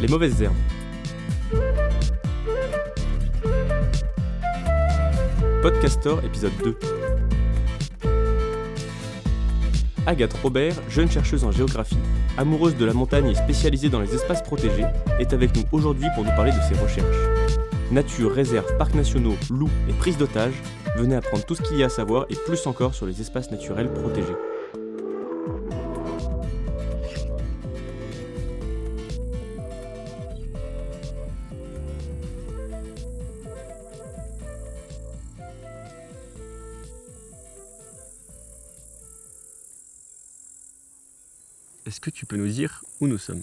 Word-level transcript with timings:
Les 0.00 0.08
mauvaises 0.08 0.40
herbes. 0.40 0.54
Podcastor 5.60 6.24
épisode 6.24 6.52
2. 6.64 6.76
Agathe 10.06 10.32
Robert, 10.42 10.74
jeune 10.88 11.10
chercheuse 11.10 11.44
en 11.44 11.52
géographie, 11.52 11.98
amoureuse 12.38 12.76
de 12.76 12.86
la 12.86 12.94
montagne 12.94 13.28
et 13.28 13.34
spécialisée 13.34 13.90
dans 13.90 14.00
les 14.00 14.14
espaces 14.14 14.42
protégés, 14.42 14.86
est 15.18 15.34
avec 15.34 15.54
nous 15.54 15.64
aujourd'hui 15.70 16.08
pour 16.14 16.24
nous 16.24 16.30
parler 16.30 16.52
de 16.52 16.60
ses 16.62 16.80
recherches. 16.82 17.28
Nature, 17.90 18.32
réserves, 18.32 18.74
parcs 18.78 18.94
nationaux, 18.94 19.36
loups 19.50 19.68
et 19.86 19.92
prise 19.92 20.16
d'otages, 20.16 20.62
venez 20.96 21.14
apprendre 21.14 21.44
tout 21.44 21.54
ce 21.54 21.60
qu'il 21.60 21.76
y 21.76 21.82
a 21.82 21.86
à 21.86 21.90
savoir 21.90 22.24
et 22.30 22.36
plus 22.36 22.66
encore 22.66 22.94
sur 22.94 23.04
les 23.04 23.20
espaces 23.20 23.50
naturels 23.50 23.92
protégés. 23.92 24.36
Nous 42.40 42.48
dire 42.48 42.82
où 43.00 43.06
nous 43.06 43.18
sommes 43.18 43.42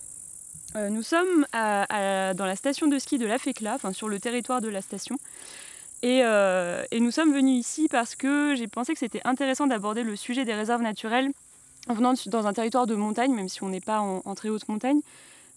Euh, 0.75 0.89
nous 0.89 1.03
sommes 1.03 1.45
dans 1.53 2.45
la 2.45 2.55
station 2.55 2.87
de 2.87 2.99
ski 2.99 3.17
de 3.17 3.25
la 3.25 3.37
Fécla, 3.37 3.75
enfin 3.75 3.93
sur 3.93 4.09
le 4.09 4.19
territoire 4.19 4.61
de 4.61 4.69
la 4.69 4.81
station. 4.81 5.17
Et, 6.03 6.21
euh, 6.23 6.83
et 6.91 6.99
nous 6.99 7.11
sommes 7.11 7.33
venus 7.33 7.59
ici 7.59 7.87
parce 7.89 8.15
que 8.15 8.53
j'ai 8.55 8.67
pensé 8.67 8.93
que 8.93 8.99
c'était 8.99 9.21
intéressant 9.25 9.65
d'aborder 9.65 10.03
le 10.03 10.15
sujet 10.15 10.45
des 10.45 10.53
réserves 10.53 10.83
naturelles 10.83 11.31
en 11.89 11.93
venant 11.93 12.13
dans 12.27 12.47
un 12.47 12.53
territoire 12.53 12.85
de 12.85 12.95
montagne, 12.95 13.33
même 13.33 13.49
si 13.49 13.63
on 13.63 13.69
n'est 13.69 13.81
pas 13.81 14.01
en, 14.01 14.35
très 14.35 14.49
haute 14.49 14.67
montagne, 14.67 14.99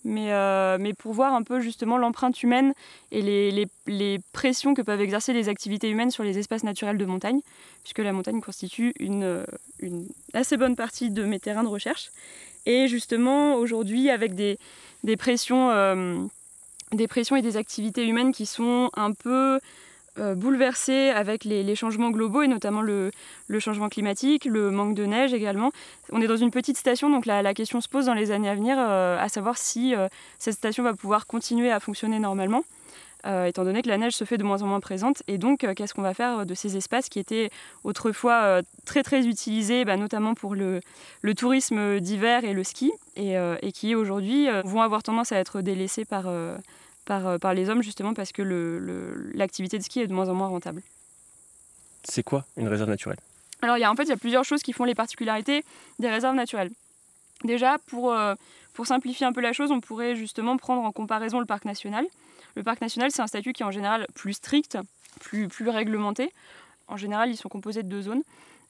mais, 0.05 0.33
euh, 0.33 0.79
mais 0.81 0.95
pour 0.95 1.13
voir 1.13 1.35
un 1.35 1.43
peu 1.43 1.61
justement 1.61 1.99
l'empreinte 1.99 2.43
humaine 2.43 2.73
et 3.11 3.21
les, 3.91 4.21
pressions 4.33 4.73
que 4.73 4.81
peuvent 4.81 5.01
exercer 5.01 5.33
les 5.33 5.49
activités 5.49 5.91
humaines 5.91 6.11
sur 6.11 6.23
les 6.23 6.39
espaces 6.39 6.63
naturels 6.63 6.97
de 6.97 7.05
montagne, 7.05 7.41
puisque 7.83 7.99
la 7.99 8.13
montagne 8.13 8.41
constitue 8.41 8.95
une 8.99 9.45
assez 10.33 10.57
bonne 10.57 10.77
partie 10.77 11.11
de 11.11 11.25
mes 11.25 11.41
terrains 11.41 11.65
de 11.65 11.69
recherche. 11.69 12.11
Et 12.67 12.89
justement, 12.89 13.55
aujourd'hui, 13.55 14.11
avec 14.11 14.35
des, 14.35 14.59
pressions, 15.17 15.71
euh, 15.71 16.19
des 16.93 17.09
pressions 17.09 17.37
et 17.37 17.43
des 17.43 17.57
activités 17.57 18.07
humaines 18.07 18.33
qui 18.33 18.47
sont 18.47 18.91
un 18.95 19.13
peu 19.13 19.61
euh, 20.19 20.35
bouleversées 20.35 21.11
avec 21.11 21.45
les, 21.45 21.75
changements 21.75 22.11
globaux 22.11 22.43
et 22.43 22.49
notamment 22.49 22.83
le, 22.83 23.11
changement 23.59 23.89
climatique, 23.89 24.45
le 24.45 24.71
manque 24.71 24.95
de 24.95 25.07
neige 25.07 25.33
également. 25.33 25.73
On 26.13 26.21
est 26.21 26.27
dans 26.27 26.37
une 26.37 26.51
petite 26.51 26.77
station, 26.77 27.09
donc 27.11 27.27
la, 27.27 27.55
question 27.55 27.81
se 27.81 27.89
pose 27.89 28.07
dans 28.07 28.15
les 28.15 28.31
années 28.31 28.49
à 28.49 28.55
venir, 28.55 28.77
euh, 28.79 29.19
à 29.19 29.29
savoir 29.29 29.57
si 29.57 29.95
cette 30.39 30.55
station 30.55 30.83
va 30.83 30.95
pouvoir 30.95 31.27
continuer 31.27 31.71
à 31.71 31.81
fonctionner 31.81 32.19
normalement. 32.19 32.65
Euh, 33.27 33.47
étant 33.47 33.65
donné 33.65 33.83
que 33.83 33.89
la 33.89 33.99
neige 33.99 34.15
se 34.15 34.25
fait 34.25 34.39
de 34.39 34.45
moins 34.45 34.63
en 34.63 34.67
moins 34.67 34.81
présente. 34.81 35.23
Et 35.29 35.39
donc, 35.39 35.65
euh, 35.65 35.75
qu'est-ce 35.75 35.95
qu'on 35.95 36.03
va 36.03 36.15
faire 36.15 36.47
de 36.47 36.55
ces 36.55 36.77
espaces 36.77 37.09
qui 37.09 37.19
étaient 37.19 37.51
autrefois 37.85 38.43
euh, 38.43 38.63
très 38.85 39.03
très 39.03 39.27
utilisés, 39.27 39.85
bah, 39.85 39.97
notamment 39.97 40.35
pour 40.35 40.55
le, 40.55 40.81
le 41.23 41.35
tourisme 41.35 42.01
d'hiver 42.01 42.45
et 42.45 42.53
le 42.53 42.65
ski, 42.65 42.93
et, 43.17 43.35
et 43.63 43.73
qui 43.73 43.95
aujourd'hui 43.95 44.49
vont 44.65 44.81
avoir 44.81 45.03
tendance 45.03 45.33
à 45.33 45.37
être 45.37 45.61
délaissés 45.61 46.05
par, 46.05 46.25
par, 47.05 47.39
par 47.39 47.53
les 47.55 47.69
hommes, 47.69 47.83
justement 47.83 48.15
parce 48.15 48.33
que 48.33 48.41
le- 48.43 48.79
le- 48.79 49.31
l'activité 49.35 49.77
de 49.79 49.83
ski 49.83 50.01
est 50.01 50.07
de 50.07 50.15
moins 50.15 50.29
en 50.29 50.35
moins 50.35 50.49
rentable. 50.49 50.83
C'est 52.05 52.23
quoi 52.23 52.47
une 52.57 52.69
réserve 52.69 52.89
naturelle? 52.89 53.19
Alors, 53.61 53.77
il 53.77 53.81
y 53.81 53.85
a, 53.85 53.91
en 53.91 53.95
fait, 53.95 54.05
il 54.05 54.09
y 54.09 54.13
a 54.13 54.17
plusieurs 54.17 54.45
choses 54.45 54.63
qui 54.63 54.73
font 54.73 54.85
les 54.85 54.95
particularités 54.95 55.65
des 55.99 56.09
réserves 56.09 56.35
naturelles. 56.35 56.71
Déjà, 57.45 57.77
pour, 57.89 58.15
pour 58.73 58.87
simplifier 58.87 59.27
un 59.27 59.33
peu 59.33 59.43
la 59.43 59.53
chose, 59.53 59.71
on 59.71 59.81
pourrait 59.81 60.17
justement 60.17 60.57
prendre 60.57 60.83
en 60.83 60.93
comparaison 60.93 61.41
le 61.41 61.47
parc 61.47 61.67
national. 61.67 62.07
Le 62.57 62.63
parc 62.63 62.81
national, 62.81 63.11
c'est 63.11 63.23
un 63.23 63.27
statut 63.27 63.53
qui 63.53 63.63
est 63.63 63.67
en 63.67 63.71
général 63.71 64.07
plus 64.15 64.35
strict, 64.35 64.79
plus, 65.21 65.49
réglementé. 65.69 66.33
En 66.89 66.97
général, 66.97 67.31
ils 67.31 67.37
sont 67.37 67.49
composés 67.49 67.83
de 67.83 67.89
deux 67.89 68.03
zones. 68.03 68.23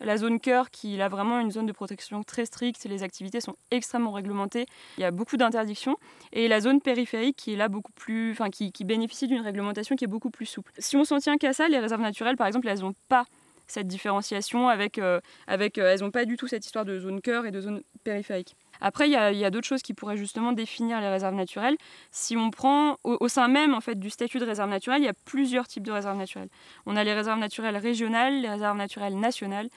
La 0.03 0.17
zone 0.17 0.41
cœur, 0.41 0.71
qui 0.71 0.99
est 0.99 1.09
vraiment 1.09 1.41
une 1.41 1.51
zone 1.51 1.67
de 1.67 1.73
protection 1.73 2.23
très 2.23 2.47
stricte, 2.47 2.83
les 2.85 3.03
activités 3.03 3.41
sont 3.41 3.55
extrêmement 3.71 4.13
réglementées, 4.13 4.65
il 4.97 5.03
y 5.03 5.05
a 5.05 5.11
beaucoup 5.11 5.37
d'interdictions. 5.37 5.97
Et 6.33 6.49
la 6.49 6.61
zone 6.61 6.81
périphérique, 6.81 7.37
qui 7.37 8.85
bénéficie 8.85 9.27
d'une 9.27 9.43
réglementation 9.43 9.97
qui 9.97 10.05
est 10.05 10.09
beaucoup 10.09 10.31
plus 10.31 10.47
souple. 10.47 10.73
Si 10.79 10.97
on 10.97 11.05
s'en 11.05 11.19
tient 11.19 11.37
qu'à 11.37 11.53
ça, 11.53 11.69
les 11.69 11.79
réserves 11.79 12.01
naturelles, 12.01 12.39
par 12.39 12.47
exemple, 12.47 12.69
elles 12.69 12.81
n'ont 12.81 12.95
pas 13.09 13.27
cette 13.67 13.87
différenciation 13.87 14.69
avec, 14.69 14.99
euh, 14.99 15.21
euh, 15.49 15.69
elles 15.77 16.01
n'ont 16.01 16.11
pas 16.11 16.25
du 16.25 16.37
tout 16.37 16.49
cette 16.49 16.65
histoire 16.65 16.85
de 16.85 16.99
zone 16.99 17.21
cœur 17.21 17.47
et 17.47 17.51
de 17.51 17.61
zone 17.61 17.83
périphérique. 18.03 18.57
Après, 18.81 19.09
il 19.09 19.13
y 19.13 19.17
a, 19.17 19.51
d'autres 19.51 19.67
choses 19.67 19.83
qui 19.83 19.95
pourraient 19.95 20.17
justement 20.17 20.53
définir 20.53 21.01
les 21.01 21.09
réserves 21.09 21.35
naturelles. 21.35 21.77
Si 22.11 22.37
on 22.37 22.51
prend 22.51 22.97
au, 23.05 23.29
sein 23.29 23.49
même 23.49 23.75
en 23.75 23.81
fait 23.81 23.99
du 23.99 24.11
statut 24.11 24.39
de 24.39 24.45
réserve 24.45 24.71
naturelle, 24.71 25.03
il 25.03 25.05
y 25.05 25.09
a 25.09 25.15
plusieurs 25.25 25.69
types 25.69 25.83
de 25.83 25.93
réserves 25.93 26.17
naturelles. 26.17 26.49
On 26.87 26.97
a 26.97 27.05
les 27.05 27.13
réserves 27.13 27.39
naturelles 27.39 27.77
régionales, 27.77 28.41
les 28.41 28.49
réserves 28.49 28.77
naturelles 28.77 29.19
nationales 29.19 29.69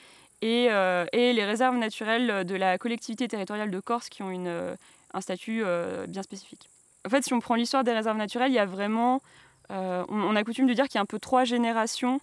et, 0.42 0.68
euh, 0.70 1.06
les 1.14 1.46
réserves 1.46 1.78
naturelles 1.78 2.46
de 2.46 2.56
la 2.56 2.78
collectivité 2.78 3.28
territoriale 3.28 3.72
de 3.72 3.80
Corse 3.80 4.10
qui 4.10 4.24
ont 4.24 4.32
une, 4.32 4.48
euh, 4.48 4.76
un 5.14 5.22
statut 5.22 5.62
euh, 5.64 6.06
bien 6.08 6.24
spécifique. 6.24 6.70
En 7.06 7.10
fait, 7.10 7.24
si 7.24 7.34
on 7.34 7.40
prend 7.40 7.56
l'histoire 7.56 7.84
des 7.84 7.92
réserves 7.92 8.18
naturelles, 8.18 8.52
il 8.52 8.56
y 8.56 8.60
a 8.60 8.66
vraiment, 8.66 9.22
on 9.70 10.36
a 10.36 10.44
coutume 10.44 10.68
de 10.68 10.74
dire 10.74 10.86
qu'il 10.86 10.96
y 10.96 10.98
a 11.00 11.02
un 11.02 11.06
peu 11.06 11.20
trois 11.20 11.44
générations 11.44 12.22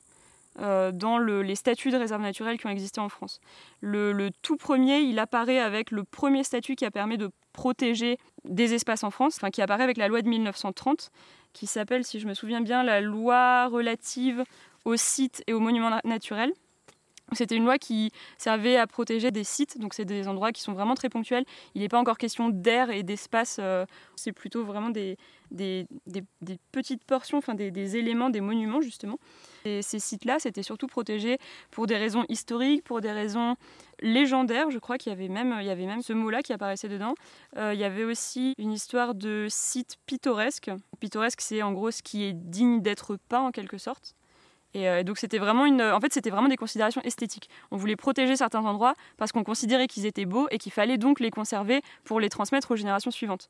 euh, 0.59 0.91
dans 0.93 1.19
le- 1.19 1.43
les 1.43 1.55
statuts 1.55 1.91
de 1.91 1.97
réserve 1.97 2.23
naturelle 2.23 2.59
qui 2.59 2.67
ont 2.67 2.71
existé 2.71 3.01
en 3.01 3.09
France. 3.09 3.41
Le, 3.81 4.13
le 4.13 4.31
tout 4.43 4.57
premier, 4.57 4.99
il 5.01 5.19
apparaît 5.19 5.61
avec 5.61 5.91
le 5.91 6.05
premier 6.05 6.43
statut 6.45 6.75
qui 6.75 6.85
a 6.85 6.91
permis 6.91 7.19
de 7.19 7.31
protéger 7.53 8.19
des 8.45 8.75
espaces 8.75 9.05
en 9.05 9.11
France, 9.11 9.37
enfin 9.37 9.51
qui 9.51 9.63
apparaît 9.63 9.85
avec 9.85 9.97
la 9.97 10.09
loi 10.09 10.23
de 10.23 10.29
1930, 10.29 11.11
qui 11.53 11.67
s'appelle, 11.67 12.05
si 12.05 12.21
je 12.21 12.27
me 12.27 12.35
souviens 12.35 12.61
bien, 12.61 12.83
la 12.83 13.01
loi 13.01 13.67
relative 13.69 14.45
aux 14.85 14.97
sites 14.97 15.43
et 15.47 15.53
aux 15.53 15.61
monuments 15.61 15.91
na- 15.91 16.01
naturels. 16.05 16.53
C'était 17.33 17.57
une 17.57 17.65
loi 17.65 17.79
qui 17.79 18.11
servait 18.39 18.77
à 18.77 18.87
protéger 18.87 19.31
des 19.31 19.45
sites, 19.45 19.79
donc 19.79 19.95
c'est 19.95 20.05
des 20.05 20.27
endroits 20.27 20.53
qui 20.53 20.63
sont 20.63 20.73
vraiment 20.73 20.95
très 20.95 21.09
ponctuels. 21.09 21.45
Il 21.75 21.83
n'est 21.83 21.89
pas 21.89 21.99
encore 21.99 22.19
question 22.19 22.49
d'air 22.49 22.91
et 22.91 23.03
d'espace, 23.03 23.59
euh, 23.61 23.87
c'est 24.17 24.33
plutôt 24.33 24.65
vraiment 24.65 24.91
des, 24.91 25.17
petites 26.73 27.05
portions, 27.05 27.39
enfin 27.39 27.55
des, 27.55 27.97
éléments, 27.97 28.31
des 28.31 28.41
monuments 28.41 28.81
justement. 28.81 29.19
Et 29.65 29.83
ces 29.83 29.99
sites-là, 29.99 30.39
c'était 30.41 30.63
surtout 30.63 30.87
protégé 30.87 31.39
pour 31.71 31.87
des 31.87 31.97
raisons 31.97 32.25
historiques, 32.29 32.83
pour 32.83 33.01
des 33.01 33.13
raisons 33.13 33.57
légendaires. 34.01 34.71
Je 34.71 34.79
crois 34.79 34.99
qu'il 34.99 35.11
y 35.11 35.13
avait 35.13 35.29
même, 35.29 35.57
il 35.61 35.67
y 35.67 35.71
avait 35.71 35.87
même 35.87 36.03
ce 36.03 36.13
mot-là 36.13 36.43
qui 36.43 36.53
apparaissait 36.53 36.89
dedans. 36.89 37.15
Euh, 37.57 37.75
il 37.75 37.81
y 37.81 37.85
avait 37.85 38.05
aussi 38.05 38.55
une 38.59 38.73
histoire 38.73 39.15
de 39.15 39.47
site 39.49 39.97
pittoresque. 40.07 40.71
Pittoresque, 40.99 41.43
c'est 41.43 41.63
en 41.63 41.73
gros 41.73 41.91
ce 41.91 42.03
qui 42.03 42.25
est 42.25 42.33
digne 42.33 42.81
d'être 42.81 43.17
peint 43.29 43.41
en 43.41 43.51
quelque 43.51 43.79
sorte. 43.79 44.15
Et 44.75 44.89
euh, 44.89 45.03
donc 45.03 45.19
c'était 45.19 45.39
vraiment 45.39 45.67
une, 45.67 45.83
en 45.83 46.01
fait 46.01 46.13
c'était 46.13 46.31
vraiment 46.31 46.49
des 46.49 46.57
considérations 46.57 47.01
esthétiques. 47.03 47.49
On 47.71 47.77
voulait 47.77 47.97
protéger 47.97 48.37
certains 48.37 48.65
endroits 48.65 48.95
parce 49.17 49.33
qu'on 49.33 49.45
considérait 49.45 49.89
qu'ils 49.89 50.07
étaient 50.07 50.27
beaux 50.27 50.47
et 50.51 50.59
qu'il 50.59 50.73
fallait 50.73 50.99
donc 50.99 51.21
les 51.21 51.31
conserver 51.31 51.83
pour 52.05 52.21
les 52.21 52.29
transmettre 52.29 52.71
aux 52.71 52.77
générations 52.77 53.11
suivantes. 53.11 53.49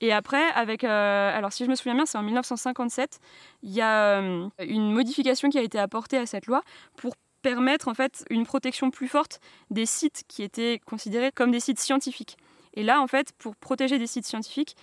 Et 0.00 0.12
après, 0.12 0.50
avec, 0.54 0.84
euh, 0.84 1.36
alors 1.36 1.52
si 1.52 1.64
je 1.64 1.70
me 1.70 1.74
souviens 1.74 1.94
bien, 1.94 2.06
c'est 2.06 2.18
en 2.18 2.22
1957, 2.22 3.20
il 3.62 3.72
y 3.72 3.80
a 3.80 4.20
euh, 4.20 4.48
une 4.58 4.92
modification 4.92 5.48
qui 5.50 5.58
a 5.58 5.62
été 5.62 5.78
apportée 5.78 6.18
à 6.18 6.26
cette 6.26 6.46
loi 6.46 6.62
pour 6.96 7.14
permettre 7.42 7.88
en 7.88 7.94
fait 7.94 8.24
une 8.30 8.44
protection 8.44 8.90
plus 8.90 9.06
forte 9.06 9.40
des 9.70 9.86
sites 9.86 10.24
qui 10.28 10.42
étaient 10.42 10.80
considérés 10.86 11.30
comme 11.32 11.50
des 11.50 11.60
sites 11.60 11.78
scientifiques. 11.78 12.36
Et 12.74 12.82
là, 12.82 13.00
en 13.00 13.06
fait, 13.06 13.32
pour 13.38 13.54
protéger 13.54 13.98
des 13.98 14.06
sites 14.06 14.26
scientifiques, 14.26 14.74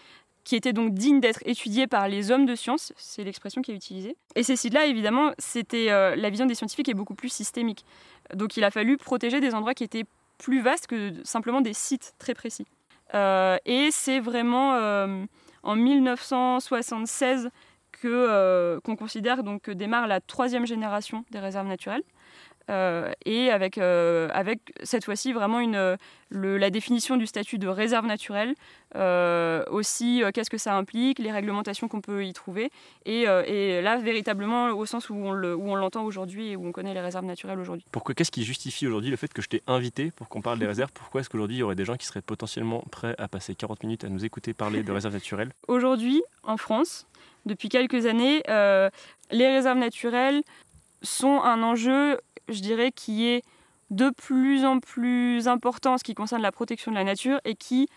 qui 0.44 0.56
étaient 0.56 0.74
donc 0.74 0.94
dignes 0.94 1.20
d'être 1.20 1.42
étudiés 1.46 1.88
par 1.88 2.08
les 2.08 2.32
hommes 2.32 2.46
de 2.46 2.56
science, 2.56 2.94
c'est 2.98 3.24
l'expression 3.24 3.62
qui 3.62 3.72
est 3.72 3.76
utilisée. 3.76 4.16
Et 4.36 4.44
ces 4.44 4.56
sites-là, 4.56 4.86
évidemment, 4.86 5.32
c'était 5.38 5.92
euh, 5.92 6.16
la 6.16 6.30
vision 6.30 6.46
des 6.46 6.56
scientifiques 6.56 6.90
est 6.90 6.94
beaucoup 6.94 7.16
plus 7.16 7.30
systémique. 7.30 7.86
Donc 8.34 8.58
il 8.58 8.64
a 8.64 8.72
fallu 8.72 8.98
protéger 8.98 9.40
des 9.40 9.54
endroits 9.54 9.74
qui 9.74 9.84
étaient 9.84 10.06
plus 10.38 10.62
vastes 10.62 10.88
que 10.88 11.14
simplement 11.24 11.62
des 11.62 11.74
sites 11.74 12.14
très 12.18 12.34
précis. 12.34 12.66
Euh, 13.14 13.58
et 13.66 13.90
c'est 13.92 14.20
vraiment 14.20 14.74
euh, 14.76 15.26
en 15.64 15.76
1976 15.76 17.50
que 17.92 18.08
euh, 18.08 18.80
qu'on 18.80 18.96
considère 18.96 19.44
donc 19.44 19.64
que 19.64 19.72
démarre 19.72 20.08
la 20.08 20.22
troisième 20.22 20.66
génération 20.66 21.26
des 21.32 21.40
réserves 21.40 21.68
naturelles. 21.68 22.04
Euh, 22.72 23.12
et 23.26 23.50
avec, 23.52 23.78
euh, 23.78 24.30
avec 24.34 24.60
cette 24.84 25.04
fois-ci 25.04 25.34
vraiment 25.34 25.60
une, 25.60 25.76
euh, 25.76 25.98
le- 26.30 26.58
la 26.58 26.70
définition 26.70 27.18
du 27.18 27.28
statut 27.28 27.58
de 27.58 27.68
réserve 27.68 28.06
naturelle, 28.06 28.56
euh, 28.96 29.64
aussi 29.70 30.24
qu'est-ce 30.34 30.50
que 30.50 30.58
ça 30.58 30.76
implique, 30.76 31.20
les 31.20 31.32
réglementations 31.32 31.88
qu'on 31.90 32.00
peut 32.02 32.24
y 32.26 32.32
trouver, 32.34 32.70
et, 33.06 33.24
et 33.24 33.82
là 33.82 33.98
véritablement 33.98 34.68
au 34.70 34.86
sens 34.86 35.10
où 35.10 35.16
on 35.16 35.32
le- 35.32 35.56
où 35.56 35.70
on 35.70 35.76
l'entend 35.76 36.04
aujourd'hui 36.06 36.52
et 36.52 36.56
où 36.56 36.66
on 36.66 36.72
connaît 36.72 36.94
les 36.94 37.02
réserves 37.02 37.26
naturelles 37.26 37.60
aujourd'hui. 37.60 37.86
Pourquoi 37.92 38.16
Qu'est-ce 38.16 38.32
qui 38.32 38.44
justifie 38.44 38.88
aujourd'hui 38.88 39.10
le 39.10 39.18
fait 39.18 39.32
que 39.34 39.42
je 39.42 39.50
t'ai 39.50 39.62
invité 39.68 40.12
pour 40.12 40.30
qu'on 40.30 40.42
parle 40.42 40.60
des 40.60 40.68
réserves? 40.74 40.92
Pourquoi 40.94 41.22
est-ce 41.22 41.30
qu'aujourd'hui 41.30 41.58
il 41.58 41.60
y 41.60 41.64
aurait 41.64 41.76
des 41.76 41.86
gens 41.86 41.98
qui 41.98 42.06
seraient 42.06 42.22
potentiellement 42.22 42.84
prêts 42.92 43.16
à 43.18 43.28
passer 43.28 43.54
40 43.56 43.84
minutes 43.84 44.04
à 44.06 44.10
nous 44.10 44.24
écouter 44.24 44.54
parler 44.54 44.84
de 44.84 44.92
réserves 44.94 45.14
naturelles? 45.14 45.52
Aujourd'hui, 45.68 46.22
en 46.44 46.56
France, 46.58 47.06
depuis 47.46 47.68
quelques 47.70 48.06
années, 48.06 48.44
les 48.48 49.48
réserves 49.48 49.78
naturelles 49.80 50.42
sont 51.04 51.42
un 51.42 51.64
enjeu, 51.64 52.20
je 52.48 52.62
dirais, 52.62 52.92
qui 52.92 53.28
est 53.28 53.44
de 53.92 54.10
plus 54.10 54.66
en 54.66 54.80
plus 54.80 55.48
important 55.48 55.94
en 55.94 55.98
ce 55.98 56.04
qui 56.04 56.16
concerne 56.16 56.42
la 56.42 56.52
protection 56.52 56.92
de 56.92 56.96
la 56.96 57.04
nature 57.04 57.40
et 57.44 57.56
qui, 57.56 57.88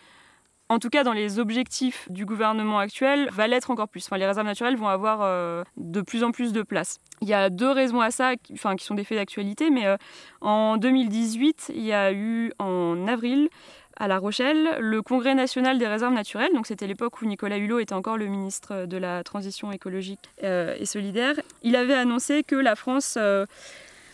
en 0.69 0.81
tout 0.81 0.91
cas 0.91 1.05
dans 1.05 1.13
les 1.13 1.39
objectifs 1.39 2.11
du 2.11 2.27
gouvernement 2.27 2.81
actuel, 2.81 3.29
va 3.31 3.47
l'être 3.47 3.71
encore 3.71 3.89
plus. 3.89 4.05
Enfin, 4.05 4.19
les 4.19 4.27
réserves 4.27 4.47
naturelles 4.47 4.77
vont 4.77 4.89
avoir 4.89 5.21
euh, 5.23 5.63
de 5.77 6.01
plus 6.01 6.25
en 6.25 6.33
plus 6.33 6.53
de 6.53 6.63
place. 6.63 6.99
Il 7.23 7.29
y 7.29 7.35
a 7.35 7.49
deux 7.49 7.71
raisons 7.71 8.01
à 8.01 8.11
ça, 8.11 8.35
qui, 8.37 8.55
enfin, 8.55 8.75
qui 8.75 8.85
sont 8.85 8.97
des 8.97 9.05
faits 9.05 9.19
d'actualité, 9.19 9.71
mais 9.71 9.87
euh, 9.87 9.97
en 10.41 10.77
2018, 10.77 11.73
il 11.75 11.85
y 11.85 11.93
a 11.93 12.13
eu 12.13 12.53
en 12.59 13.07
avril 13.07 13.49
à 13.97 14.09
La 14.09 14.19
Rochelle 14.19 14.77
le 14.81 15.03
Congrès 15.03 15.37
national 15.37 15.79
des 15.79 15.87
réserves 15.87 16.13
naturelles. 16.13 16.53
Donc 16.53 16.67
c'était 16.67 16.89
l'époque 16.89 17.23
où 17.23 17.27
Nicolas 17.27 17.59
Hulot 17.59 17.79
était 17.79 17.95
encore 17.95 18.17
le 18.17 18.27
ministre 18.27 18.87
de 18.87 18.97
la 18.97 19.23
transition 19.23 19.71
écologique 19.71 20.19
euh, 20.43 20.75
et 20.77 20.87
solidaire. 20.87 21.37
Il 21.63 21.77
avait 21.77 21.95
annoncé 21.95 22.43
que 22.43 22.57
la 22.57 22.75
France 22.75 23.17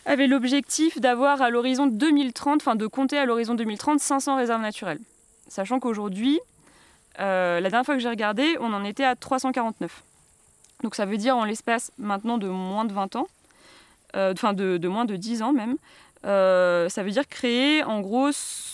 avait 0.05 0.27
l'objectif 0.27 0.99
d'avoir 0.99 1.41
à 1.41 1.49
l'horizon 1.49 1.87
2030, 1.87 2.61
enfin 2.61 2.75
de 2.75 2.87
compter 2.87 3.17
à 3.17 3.25
l'horizon 3.25 3.55
2030 3.55 3.99
500 3.99 4.35
réserves 4.35 4.61
naturelles. 4.61 4.99
Sachant 5.47 5.79
qu'aujourd'hui, 5.79 6.39
euh, 7.19 7.59
la 7.59 7.69
dernière 7.69 7.85
fois 7.85 7.95
que 7.95 8.01
j'ai 8.01 8.09
regardé, 8.09 8.57
on 8.59 8.73
en 8.73 8.83
était 8.83 9.03
à 9.03 9.15
349. 9.15 10.03
Donc 10.83 10.95
ça 10.95 11.05
veut 11.05 11.17
dire 11.17 11.37
en 11.37 11.45
l'espace 11.45 11.91
maintenant 11.97 12.37
de 12.37 12.47
moins 12.47 12.85
de 12.85 12.93
20 12.93 13.15
ans, 13.15 13.27
euh, 14.15 14.33
enfin 14.33 14.53
de, 14.53 14.87
moins 14.87 15.05
de 15.05 15.15
10 15.15 15.43
ans 15.43 15.53
même, 15.53 15.75
euh, 16.25 16.89
ça 16.89 17.03
veut 17.03 17.11
dire 17.11 17.27
créer 17.27 17.83
en 17.83 17.99
gros 18.01 18.29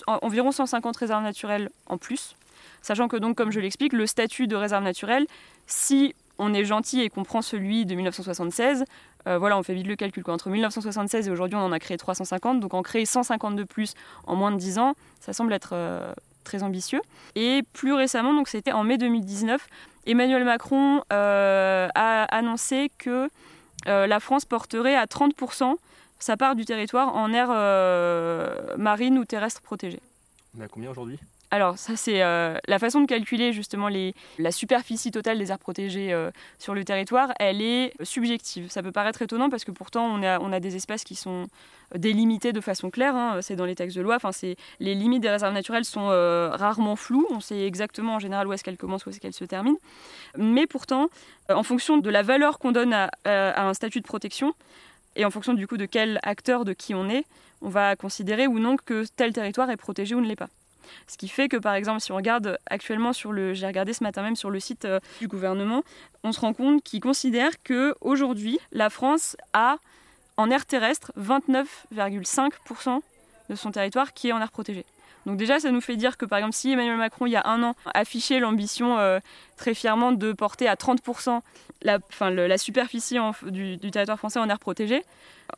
environ 0.08 0.52
150 0.52 0.96
réserves 0.98 1.24
naturelles 1.24 1.70
en 1.88 1.98
plus. 1.98 2.36
Sachant 2.82 3.08
que 3.08 3.18
donc, 3.18 3.36
comme 3.36 3.52
je 3.52 3.60
l'explique, 3.60 3.92
le 3.92 4.06
statut 4.06 4.48
de 4.48 4.56
réserve 4.56 4.84
naturelle, 4.84 5.26
si 5.66 6.16
on 6.40 6.54
est 6.54 6.66
gentil 6.66 7.02
et 7.02 7.10
qu'on 7.10 7.24
prend 7.24 7.42
celui 7.42 7.86
de 7.86 7.96
1976, 7.96 8.86
voilà, 9.26 9.58
on 9.58 9.64
fait 9.64 9.74
vite 9.74 9.88
le 9.88 9.98
calcul. 9.98 10.24
Entre 10.28 10.50
1976 10.50 11.28
et 11.28 11.32
aujourd'hui, 11.32 11.58
on 11.58 11.62
en 11.62 11.74
a 11.74 11.80
créé 11.80 11.98
350. 11.98 12.62
Donc 12.62 12.74
en 12.74 12.82
créer 12.82 13.06
150 13.06 13.58
de 13.58 13.66
plus 13.66 13.94
en 14.26 14.38
moins 14.38 14.52
de 14.52 14.56
10 14.56 14.80
ans, 14.80 14.94
ça 15.20 15.34
semble 15.34 15.52
être 15.52 15.76
très 16.48 16.64
ambitieux. 16.64 17.02
Et 17.36 17.62
plus 17.74 17.94
récemment, 17.94 18.34
donc 18.34 18.48
c'était 18.48 18.72
en 18.72 18.84
mai 18.84 18.98
2019, 18.98 19.68
Emmanuel 20.08 20.46
Macron 20.46 21.02
euh, 21.12 21.88
a 21.94 22.24
annoncé 22.24 22.90
que 22.98 23.30
euh, 23.88 24.08
la 24.08 24.20
France 24.20 24.46
porterait 24.46 24.96
à 24.96 25.06
30% 25.06 25.76
sa 26.20 26.38
part 26.38 26.56
du 26.56 26.66
territoire 26.66 27.16
en 27.16 27.32
aire 27.34 27.50
euh, 27.52 28.76
marine 28.78 29.20
ou 29.20 29.26
terrestre 29.26 29.62
protégée. 29.62 30.02
On 30.58 30.64
à 30.64 30.68
combien 30.68 30.90
aujourd'hui? 30.90 31.20
Alors 31.50 31.78
ça 31.78 31.96
c'est 31.96 32.22
euh, 32.22 32.58
la 32.68 32.78
façon 32.78 33.00
de 33.00 33.06
calculer 33.06 33.54
justement 33.54 33.90
la 34.38 34.52
superficie 34.52 35.12
totale 35.12 35.38
des 35.38 35.52
aires 35.52 35.60
protégées 35.60 36.12
euh, 36.12 36.30
sur 36.60 36.74
le 36.74 36.84
territoire, 36.84 37.32
elle 37.40 37.62
est 37.62 37.94
subjective. 38.04 38.70
Ça 38.70 38.84
peut 38.84 38.92
paraître 38.92 39.22
étonnant 39.22 39.50
parce 39.50 39.64
que 39.64 39.72
pourtant 39.72 40.06
on 40.06 40.24
a, 40.24 40.60
des 40.60 40.76
espaces 40.76 41.04
qui 41.04 41.16
sont 41.16 41.48
délimités 41.96 42.52
de 42.52 42.60
façon 42.60 42.90
claire, 42.90 43.16
hein. 43.16 43.40
c'est 43.42 43.56
dans 43.56 43.66
les 43.66 43.76
textes 43.76 43.96
de 43.96 44.02
loi, 44.02 44.16
enfin, 44.16 44.32
les 44.80 44.96
limites 44.96 45.22
des 45.22 45.30
réserves 45.30 45.54
naturelles 45.54 45.86
sont 45.86 46.10
euh, 46.10 46.50
rarement 46.52 46.96
floues, 46.96 47.28
on 47.30 47.40
sait 47.40 47.66
exactement 47.66 48.16
en 48.16 48.20
général 48.20 48.48
où 48.48 48.54
est-ce 48.54 48.64
qu'elles 48.64 48.78
commencent, 48.78 49.06
où 49.06 49.10
est-ce 49.10 49.20
qu'elles 49.22 49.34
se 49.34 49.46
terminent. 49.46 49.78
Mais 50.38 50.68
pourtant, 50.68 51.08
en 51.50 51.64
fonction 51.64 51.98
de 51.98 52.10
la 52.10 52.24
valeur 52.24 52.60
qu'on 52.60 52.72
donne 52.74 52.94
à, 52.94 53.10
à 53.24 53.64
un 53.64 53.74
statut 53.74 54.02
de 54.02 54.08
protection, 54.08 54.54
et 55.16 55.26
en 55.26 55.32
fonction 55.32 55.54
du 55.54 55.68
coup 55.68 55.78
de 55.78 55.86
quel 55.86 56.20
acteur, 56.24 56.66
de 56.66 56.74
qui 56.74 56.94
on 56.94 57.10
est, 57.10 57.24
on 57.62 57.70
va 57.70 57.96
considérer 57.96 58.48
ou 58.48 58.60
non 58.60 58.76
que 58.78 59.06
tel 59.16 59.34
territoire 59.34 59.70
est 59.70 59.78
protégé 59.78 60.16
ou 60.16 60.22
ne 60.22 60.28
l'est 60.28 60.36
pas. 60.36 60.50
Ce 61.08 61.18
qui 61.18 61.28
fait 61.28 61.50
que, 61.50 61.58
par 61.58 61.74
exemple, 61.74 62.02
si 62.02 62.12
on 62.12 62.16
regarde 62.16 62.58
actuellement 62.68 63.14
sur 63.14 63.32
le, 63.32 63.54
j'ai 63.54 63.68
regardé 63.68 63.94
ce 63.94 64.04
matin 64.04 64.22
même 64.22 64.36
sur 64.36 64.50
le 64.50 64.60
site 64.60 64.86
euh, 64.86 65.00
du 65.20 65.28
gouvernement, 65.28 65.84
on 66.24 66.32
se 66.32 66.40
rend 66.40 66.54
compte 66.54 66.84
qu'ils 66.84 67.02
considèrent 67.02 67.62
que 67.64 67.96
aujourd'hui, 68.02 68.60
la 68.72 68.90
France 68.90 69.38
a 69.54 69.78
en 70.38 70.50
air 70.50 70.66
terrestre 70.66 71.12
29,5% 71.20 73.02
de 73.50 73.56
son 73.56 73.72
territoire 73.72 74.14
qui 74.14 74.30
est 74.30 74.32
en 74.32 74.42
air 74.42 74.52
protégé. 74.52 74.86
Donc 75.26 75.36
déjà, 75.36 75.60
ça 75.60 75.72
nous 75.72 75.82
fait 75.82 75.98
dire 75.98 76.16
que 76.16 76.26
par 76.26 76.40
exemple, 76.40 76.56
si 76.56 76.72
Emmanuel 76.72 76.98
Macron, 76.98 77.26
il 77.26 77.32
y 77.32 77.36
a 77.36 77.46
un 77.46 77.62
an, 77.62 77.76
affichait 77.94 78.40
l'ambition 78.40 78.98
euh, 78.98 79.20
très 79.58 79.74
fièrement 79.74 80.14
de 80.14 80.32
porter 80.32 80.70
à 80.70 80.76
30% 80.76 81.42
la, 81.82 82.00
la 82.30 82.58
superficie 82.58 83.18
du, 83.44 83.78
territoire 83.92 84.18
français 84.18 84.40
en 84.40 84.50
air 84.50 84.58
protégé, 84.58 85.04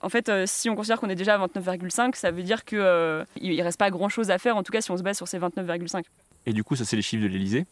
en 0.01 0.09
fait, 0.09 0.29
euh, 0.29 0.45
si 0.45 0.69
on 0.69 0.75
considère 0.75 0.99
qu'on 0.99 1.09
est 1.09 1.15
déjà 1.15 1.35
à 1.35 1.47
29,5, 1.47 2.15
ça 2.15 2.31
veut 2.31 2.43
dire 2.43 2.65
qu'il 2.65 2.79
euh, 2.79 3.23
ne 3.41 3.63
reste 3.63 3.79
pas 3.79 3.89
grand-chose 3.89 4.31
à 4.31 4.37
faire, 4.37 4.57
en 4.57 4.63
tout 4.63 4.71
cas 4.71 4.81
si 4.81 4.91
on 4.91 4.97
se 4.97 5.03
base 5.03 5.17
sur 5.17 5.27
ces 5.27 5.39
29,5. 5.39 6.03
Et 6.45 6.53
du 6.53 6.63
coup, 6.63 6.75
ça 6.75 6.85
c'est 6.85 6.95
les 6.95 7.01
chiffres 7.01 7.23
de 7.23 7.27
l'Elysée. 7.27 7.65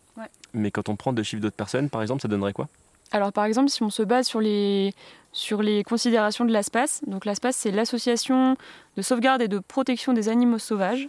Mais 0.53 0.71
quand 0.71 0.89
on 0.89 0.95
prend 0.95 1.13
des 1.13 1.23
chiffres 1.23 1.41
d'autres 1.41 1.55
personnes, 1.55 1.89
par 1.89 2.01
exemple, 2.01 2.21
ça 2.21 2.27
donnerait 2.27 2.53
quoi? 2.53 2.67
Alors 3.11 3.31
par 3.31 3.45
exemple, 3.45 3.69
si 3.69 3.83
on 3.83 3.89
se 3.89 4.03
base 4.03 4.27
sur 4.27 4.41
les, 4.41 4.93
sur 5.31 5.61
les 5.61 5.83
considérations 5.83 6.43
de 6.43 6.51
l'ASPAS, 6.51 7.01
donc 7.07 7.23
l'ASPAS 7.23 7.53
c'est 7.53 7.71
l'association 7.71 8.57
de 8.97 9.01
sauvegarde 9.01 9.41
et 9.41 9.47
de 9.47 9.59
protection 9.59 10.13
des 10.13 10.27
animaux 10.27 10.59
sauvages, 10.59 11.07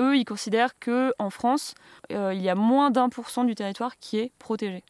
eux, 0.00 0.16
ils 0.16 0.24
considèrent 0.24 0.78
qu'en 0.78 1.30
France, 1.30 1.74
euh, 2.12 2.32
il 2.34 2.42
y 2.42 2.48
a 2.48 2.54
moins 2.54 2.90
d'un 2.90 3.08
pour 3.08 3.30
cent 3.30 3.44
du 3.44 3.54
territoire 3.54 3.98
qui 3.98 4.18
est 4.18 4.30
protégé. 4.38 4.84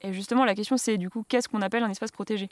Et 0.00 0.12
justement, 0.12 0.44
la 0.44 0.54
question, 0.54 0.76
c'est 0.76 0.96
du 0.96 1.10
coup, 1.10 1.24
qu'est-ce 1.28 1.48
qu'on 1.48 1.62
appelle 1.62 1.82
un 1.82 1.90
espace 1.90 2.10
protégé? 2.10 2.48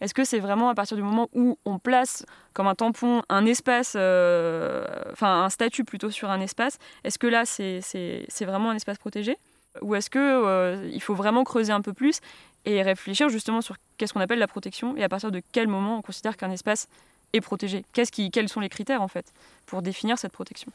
Est-ce 0.00 0.14
que 0.14 0.24
c'est 0.24 0.38
vraiment 0.38 0.68
à 0.68 0.74
partir 0.74 0.96
du 0.96 1.02
moment 1.02 1.28
où 1.34 1.58
on 1.64 1.78
place 1.78 2.24
comme 2.52 2.66
un 2.66 2.74
tampon 2.74 3.22
un 3.28 3.46
espace, 3.46 3.94
euh, 3.96 4.86
un 5.20 5.50
statut 5.50 5.84
plutôt 5.84 6.10
sur 6.10 6.30
un 6.30 6.40
espace, 6.40 6.78
est-ce 7.04 7.18
que 7.18 7.26
là, 7.26 7.44
c'est 7.46 8.44
vraiment 8.44 8.70
un 8.70 8.76
espace 8.76 8.98
protégé? 8.98 9.38
Ou 9.82 9.94
est-ce 9.94 10.08
qu'il 10.08 10.20
euh, 10.20 10.88
il 10.92 11.02
faut 11.02 11.14
vraiment 11.14 11.42
creuser 11.42 11.72
un 11.72 11.80
peu 11.80 11.92
plus 11.92 12.20
et 12.64 12.82
réfléchir 12.82 13.28
justement 13.28 13.60
sur 13.60 13.76
qu'est-ce 13.98 14.12
qu'on 14.12 14.20
appelle 14.20 14.38
la 14.38 14.46
protection 14.46 14.96
et 14.96 15.02
à 15.02 15.08
partir 15.08 15.32
de 15.32 15.42
quel 15.52 15.68
moment 15.68 15.98
on 15.98 16.02
considère 16.02 16.36
qu'un 16.36 16.50
espace 16.50 16.88
est 17.32 17.40
protégé? 17.40 17.84
Quels 17.92 18.48
sont 18.48 18.60
les 18.60 18.68
critères 18.68 19.02
en 19.02 19.08
fait 19.08 19.32
pour 19.66 19.82
définir 19.82 20.18
cette 20.18 20.32
protection? 20.32 20.70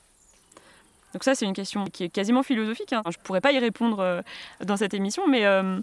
Donc 1.14 1.24
ça, 1.24 1.34
c'est 1.34 1.46
une 1.46 1.54
question 1.54 1.86
qui 1.86 2.04
est 2.04 2.10
quasiment 2.10 2.44
philosophique. 2.44 2.94
Hein. 2.94 3.02
Je 3.06 3.18
ne 3.18 3.24
pourrais 3.24 3.42
pas 3.42 3.52
y 3.52 3.60
répondre 3.60 4.00
euh, 4.00 4.22
dans 4.64 4.78
cette 4.78 4.94
émission, 4.94 5.28
mais, 5.28 5.46
euh, 5.46 5.80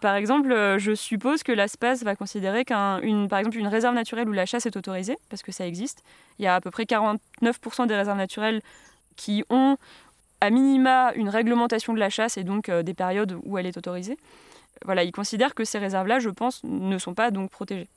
par 0.00 0.14
exemple, 0.14 0.52
euh, 0.52 0.78
je 0.78 0.94
suppose 0.94 1.42
que 1.42 1.52
l'ASPAS 1.52 2.04
va 2.04 2.14
considérer 2.14 2.64
qu'une 2.64 3.66
réserve 3.66 3.94
naturelle 3.94 4.28
où 4.28 4.32
la 4.32 4.46
chasse 4.46 4.66
est 4.66 4.76
autorisée, 4.76 5.16
parce 5.28 5.42
que 5.42 5.50
ça 5.50 5.66
existe. 5.66 6.04
Il 6.38 6.44
y 6.44 6.48
a 6.48 6.54
à 6.54 6.60
peu 6.60 6.70
près 6.70 6.84
49% 6.84 7.86
des 7.86 7.96
réserves 7.96 8.18
naturelles 8.18 8.62
qui 9.16 9.44
ont 9.50 9.76
à 10.40 10.50
minima 10.50 11.12
une 11.16 11.28
réglementation 11.28 11.92
de 11.92 11.98
la 11.98 12.08
chasse 12.08 12.38
et 12.38 12.44
donc 12.44 12.70
des 12.70 12.94
périodes 12.94 13.38
où 13.44 13.58
elle 13.58 13.66
est 13.66 13.76
autorisée. 13.76 14.16
Voilà, 14.86 15.04
ils 15.04 15.12
considèrent 15.12 15.54
que 15.54 15.64
ces 15.64 15.78
réserves-là, 15.78 16.20
je 16.20 16.30
pense, 16.30 16.62
ne 16.64 16.96
sont 16.96 17.12
pas 17.12 17.30
donc 17.30 17.50
protégées 17.50 17.88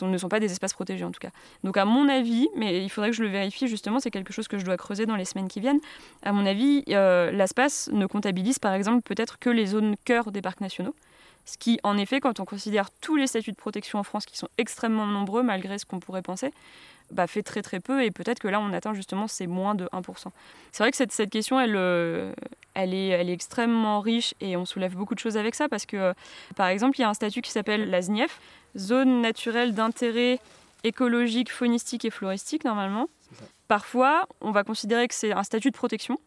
ne 0.00 0.18
sont 0.18 0.28
pas 0.28 0.40
des 0.40 0.50
espaces 0.50 0.72
protégés 0.72 1.04
en 1.04 1.10
tout 1.10 1.20
cas. 1.20 1.30
Donc 1.64 1.76
à 1.76 1.84
mon 1.84 2.08
avis, 2.08 2.48
mais 2.56 2.82
il 2.82 2.88
faudrait 2.88 3.10
que 3.10 3.16
je 3.16 3.22
le 3.22 3.28
vérifie 3.28 3.68
justement, 3.68 4.00
c'est 4.00 4.10
quelque 4.10 4.32
chose 4.32 4.48
que 4.48 4.58
je 4.58 4.64
dois 4.64 4.76
creuser 4.76 5.06
dans 5.06 5.16
les 5.16 5.24
semaines 5.24 5.48
qui 5.48 5.60
viennent, 5.60 5.80
à 6.22 6.32
mon 6.32 6.46
avis, 6.46 6.84
euh, 6.88 7.30
l'espace 7.30 7.90
ne 7.92 8.06
comptabilise 8.06 8.58
par 8.58 8.74
exemple 8.74 9.02
peut-être 9.02 9.38
que 9.38 9.50
les 9.50 9.66
zones 9.66 9.96
cœur 10.04 10.32
des 10.32 10.42
parcs 10.42 10.60
nationaux. 10.60 10.94
Ce 11.44 11.58
qui, 11.58 11.80
en 11.82 11.98
effet, 11.98 12.20
quand 12.20 12.38
on 12.38 12.44
considère 12.44 12.90
tous 13.00 13.16
les 13.16 13.26
statuts 13.26 13.50
de 13.50 13.56
protection 13.56 13.98
en 13.98 14.04
France 14.04 14.26
qui 14.26 14.38
sont 14.38 14.48
extrêmement 14.58 15.06
nombreux 15.06 15.42
malgré 15.42 15.76
ce 15.78 15.84
qu'on 15.84 15.98
pourrait 15.98 16.22
penser, 16.22 16.52
bah, 17.12 17.26
fait 17.26 17.42
très 17.42 17.62
très 17.62 17.80
peu 17.80 18.02
et 18.02 18.10
peut-être 18.10 18.38
que 18.38 18.48
là 18.48 18.60
on 18.60 18.72
atteint 18.72 18.94
justement 18.94 19.28
ces 19.28 19.46
moins 19.46 19.74
de 19.74 19.86
1%. 19.92 20.28
C'est 20.72 20.82
vrai 20.82 20.90
que 20.90 20.96
cette, 20.96 21.12
cette 21.12 21.30
question 21.30 21.60
elle, 21.60 21.76
euh, 21.76 22.32
elle, 22.74 22.94
est, 22.94 23.08
elle 23.08 23.28
est 23.28 23.34
extrêmement 23.34 24.00
riche 24.00 24.34
et 24.40 24.56
on 24.56 24.64
soulève 24.64 24.94
beaucoup 24.94 25.14
de 25.14 25.18
choses 25.18 25.36
avec 25.36 25.54
ça 25.54 25.68
parce 25.68 25.86
que 25.86 25.96
euh, 25.96 26.12
par 26.56 26.68
exemple 26.68 26.98
il 26.98 27.02
y 27.02 27.04
a 27.04 27.08
un 27.08 27.14
statut 27.14 27.42
qui 27.42 27.50
s'appelle 27.50 27.90
la 27.90 28.02
ZNIEF, 28.02 28.40
zone 28.76 29.20
naturelle 29.20 29.74
d'intérêt 29.74 30.40
écologique, 30.84 31.52
faunistique 31.52 32.04
et 32.04 32.10
floristique 32.10 32.64
normalement. 32.64 33.08
Parfois 33.68 34.26
on 34.40 34.50
va 34.50 34.64
considérer 34.64 35.06
que 35.08 35.14
c'est 35.14 35.32
un 35.32 35.44
statut 35.44 35.70
de 35.70 35.76
protection 35.76 36.18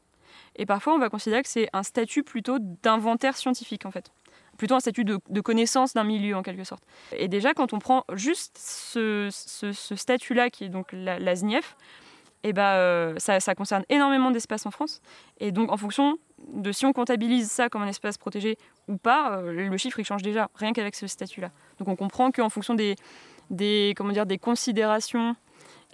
et 0.55 0.65
parfois 0.65 0.93
on 0.93 0.99
va 0.99 1.09
considérer 1.09 1.41
que 1.41 1.49
c'est 1.49 1.67
un 1.73 1.83
statut 1.83 2.23
plutôt 2.23 2.57
d'inventaire 2.59 3.35
scientifique 3.35 3.85
en 3.85 3.91
fait 3.91 4.11
plutôt 4.57 4.75
un 4.75 4.79
statut 4.79 5.03
de, 5.03 5.41
connaissance 5.41 5.93
d'un 5.93 6.03
milieu 6.03 6.35
en 6.35 6.43
quelque 6.43 6.63
sorte. 6.63 6.83
Et 7.15 7.27
déjà, 7.27 7.53
quand 7.53 7.73
on 7.73 7.79
prend 7.79 8.05
juste 8.13 8.57
ce, 8.57 9.29
statut-là, 9.71 10.49
qui 10.49 10.65
est 10.65 10.69
donc 10.69 10.87
la, 10.91 11.19
la 11.19 11.35
et 12.45 12.49
eh 12.49 12.53
ben, 12.53 12.61
euh, 12.61 13.15
ça, 13.17 13.55
concerne 13.55 13.83
énormément 13.89 14.29
d'espaces 14.29 14.67
en 14.67 14.71
France. 14.71 15.01
Et 15.39 15.51
donc, 15.51 15.71
en 15.71 15.77
fonction 15.77 16.19
de 16.53 16.71
si 16.71 16.85
on 16.85 16.93
comptabilise 16.93 17.49
ça 17.49 17.69
comme 17.69 17.81
un 17.81 17.87
espace 17.87 18.19
protégé 18.19 18.59
ou 18.87 18.97
pas, 18.97 19.37
euh, 19.37 19.67
le 19.67 19.77
chiffre 19.77 19.99
il 19.99 20.05
change 20.05 20.21
déjà, 20.21 20.47
rien 20.53 20.71
qu'avec 20.71 20.93
ce 20.93 21.07
statut-là. 21.07 21.49
Donc, 21.79 21.87
on 21.87 21.95
comprend 21.95 22.29
qu'en 22.29 22.49
fonction 22.49 22.75
des, 22.75 22.97
des, 23.49 23.95
comment 23.97 24.11
dire, 24.11 24.27
des 24.27 24.37
considérations 24.37 25.35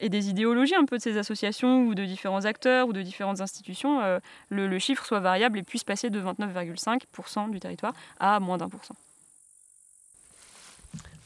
et 0.01 0.09
des 0.09 0.29
idéologies 0.29 0.75
un 0.75 0.85
peu 0.85 0.97
de 0.97 1.01
ces 1.01 1.17
associations 1.17 1.85
ou 1.85 1.95
de 1.95 2.03
différents 2.03 2.45
acteurs 2.45 2.87
ou 2.87 2.93
de 2.93 3.01
différentes 3.01 3.39
institutions, 3.39 4.01
euh, 4.01 4.19
le, 4.49 4.79
chiffre 4.79 5.05
soit 5.05 5.19
variable 5.19 5.59
et 5.59 5.63
puisse 5.63 5.83
passer 5.83 6.09
de 6.09 6.19
29,5% 6.19 7.51
du 7.51 7.59
territoire 7.59 7.93
à 8.19 8.39
moins 8.39 8.57
d'un 8.57 8.67
pour 8.67 8.83
cent. 8.83 8.95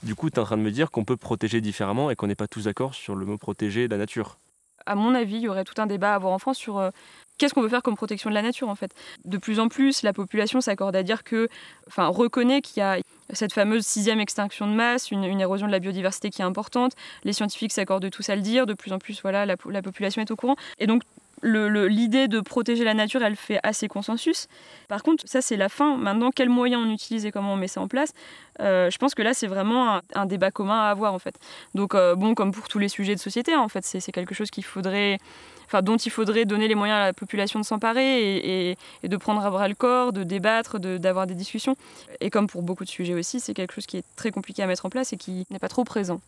Du 0.04 0.14
coup, 0.14 0.30
tu 0.30 0.36
es 0.36 0.40
en 0.40 0.44
train 0.44 0.58
de 0.58 0.62
me 0.62 0.72
dire 0.72 0.92
qu'on 0.92 1.06
peut 1.06 1.18
protéger 1.18 1.62
différemment 1.62 2.12
et 2.12 2.16
qu'on 2.16 2.28
n'est 2.28 2.36
pas 2.36 2.48
tous 2.48 2.66
d'accord 2.66 2.94
sur 2.94 3.16
le 3.16 3.26
mot 3.26 3.38
protéger 3.38 3.88
la 3.88 3.98
nature 3.98 4.38
À 4.86 4.94
mon 4.94 5.16
avis, 5.16 5.38
il 5.38 5.42
y 5.42 5.48
aurait 5.48 5.64
tout 5.64 5.82
un 5.82 5.88
débat 5.88 6.12
à 6.12 6.16
avoir 6.16 6.34
en 6.34 6.38
France 6.38 6.58
sur 6.58 6.78
euh, 6.78 6.92
qu'est-ce 7.38 7.54
qu'on 7.54 7.62
veut 7.62 7.70
faire 7.70 7.82
comme 7.82 7.96
protection 7.96 8.30
de 8.30 8.36
la 8.36 8.42
nature 8.42 8.68
en 8.68 8.76
fait? 8.76 8.94
De 9.24 9.38
plus 9.38 9.60
en 9.60 9.70
plus, 9.70 10.04
la 10.04 10.14
population 10.14 10.60
s'accorde 10.60 10.96
à 10.96 11.02
dire 11.02 11.24
que, 11.24 11.48
enfin, 11.88 12.08
reconnaît 12.08 12.62
qu'il 12.62 12.82
y 12.82 12.84
a 12.84 13.00
cette 13.32 13.54
fameuse 13.54 13.86
sixième 13.86 14.20
extinction 14.20 14.68
de 14.68 14.74
masse, 14.74 15.12
une, 15.12 15.24
érosion 15.40 15.68
de 15.68 15.72
la 15.72 15.80
biodiversité 15.80 16.30
qui 16.30 16.42
est 16.42 16.46
importante. 16.46 16.94
Les 17.24 17.34
scientifiques 17.34 17.72
s'accordent 17.72 18.10
tous 18.10 18.30
à 18.30 18.36
le 18.36 18.42
dire. 18.42 18.66
De 18.66 18.74
plus 18.74 18.94
en 18.94 19.00
plus, 19.00 19.22
voilà, 19.22 19.46
la, 19.46 19.58
population 19.58 20.22
est 20.22 20.32
au 20.32 20.36
courant. 20.36 20.56
Et 20.80 20.88
donc, 20.88 21.04
l'idée 21.44 22.28
de 22.28 22.40
protéger 22.40 22.84
la 22.84 22.94
nature, 22.94 23.24
elle 23.24 23.36
fait 23.36 23.60
assez 23.64 23.88
consensus. 23.88 24.48
Par 24.88 25.04
contre, 25.04 25.24
ça 25.28 25.42
c'est 25.42 25.58
la 25.58 25.70
fin. 25.70 25.98
Maintenant, 25.98 26.32
quels 26.32 26.50
moyens 26.50 26.84
on 26.86 26.92
utilise 26.92 27.26
et 27.26 27.32
comment 27.32 27.54
on 27.54 27.58
met 27.58 27.68
ça 27.68 27.82
en 27.82 27.88
place 27.88 28.14
euh, 28.62 28.90
Je 28.90 28.98
pense 28.98 29.16
que 29.16 29.22
là, 29.22 29.34
c'est 29.34 29.48
vraiment 29.48 30.02
un, 30.14 30.26
débat 30.26 30.52
commun 30.52 30.80
à 30.80 30.90
avoir 30.90 31.14
en 31.14 31.20
fait. 31.20 31.36
Donc, 31.74 31.94
euh, 31.94 32.16
bon, 32.16 32.36
comme 32.36 32.52
pour 32.52 32.68
tous 32.68 32.80
les 32.80 32.90
sujets 32.90 33.16
de 33.16 33.20
société, 33.20 33.56
en 33.56 33.68
fait, 33.68 33.86
c'est 33.86 34.12
quelque 34.12 34.34
chose 34.34 34.50
qu'il 34.50 34.64
faudrait, 34.64 35.20
enfin, 35.66 35.82
dont 35.82 35.98
il 35.98 36.12
faudrait 36.12 36.46
donner 36.46 36.68
les 36.68 36.76
moyens 36.76 36.98
à 36.98 37.06
la 37.06 37.14
population 37.14 37.60
de 37.60 37.66
s'emparer 37.66 38.72
et, 38.72 38.78
de 39.04 39.18
prendre 39.18 39.46
à 39.46 39.50
bras 39.50 39.68
le 39.68 39.76
corps, 39.76 40.14
de 40.14 40.24
débattre, 40.24 40.80
d'avoir 40.80 41.28
des 41.28 41.36
discussions. 41.36 41.76
Et 42.22 42.30
comme 42.30 42.48
pour 42.48 42.64
beaucoup 42.64 42.84
de 42.84 42.90
sujets 42.90 43.14
aussi, 43.14 43.40
c'est 43.40 43.54
quelque 43.54 43.74
chose 43.74 43.86
qui 43.86 43.98
est 43.98 44.06
très 44.16 44.32
compliqué 44.32 44.64
à 44.64 44.68
mettre 44.68 44.86
en 44.86 44.90
place 44.90 45.14
et 45.14 45.18
qui 45.18 45.46
n'est 45.50 45.60
pas 45.60 45.70
trop 45.70 45.84
présent. 45.84 46.22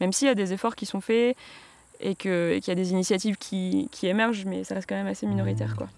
Même 0.00 0.12
s'il 0.12 0.28
y 0.28 0.30
a 0.30 0.34
des 0.34 0.52
efforts 0.52 0.74
qui 0.74 0.86
sont 0.86 1.00
faits 1.00 1.36
et 2.00 2.14
qu'il 2.14 2.60
y 2.66 2.70
a 2.70 2.74
des 2.74 2.90
initiatives 2.90 3.36
qui, 3.36 3.88
émergent, 4.02 4.44
mais 4.44 4.64
ça 4.64 4.74
reste 4.74 4.88
quand 4.88 4.96
même 4.96 5.06
assez 5.06 5.26
minoritaire. 5.26 5.76
Quoi. 5.76 5.88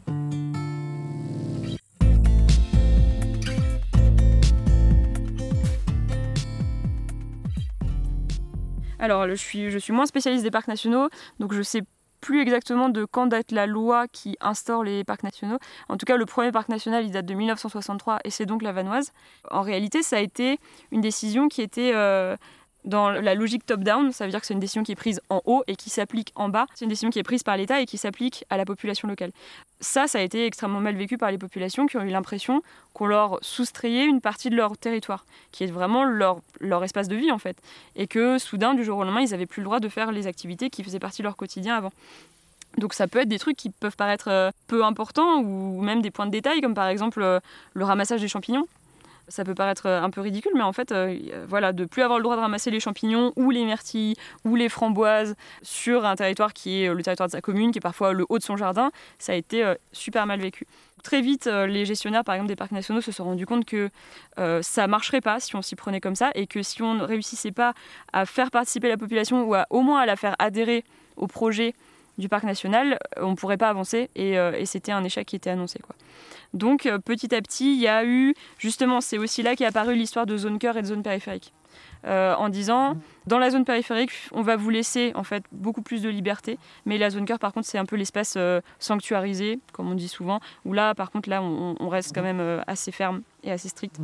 Alors, 8.98 9.28
je 9.28 9.34
suis, 9.34 9.70
je 9.70 9.78
suis 9.78 9.92
moins 9.92 10.06
spécialiste 10.06 10.44
des 10.44 10.50
parcs 10.50 10.68
nationaux, 10.68 11.08
donc 11.38 11.52
je 11.52 11.62
sais 11.62 11.82
plus 12.24 12.40
exactement 12.40 12.88
de 12.88 13.04
quand 13.04 13.26
date 13.26 13.52
la 13.52 13.66
loi 13.66 14.08
qui 14.08 14.38
instaure 14.40 14.82
les 14.82 15.04
parcs 15.04 15.24
nationaux. 15.24 15.58
En 15.90 15.98
tout 15.98 16.06
cas, 16.06 16.16
le 16.16 16.24
premier 16.24 16.52
parc 16.52 16.70
national, 16.70 17.04
il 17.04 17.10
date 17.10 17.26
de 17.26 17.34
1963 17.34 18.20
et 18.24 18.30
c'est 18.30 18.46
donc 18.46 18.62
la 18.62 18.72
Vanoise. 18.72 19.12
En 19.50 19.60
réalité, 19.60 20.02
ça 20.02 20.16
a 20.16 20.20
été 20.20 20.58
une 20.90 21.02
décision 21.02 21.48
qui 21.48 21.60
était 21.60 21.92
euh, 21.94 22.34
dans 22.84 23.10
la 23.10 23.34
logique 23.34 23.64
top-down, 23.64 24.12
ça 24.12 24.24
veut 24.24 24.30
dire 24.30 24.40
que 24.40 24.46
c'est 24.46 24.54
une 24.54 24.60
décision 24.60 24.82
qui 24.82 24.92
est 24.92 24.96
prise 24.96 25.20
en 25.30 25.40
haut 25.46 25.62
et 25.66 25.76
qui 25.76 25.90
s'applique 25.90 26.32
en 26.34 26.48
bas. 26.48 26.66
C'est 26.74 26.84
une 26.84 26.90
décision 26.90 27.10
qui 27.10 27.18
est 27.18 27.24
prise 27.24 27.42
par 27.42 27.56
l'État 27.56 27.80
et 27.80 27.86
qui 27.86 27.96
s'applique 27.96 28.44
à 28.50 28.56
la 28.56 28.64
population 28.64 29.08
locale. 29.08 29.32
Ça, 29.80 30.06
ça 30.06 30.18
a 30.18 30.22
été 30.22 30.46
extrêmement 30.46 30.80
mal 30.80 30.94
vécu 30.94 31.16
par 31.16 31.30
les 31.30 31.38
populations 31.38 31.86
qui 31.86 31.96
ont 31.96 32.02
eu 32.02 32.10
l'impression 32.10 32.62
qu'on 32.92 33.06
leur 33.06 33.38
soustrayait 33.42 34.04
une 34.04 34.20
partie 34.20 34.50
de 34.50 34.56
leur 34.56 34.76
territoire, 34.76 35.24
qui 35.50 35.64
est 35.64 35.70
vraiment 35.70 36.04
leur, 36.04 36.40
leur 36.60 36.84
espace 36.84 37.08
de 37.08 37.16
vie 37.16 37.32
en 37.32 37.38
fait. 37.38 37.56
Et 37.96 38.06
que 38.06 38.38
soudain, 38.38 38.74
du 38.74 38.84
jour 38.84 38.98
au 38.98 39.04
lendemain, 39.04 39.22
ils 39.22 39.30
n'avaient 39.30 39.46
plus 39.46 39.60
le 39.60 39.64
droit 39.64 39.80
de 39.80 39.88
faire 39.88 40.12
les 40.12 40.26
activités 40.26 40.70
qui 40.70 40.84
faisaient 40.84 40.98
partie 40.98 41.22
de 41.22 41.26
leur 41.26 41.36
quotidien 41.36 41.76
avant. 41.76 41.92
Donc 42.78 42.92
ça 42.92 43.06
peut 43.06 43.20
être 43.20 43.28
des 43.28 43.38
trucs 43.38 43.56
qui 43.56 43.70
peuvent 43.70 43.96
paraître 43.96 44.28
euh, 44.28 44.50
peu 44.66 44.84
importants 44.84 45.40
ou 45.40 45.80
même 45.80 46.02
des 46.02 46.10
points 46.10 46.26
de 46.26 46.32
détail, 46.32 46.60
comme 46.60 46.74
par 46.74 46.88
exemple 46.88 47.22
euh, 47.22 47.40
le 47.72 47.84
ramassage 47.84 48.20
des 48.20 48.28
champignons. 48.28 48.66
Ça 49.28 49.44
peut 49.44 49.54
paraître 49.54 49.86
euh, 49.86 50.02
un 50.02 50.10
peu 50.10 50.20
ridicule, 50.20 50.52
mais 50.54 50.62
en 50.62 50.72
fait, 50.72 50.92
euh, 50.92 51.44
voilà, 51.48 51.72
de 51.72 51.84
plus 51.84 52.02
avoir 52.02 52.18
le 52.18 52.22
droit 52.22 52.36
de 52.36 52.40
ramasser 52.40 52.70
les 52.70 52.80
champignons 52.80 53.32
ou 53.36 53.50
les 53.50 53.64
myrtilles 53.64 54.16
ou 54.44 54.54
les 54.54 54.68
framboises 54.68 55.34
sur 55.62 56.04
un 56.04 56.14
territoire 56.14 56.52
qui 56.52 56.82
est 56.82 56.88
euh, 56.88 56.94
le 56.94 57.02
territoire 57.02 57.28
de 57.28 57.32
sa 57.32 57.40
commune, 57.40 57.72
qui 57.72 57.78
est 57.78 57.80
parfois 57.80 58.12
le 58.12 58.26
haut 58.28 58.38
de 58.38 58.42
son 58.42 58.56
jardin, 58.56 58.90
ça 59.18 59.32
a 59.32 59.34
été 59.34 59.64
super 59.92 60.26
mal 60.26 60.40
vécu. 60.40 60.66
Très 61.02 61.20
vite, 61.20 61.46
les 61.46 61.84
gestionnaires, 61.84 62.24
par 62.24 62.34
exemple, 62.34 62.48
des 62.48 62.56
parcs 62.56 62.72
nationaux 62.72 63.02
se 63.02 63.12
sont 63.12 63.24
rendus 63.24 63.44
compte 63.44 63.66
que 63.66 63.90
ça 64.62 64.86
marcherait 64.86 65.20
pas 65.20 65.38
si 65.38 65.54
on 65.54 65.60
s'y 65.60 65.76
prenait 65.76 66.00
comme 66.00 66.14
ça 66.14 66.30
et 66.34 66.46
que 66.46 66.62
si 66.62 66.82
on 66.82 66.94
ne 66.94 67.02
réussissait 67.02 67.52
pas 67.52 67.74
à 68.12 68.24
faire 68.24 68.50
participer 68.50 68.88
la 68.88 68.96
population 68.96 69.44
ou 69.44 69.54
à, 69.54 69.66
au 69.70 69.82
moins 69.82 70.00
à 70.00 70.06
la 70.06 70.16
faire 70.16 70.34
adhérer 70.38 70.84
au 71.16 71.26
projet 71.26 71.74
du 72.18 72.28
parc 72.28 72.44
national, 72.44 72.98
on 73.16 73.30
ne 73.30 73.34
pourrait 73.34 73.56
pas 73.56 73.68
avancer 73.68 74.10
et, 74.14 74.32
et 74.34 74.66
c'était 74.66 74.92
un 74.92 75.02
échec 75.04 75.26
qui 75.26 75.36
était 75.36 75.50
annoncé. 75.50 75.78
Quoi. 75.80 75.94
Donc 76.54 76.86
euh, 76.86 76.98
petit 76.98 77.34
à 77.34 77.42
petit, 77.42 77.74
il 77.74 77.80
y 77.80 77.88
a 77.88 78.04
eu, 78.04 78.34
justement, 78.58 79.00
c'est 79.00 79.18
aussi 79.18 79.42
là 79.42 79.56
qu'est 79.56 79.66
apparue 79.66 79.96
l'histoire 79.96 80.24
de 80.24 80.36
zone 80.36 80.58
cœur 80.58 80.76
et 80.76 80.82
de 80.82 80.86
zone 80.86 81.02
périphérique. 81.02 81.52
Euh, 82.06 82.34
en 82.36 82.50
disant 82.50 82.96
dans 83.26 83.38
la 83.38 83.50
zone 83.50 83.64
périphérique, 83.64 84.12
on 84.30 84.42
va 84.42 84.56
vous 84.56 84.70
laisser 84.70 85.12
en 85.16 85.24
fait 85.24 85.42
beaucoup 85.50 85.82
plus 85.82 86.02
de 86.02 86.08
liberté, 86.08 86.58
mais 86.84 86.98
la 86.98 87.10
zone 87.10 87.24
cœur 87.24 87.38
par 87.38 87.52
contre 87.52 87.66
c'est 87.66 87.78
un 87.78 87.86
peu 87.86 87.96
l'espace 87.96 88.34
euh, 88.36 88.60
sanctuarisé, 88.78 89.58
comme 89.72 89.90
on 89.90 89.94
dit 89.94 90.08
souvent, 90.08 90.38
où 90.64 90.72
là 90.72 90.94
par 90.94 91.10
contre 91.10 91.28
là 91.28 91.42
on, 91.42 91.74
on 91.80 91.88
reste 91.88 92.14
quand 92.14 92.22
même 92.22 92.62
assez 92.66 92.92
ferme 92.92 93.22
et 93.42 93.50
assez 93.50 93.68
strict. 93.68 93.98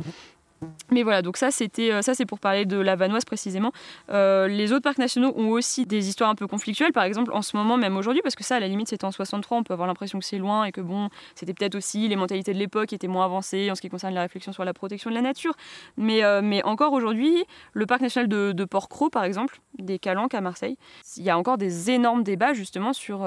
Mais 0.91 1.03
voilà, 1.03 1.21
donc 1.21 1.37
ça 1.37 1.51
c'était 1.51 1.91
euh, 1.91 2.01
ça 2.01 2.13
c'est 2.13 2.25
pour 2.25 2.39
parler 2.39 2.65
de 2.65 2.77
la 2.77 2.95
Vanoise 2.95 3.25
précisément. 3.25 3.71
Euh, 4.09 4.47
les 4.47 4.73
autres 4.73 4.83
parcs 4.83 4.97
nationaux 4.97 5.33
ont 5.37 5.49
aussi 5.49 5.85
des 5.85 6.09
histoires 6.09 6.29
un 6.29 6.35
peu 6.35 6.47
conflictuelles, 6.47 6.91
par 6.91 7.03
exemple 7.03 7.31
en 7.33 7.41
ce 7.41 7.55
moment 7.55 7.77
même 7.77 7.95
aujourd'hui, 7.97 8.21
parce 8.21 8.35
que 8.35 8.43
ça 8.43 8.57
à 8.57 8.59
la 8.59 8.67
limite 8.67 8.89
c'était 8.89 9.05
en 9.05 9.11
63, 9.11 9.57
on 9.57 9.63
peut 9.63 9.73
avoir 9.73 9.87
l'impression 9.87 10.19
que 10.19 10.25
c'est 10.25 10.37
loin 10.37 10.65
et 10.65 10.71
que 10.71 10.81
bon, 10.81 11.09
c'était 11.33 11.53
peut-être 11.53 11.75
aussi 11.75 12.07
les 12.07 12.15
mentalités 12.15 12.53
de 12.53 12.59
l'époque 12.59 12.93
étaient 12.93 13.07
moins 13.07 13.25
avancées 13.25 13.71
en 13.71 13.75
ce 13.75 13.81
qui 13.81 13.89
concerne 13.89 14.13
la 14.13 14.21
réflexion 14.21 14.51
sur 14.51 14.65
la 14.65 14.73
protection 14.73 15.09
de 15.09 15.15
la 15.15 15.21
nature. 15.21 15.53
Mais, 15.97 16.23
euh, 16.23 16.41
mais 16.43 16.61
encore 16.63 16.93
aujourd'hui, 16.93 17.45
le 17.73 17.85
parc 17.85 18.01
national 18.01 18.27
de, 18.27 18.51
de 18.51 18.65
Port-Cros 18.65 19.09
par 19.09 19.23
exemple, 19.23 19.61
des 19.79 19.97
Calanques 19.97 20.33
à 20.33 20.41
Marseille, 20.41 20.77
il 21.17 21.23
y 21.23 21.29
a 21.29 21.37
encore 21.37 21.57
des 21.57 21.89
énormes 21.89 22.23
débats 22.23 22.53
justement 22.53 22.93
sur 22.93 23.25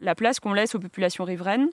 la 0.00 0.14
place 0.14 0.38
qu'on 0.40 0.52
laisse 0.52 0.74
aux 0.74 0.78
populations 0.78 1.24
riveraines 1.24 1.68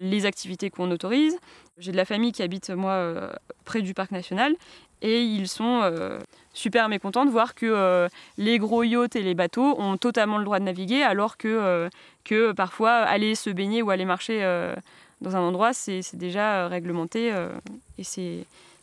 les 0.00 0.26
activités 0.26 0.70
qu'on 0.70 0.90
autorise. 0.90 1.38
J'ai 1.78 1.92
de 1.92 1.96
la 1.96 2.04
famille 2.04 2.32
qui 2.32 2.42
habite, 2.42 2.70
moi, 2.70 2.92
euh, 2.92 3.30
près 3.64 3.82
du 3.82 3.94
parc 3.94 4.10
national, 4.10 4.54
et 5.02 5.22
ils 5.22 5.48
sont 5.48 5.80
euh, 5.82 6.18
super 6.52 6.88
mécontents 6.88 7.24
de 7.24 7.30
voir 7.30 7.54
que 7.54 7.66
euh, 7.66 8.08
les 8.36 8.58
gros 8.58 8.82
yachts 8.82 9.16
et 9.16 9.22
les 9.22 9.34
bateaux 9.34 9.76
ont 9.78 9.96
totalement 9.96 10.38
le 10.38 10.44
droit 10.44 10.58
de 10.58 10.64
naviguer, 10.64 11.02
alors 11.02 11.36
que, 11.36 11.88
que 12.24 12.52
parfois 12.52 12.92
aller 12.92 13.34
se 13.34 13.50
baigner 13.50 13.82
ou 13.82 13.90
aller 13.90 14.04
marcher 14.04 14.40
dans 15.20 15.36
un 15.36 15.40
endroit, 15.40 15.72
c'est 15.72 16.02
déjà 16.14 16.68
réglementé. 16.68 17.32
et 17.98 18.04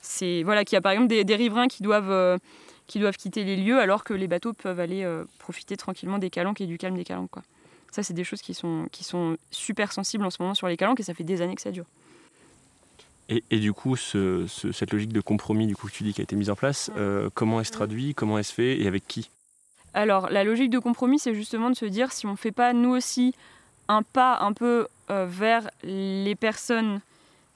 c'est 0.02 0.44
voilà, 0.44 0.64
qu'il 0.64 0.76
y 0.76 0.78
a 0.78 0.82
par 0.82 0.92
exemple 0.92 1.08
des, 1.08 1.36
riverains 1.36 1.68
qui 1.68 1.84
doivent, 1.84 2.40
qui 2.88 3.00
doivent 3.00 3.18
quitter 3.18 3.44
les 3.44 3.58
lieux, 3.58 3.80
alors 3.80 4.04
que 4.04 4.14
les 4.14 4.28
bateaux 4.28 4.54
peuvent 4.54 4.80
aller 4.80 5.08
profiter 5.38 5.78
tranquillement 5.78 6.18
des 6.18 6.32
calanques 6.32 6.62
et 6.62 6.68
du 6.68 6.80
calme 6.80 6.96
des 6.96 7.04
calanques. 7.04 7.32
Quoi. 7.32 7.44
Ça, 7.92 8.04
c'est 8.04 8.14
des 8.14 8.24
choses 8.24 8.42
qui 8.42 8.54
sont, 8.54 8.88
qui 8.92 9.04
sont 9.04 9.38
super 9.52 9.92
sensibles 9.92 10.26
en 10.26 10.30
ce 10.30 10.42
moment 10.42 10.54
sur 10.54 10.68
les 10.68 10.78
calanques 10.78 11.00
et 11.00 11.04
ça 11.04 11.14
fait 11.14 11.24
des 11.24 11.42
années 11.42 11.56
que 11.56 11.62
ça 11.62 11.72
dure. 11.72 11.86
Et, 13.30 13.44
et 13.52 13.60
du 13.60 13.74
coup, 13.74 13.96
ce, 13.96 14.46
cette 14.48 14.92
logique 14.92 15.12
de 15.12 15.22
compromis 15.22 15.68
du 15.68 15.76
coup, 15.76 15.88
que 15.88 15.92
tu 15.92 16.04
dis 16.04 16.14
qui 16.14 16.22
a 16.22 16.24
été 16.24 16.36
mise 16.36 16.50
en 16.50 16.56
place, 16.56 16.92
euh, 16.96 17.30
comment 17.34 17.60
elle 17.60 17.66
se 17.66 17.72
traduit, 17.72 18.14
comment 18.14 18.38
elle 18.38 18.44
se 18.44 18.54
fait 18.54 18.80
et 18.80 18.88
avec 18.88 19.08
qui? 19.08 19.30
Alors, 19.94 20.30
la 20.30 20.44
logique 20.44 20.70
de 20.70 20.80
compromis, 20.80 21.20
c'est 21.20 21.34
justement 21.34 21.70
de 21.70 21.76
se 21.76 21.86
dire 21.86 22.12
si 22.12 22.26
on 22.26 22.32
ne 22.32 22.38
fait 22.38 22.52
pas 22.52 22.74
nous 22.74 22.92
aussi 22.92 23.34
un 23.90 24.04
pas 24.04 24.40
un 24.40 24.54
peu 24.54 24.88
euh, 25.10 25.26
vers 25.28 25.70
les 25.84 26.36
personnes 26.36 27.02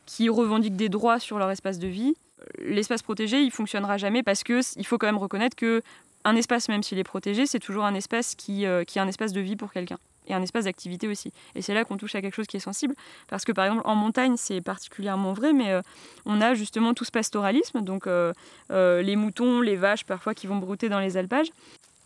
qui 0.05 0.27
revendiquent 0.29 0.75
des 0.75 0.89
droits 0.89 1.19
sur 1.19 1.37
leur 1.37 1.51
espace 1.51 1.77
de 1.79 1.87
vie, 1.87 2.15
l'espace 2.59 3.01
protégé, 3.01 3.41
il 3.41 3.51
fonctionnera 3.51 3.97
jamais 3.97 4.23
parce 4.23 4.43
que 4.43 4.59
il 4.77 4.85
faut 4.85 4.97
quand 4.97 5.07
même 5.07 5.17
reconnaître 5.17 5.55
que 5.55 5.81
un 6.23 6.35
espace, 6.35 6.69
même 6.69 6.83
s'il 6.83 6.99
est 6.99 7.03
protégé, 7.03 7.45
c'est 7.45 7.59
toujours 7.59 7.83
un 7.85 7.95
espace 7.95 8.35
qui, 8.35 8.65
euh, 8.65 8.83
qui 8.83 8.99
est 8.99 9.01
un 9.01 9.07
espace 9.07 9.33
de 9.33 9.41
vie 9.41 9.55
pour 9.55 9.71
quelqu'un 9.71 9.97
et 10.27 10.33
un 10.33 10.41
espace 10.41 10.65
d'activité 10.65 11.07
aussi. 11.07 11.31
Et 11.55 11.61
c'est 11.61 11.73
là 11.73 11.85
qu'on 11.85 11.97
touche 11.97 12.15
à 12.15 12.21
quelque 12.21 12.35
chose 12.35 12.47
qui 12.47 12.57
est 12.57 12.61
sensible, 12.61 12.95
parce 13.27 13.45
que 13.45 13.51
par 13.51 13.65
exemple 13.65 13.81
en 13.85 13.95
montagne 13.95 14.35
c'est 14.37 14.61
particulièrement 14.61 15.33
vrai, 15.33 15.53
mais 15.53 15.71
euh, 15.71 15.81
on 16.25 16.41
a 16.41 16.53
justement 16.53 16.93
tout 16.93 17.05
ce 17.05 17.11
pastoralisme, 17.11 17.81
donc 17.81 18.07
euh, 18.07 18.33
euh, 18.71 19.01
les 19.01 19.15
moutons, 19.15 19.61
les 19.61 19.75
vaches 19.75 20.05
parfois 20.05 20.33
qui 20.33 20.47
vont 20.47 20.57
brouter 20.57 20.89
dans 20.89 20.99
les 20.99 21.17
alpages. 21.17 21.51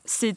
C'est 0.06 0.36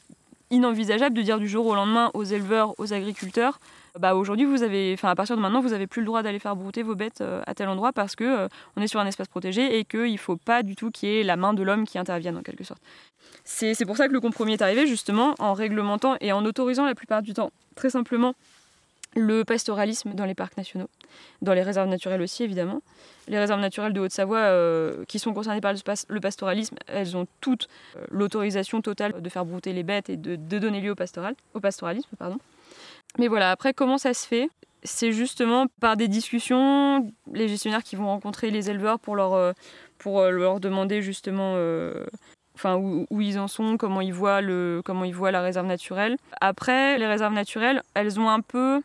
inenvisageable 0.51 1.15
de 1.15 1.23
dire 1.23 1.39
du 1.39 1.49
jour 1.49 1.67
au 1.67 1.75
lendemain 1.75 2.11
aux 2.15 2.25
éleveurs, 2.25 2.75
aux 2.79 2.93
agriculteurs, 2.93 3.61
bah 3.99 4.14
aujourd'hui 4.14 4.45
vous 4.45 4.62
avez, 4.62 4.93
enfin 4.95 5.11
à 5.11 5.14
partir 5.14 5.37
de 5.37 5.40
maintenant 5.40 5.61
vous 5.61 5.73
avez 5.73 5.87
plus 5.87 6.00
le 6.00 6.07
droit 6.07 6.23
d'aller 6.23 6.38
faire 6.38 6.57
brouter 6.57 6.83
vos 6.83 6.95
bêtes 6.95 7.23
à 7.47 7.55
tel 7.55 7.69
endroit 7.69 7.93
parce 7.93 8.17
que 8.17 8.49
on 8.76 8.83
est 8.83 8.87
sur 8.87 9.00
un 9.00 9.07
espace 9.07 9.28
protégé 9.28 9.78
et 9.78 9.85
qu'il 9.85 10.12
ne 10.12 10.17
faut 10.17 10.37
pas 10.37 10.62
du 10.62 10.76
tout 10.76 10.90
qu'il 10.90 11.09
y 11.09 11.19
ait 11.19 11.23
la 11.23 11.37
main 11.37 11.55
de 11.55 11.62
l'homme 11.62 11.87
qui 11.87 11.99
intervienne 11.99 12.37
en 12.37 12.43
quelque 12.43 12.64
sorte. 12.64 12.81
C'est 13.45 13.85
pour 13.87 13.97
ça 13.97 14.09
que 14.09 14.12
le 14.12 14.21
compromis 14.21 14.52
est 14.52 14.62
arrivé 14.62 14.87
justement 14.87 15.35
en 15.38 15.55
réglementant 15.55 16.17
et 16.21 16.33
en 16.33 16.45
autorisant 16.45 16.85
la 16.85 16.95
plupart 16.95 17.23
du 17.23 17.35
temps 17.35 17.50
très 17.75 17.90
simplement 17.90 18.35
le 19.17 19.45
pastoralisme 19.45 20.12
dans 20.14 20.26
les 20.26 20.35
parcs 20.35 20.57
nationaux, 20.57 20.88
dans 21.43 21.55
les 21.55 21.62
réserves 21.62 21.88
naturelles 21.88 22.21
aussi 22.21 22.43
évidemment. 22.43 22.83
Les 23.26 23.38
réserves 23.38 23.61
naturelles 23.61 23.93
de 23.93 24.00
Haute-Savoie 24.00 24.38
euh, 24.38 25.05
qui 25.07 25.19
sont 25.19 25.33
concernées 25.33 25.61
par 25.61 25.73
le, 25.73 26.21
pastoralisme, 26.21 26.76
elles 26.87 27.17
ont 27.17 27.26
toutes 27.40 27.69
euh, 27.97 28.05
l'autorisation 28.11 28.81
totale 28.81 29.21
de 29.21 29.28
faire 29.28 29.45
brouter 29.45 29.73
les 29.73 29.83
bêtes 29.83 30.11
et 30.11 30.17
de, 30.17 30.37
donner 30.59 30.81
lieu 30.81 30.93
au, 30.93 30.95
pastoral, 30.95 31.35
au 31.55 31.61
pastoralisme. 31.61 32.09
Mais 33.19 33.29
voilà, 33.29 33.50
après 33.50 33.73
comment 33.73 33.99
ça 33.99 34.15
se 34.15 34.27
fait? 34.27 34.50
C'est 34.83 35.12
justement 35.12 35.67
par 35.81 35.97
des 35.97 36.09
discussions, 36.09 37.12
les 37.33 37.49
gestionnaires 37.49 37.83
qui 37.83 37.97
vont 37.97 38.07
rencontrer 38.07 38.50
les 38.50 38.71
éleveurs 38.71 39.00
pour 39.00 39.17
leur, 39.17 39.35
euh, 39.35 39.53
leur 40.31 40.61
demander 40.61 41.03
justement 41.03 41.57
enfin 42.59 42.77
où, 42.77 43.21
ils 43.21 43.38
en 43.38 43.47
sont, 43.47 43.77
comment 43.77 44.00
ils 44.00 44.12
voient 44.12 44.41
le, 44.41 44.83
comment 44.85 45.05
ils 45.05 45.15
voient 45.15 45.31
la 45.31 45.43
réserve 45.43 45.67
naturelle. 45.67 46.17
Après, 46.41 46.99
les 46.99 47.07
réserves 47.07 47.33
naturelles, 47.33 47.83
elles 47.95 48.19
ont 48.19 48.29
un 48.29 48.41
peu 48.41 48.83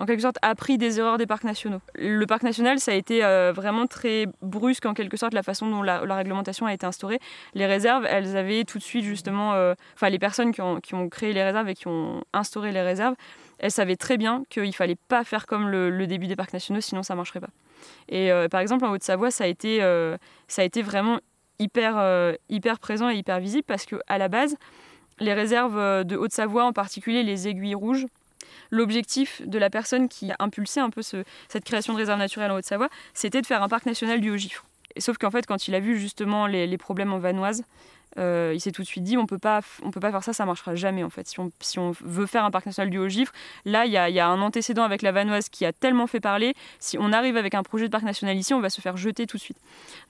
en 0.00 0.06
quelque 0.06 0.22
sorte 0.22 0.38
appris 0.40 0.78
des 0.78 0.98
erreurs 0.98 1.18
des 1.18 1.26
parcs 1.26 1.44
nationaux. 1.44 1.80
Le 1.94 2.24
parc 2.24 2.42
national, 2.42 2.80
ça 2.80 2.92
a 2.92 2.94
été 2.94 3.22
euh, 3.22 3.52
vraiment 3.54 3.86
très 3.86 4.26
brusque 4.40 4.86
en 4.86 4.94
quelque 4.94 5.18
sorte 5.18 5.34
la 5.34 5.42
façon 5.42 5.68
dont 5.68 5.82
la, 5.82 6.00
réglementation 6.00 6.64
a 6.64 6.72
été 6.72 6.86
instaurée. 6.86 7.20
Les 7.52 7.66
réserves, 7.66 8.06
elles 8.08 8.34
avaient 8.34 8.64
tout 8.64 8.78
de 8.78 8.82
suite 8.82 9.04
justement, 9.04 9.52
euh, 9.52 9.74
enfin 9.94 10.08
les 10.08 10.18
personnes 10.18 10.52
qui 10.52 10.62
ont, 10.62 11.08
créé 11.10 11.34
les 11.34 11.44
réserves 11.44 11.68
et 11.68 11.74
qui 11.74 11.86
ont 11.86 12.22
instauré 12.32 12.72
les 12.72 12.80
réserves, 12.80 13.14
elles 13.58 13.70
savaient 13.70 13.96
très 13.96 14.16
bien 14.16 14.42
qu'il 14.48 14.74
fallait 14.74 14.96
pas 15.08 15.22
faire 15.22 15.46
comme 15.46 15.68
le, 15.68 16.06
début 16.06 16.26
des 16.26 16.36
parcs 16.36 16.54
nationaux, 16.54 16.80
sinon 16.80 17.02
ça 17.02 17.14
marcherait 17.14 17.40
pas. 17.40 17.50
Et 18.08 18.32
euh, 18.32 18.48
par 18.48 18.62
exemple 18.62 18.86
en 18.86 18.92
Haute-Savoie, 18.92 19.30
ça 19.30 19.44
a 19.44 19.48
été, 19.48 19.80
ça 20.48 20.62
a 20.62 20.64
été 20.64 20.80
vraiment 20.80 21.18
hyper, 21.58 22.34
hyper 22.48 22.78
présent 22.78 23.10
et 23.10 23.16
hyper 23.16 23.38
visible 23.38 23.64
parce 23.66 23.84
que 23.84 23.96
à 24.06 24.16
la 24.16 24.28
base, 24.28 24.56
les 25.18 25.34
réserves 25.34 26.06
de 26.06 26.16
Haute-Savoie, 26.16 26.64
en 26.64 26.72
particulier 26.72 27.22
les 27.22 27.48
aiguilles 27.48 27.74
rouges, 27.74 28.06
l'objectif 28.70 29.42
de 29.46 29.58
la 29.58 29.70
personne 29.70 30.08
qui 30.08 30.30
a 30.30 30.36
impulsé 30.38 30.80
un 30.80 30.90
peu 30.90 31.02
cette 31.02 31.64
création 31.64 31.92
de 31.92 31.98
réserve 31.98 32.18
naturelle 32.18 32.50
en 32.50 32.56
Haute-Savoie, 32.56 32.88
c'était 33.14 33.40
de 33.40 33.46
faire 33.46 33.62
un 33.62 33.68
parc 33.68 33.86
national 33.86 34.20
du 34.20 34.30
Haut-Gifre. 34.30 34.64
Sauf 34.98 35.18
qu'en 35.18 35.30
fait, 35.30 35.46
quand 35.46 35.68
il 35.68 35.74
a 35.74 35.80
vu 35.80 35.98
justement 35.98 36.46
les, 36.46 36.66
les 36.66 36.78
problèmes 36.78 37.12
en 37.12 37.18
Vanoise, 37.18 37.64
euh, 38.18 38.52
il 38.54 38.60
s'est 38.60 38.72
tout 38.72 38.82
de 38.82 38.86
suite 38.86 39.04
dit 39.04 39.16
on 39.16 39.26
peut 39.26 39.38
pas 39.38 39.60
on 39.82 39.90
peut 39.90 40.00
pas 40.00 40.10
faire 40.10 40.24
ça 40.24 40.32
ça 40.32 40.44
marchera 40.46 40.74
jamais 40.74 41.04
en 41.04 41.10
fait. 41.10 41.26
Si 41.28 41.38
on, 41.40 41.50
si 41.60 41.78
on 41.78 41.92
veut 42.00 42.26
faire 42.26 42.44
un 42.44 42.50
parc 42.50 42.66
national 42.66 42.90
du 42.90 42.98
Haut-Gifre 42.98 43.32
là 43.64 43.86
il 43.86 43.90
y, 43.90 43.92
y 43.92 44.20
a, 44.20 44.26
un 44.26 44.40
antécédent 44.40 44.82
avec 44.82 45.02
la 45.02 45.12
Vanoise 45.12 45.48
qui 45.48 45.64
a 45.64 45.72
tellement 45.72 46.06
fait 46.06 46.20
parler. 46.20 46.54
Si 46.78 46.98
on 46.98 47.12
arrive 47.12 47.36
avec 47.36 47.54
un 47.54 47.62
projet 47.62 47.86
de 47.86 47.90
parc 47.90 48.04
national 48.04 48.36
ici 48.36 48.54
on 48.54 48.60
va 48.60 48.70
se 48.70 48.80
faire 48.80 48.96
jeter 48.96 49.26
tout 49.26 49.36
de 49.36 49.42
suite. 49.42 49.58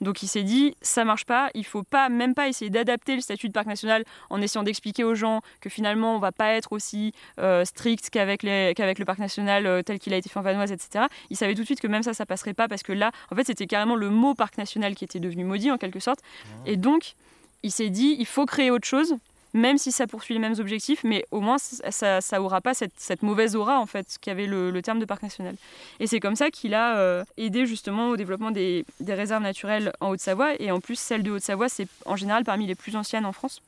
Donc 0.01 0.23
il 0.23 0.27
s'est 0.27 0.43
dit 0.43 0.75
ça 0.81 1.05
marche 1.05 1.25
pas. 1.25 1.49
Il 1.53 1.65
faut 1.65 1.83
pas 1.83 2.09
même 2.09 2.33
pas 2.33 2.47
essayer 2.47 2.69
d'adapter 2.69 3.15
le 3.15 3.21
statut 3.21 3.47
de 3.47 3.53
parc 3.53 3.67
national 3.67 4.03
en 4.29 4.41
essayant 4.41 4.63
d'expliquer 4.63 5.03
aux 5.03 5.15
gens 5.15 5.41
que 5.59 5.69
finalement 5.69 6.15
on 6.15 6.19
va 6.19 6.31
pas 6.31 6.53
être 6.53 6.71
aussi 6.71 7.13
euh, 7.39 7.65
strict 7.65 8.09
qu'avec 8.09 8.41
qu'avec 8.41 8.99
le 8.99 9.05
parc 9.05 9.19
national 9.19 9.65
euh, 9.65 9.81
tel 9.81 9.99
qu'il 9.99 10.13
a 10.13 10.17
été 10.17 10.29
fait 10.29 10.39
en 10.39 10.41
Vanoise 10.41 10.71
etc 10.71 11.05
il 11.29 11.37
savait 11.37 11.53
tout 11.53 11.61
de 11.61 11.65
suite 11.65 11.81
que 11.81 11.87
même 11.87 12.03
ça 12.03 12.13
ça 12.13 12.25
passerait 12.25 12.53
pas 12.53 12.67
parce 12.67 12.83
que 12.83 12.93
là 12.93 13.11
en 13.31 13.35
fait 13.35 13.45
c'était 13.45 13.67
carrément 13.67 13.95
le 13.95 14.09
mot 14.09 14.33
parc 14.33 14.57
national 14.57 14.95
qui 14.95 15.03
était 15.03 15.19
devenu 15.19 15.43
maudit 15.43 15.71
en 15.71 15.77
quelque 15.77 15.99
sorte. 15.99 16.19
Et 16.65 16.77
donc 16.77 17.15
il 17.63 17.71
s'est 17.71 17.89
dit 17.89 18.15
il 18.19 18.25
faut 18.25 18.45
créer 18.45 18.71
autre 18.71 18.87
chose, 18.87 19.15
même 19.53 19.77
si 19.77 19.91
ça 19.91 20.07
poursuit 20.07 20.33
les 20.33 20.39
mêmes 20.39 20.55
objectifs, 20.59 21.03
mais 21.03 21.25
au 21.31 21.41
moins 21.41 21.57
ça, 21.57 22.21
ça, 22.21 22.41
aura 22.41 22.61
pas 22.61 22.73
cette, 22.73 23.21
mauvaise 23.21 23.55
aura 23.55 23.79
en 23.79 23.85
fait 23.85 24.17
qu'avait 24.21 24.47
le, 24.47 24.79
terme 24.81 24.99
de 24.99 25.05
parc 25.05 25.23
national. 25.23 25.55
Et 25.99 26.07
c'est 26.07 26.19
comme 26.19 26.35
ça 26.35 26.49
qu'il 26.49 26.73
a 26.73 26.97
euh, 26.97 27.23
aidé 27.37 27.65
justement 27.65 28.09
au 28.09 28.17
développement 28.17 28.51
des, 28.51 28.85
réserves 29.07 29.43
naturelles 29.43 29.91
en 29.99 30.09
Haute-Savoie, 30.09 30.61
et 30.61 30.71
en 30.71 30.79
plus 30.79 30.97
celle 30.97 31.23
de 31.23 31.31
Haute-Savoie 31.31 31.69
c'est 31.69 31.87
en 32.05 32.15
général 32.15 32.43
parmi 32.43 32.65
les 32.65 32.75
plus 32.75 32.95
anciennes 32.95 33.25
en 33.25 33.33
France. 33.33 33.61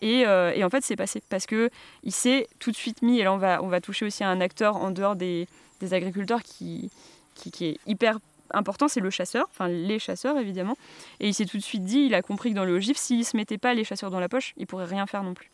Et, 0.00 0.26
euh, 0.26 0.64
en 0.64 0.70
fait 0.70 0.84
c'est 0.84 0.96
passé 0.96 1.22
parce 1.28 1.46
que 1.46 1.70
il 2.02 2.12
s'est 2.12 2.48
tout 2.58 2.72
de 2.72 2.76
suite 2.76 3.02
mis, 3.02 3.20
et 3.20 3.24
là 3.24 3.32
on 3.32 3.68
va, 3.68 3.80
toucher 3.80 4.06
aussi 4.06 4.24
à 4.24 4.28
un 4.28 4.40
acteur 4.40 4.76
en 4.76 4.90
dehors 4.90 5.16
des, 5.16 5.46
agriculteurs 5.90 6.44
qui, 6.44 6.90
qui 7.34 7.64
est 7.64 7.78
hyper 7.88 8.18
important, 8.52 8.88
c'est 8.88 9.00
le 9.00 9.10
chasseur, 9.10 9.46
enfin 9.50 9.68
les 9.68 9.98
chasseurs 9.98 10.38
évidemment. 10.38 10.76
Et 11.20 11.28
il 11.28 11.34
s'est 11.34 11.46
tout 11.46 11.56
de 11.56 11.62
suite 11.62 11.84
dit, 11.84 12.06
il 12.06 12.14
a 12.14 12.22
compris 12.22 12.50
que 12.50 12.56
dans 12.56 12.64
le 12.64 12.78
GIF, 12.80 12.96
s'il 12.96 13.24
se 13.24 13.36
mettait 13.36 13.58
pas 13.58 13.74
les 13.74 13.84
chasseurs 13.84 14.10
dans 14.10 14.20
la 14.20 14.28
poche, 14.28 14.54
il 14.56 14.66
pourrait 14.66 14.86
rien 14.86 15.06
faire 15.06 15.22
non 15.22 15.34
plus. 15.34 15.50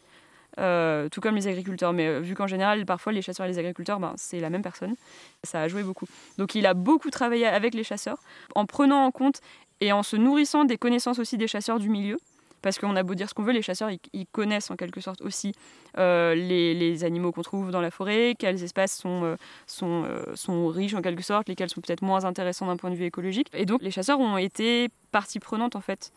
Euh, 0.59 1.09
tout 1.09 1.21
comme 1.21 1.37
les 1.37 1.47
agriculteurs. 1.47 1.93
Mais 1.93 2.09
euh, 2.09 2.21
vu 2.21 2.35
qu'en 2.35 2.49
général, 2.49 2.85
parfois, 2.85 3.13
les 3.13 3.23
chasseurs 3.23 3.47
et 3.47 3.49
les 3.49 3.59
agriculteurs, 3.59 4.01
ben, 4.01 4.15
c'est 4.17 4.41
la 4.41 4.51
même 4.51 4.63
personne, 4.63 4.97
ça 5.45 5.61
a 5.61 5.69
joué 5.69 5.85
beaucoup. 5.85 6.07
Donc 6.37 6.55
il 6.57 6.67
a 6.67 6.75
beaucoup 6.75 7.11
travaillé 7.11 7.47
avec 7.47 7.75
les 7.75 7.85
chasseurs, 7.85 8.19
en 8.57 8.67
prenant 8.67 9.05
en 9.05 9.11
compte 9.13 9.41
et 9.81 9.93
en 9.93 10.03
se 10.03 10.17
nourrissant 10.17 10.65
des 10.65 10.77
connaissances 10.77 11.21
aussi 11.21 11.37
des 11.39 11.47
chasseurs 11.47 11.79
du 11.79 11.89
milieu. 11.89 12.19
Parce 12.63 12.79
qu'on 12.79 12.97
a 12.97 13.03
beau 13.03 13.15
dire 13.15 13.29
ce 13.29 13.35
qu'on 13.35 13.43
veut, 13.43 13.53
les 13.53 13.63
chasseurs, 13.63 13.91
ils, 14.13 14.27
connaissent 14.27 14.71
en 14.71 14.77
quelque 14.77 15.01
sorte 15.01 15.23
aussi 15.23 15.53
euh, 15.97 16.35
les, 16.35 17.05
animaux 17.05 17.33
qu'on 17.33 17.43
trouve 17.43 17.71
dans 17.71 17.81
la 17.81 17.91
forêt, 17.91 18.35
quels 18.39 18.63
espaces 18.63 18.97
sont, 18.97 19.25
euh, 19.25 19.37
euh, 19.83 20.25
sont 20.35 20.67
riches 20.69 20.95
en 20.95 21.03
quelque 21.03 21.23
sorte, 21.23 21.49
lesquels 21.49 21.69
sont 21.69 21.81
peut-être 21.81 22.03
moins 22.03 22.25
intéressants 22.25 22.67
d'un 22.67 22.77
point 22.77 22.91
de 22.91 22.97
vue 22.97 23.05
écologique. 23.05 23.49
Et 23.55 23.65
donc, 23.65 23.83
les 23.83 23.91
chasseurs 23.91 24.19
ont 24.19 24.37
été 24.37 24.89
partie 25.13 25.39
prenante 25.39 25.77
en 25.77 25.81
fait. 25.81 26.13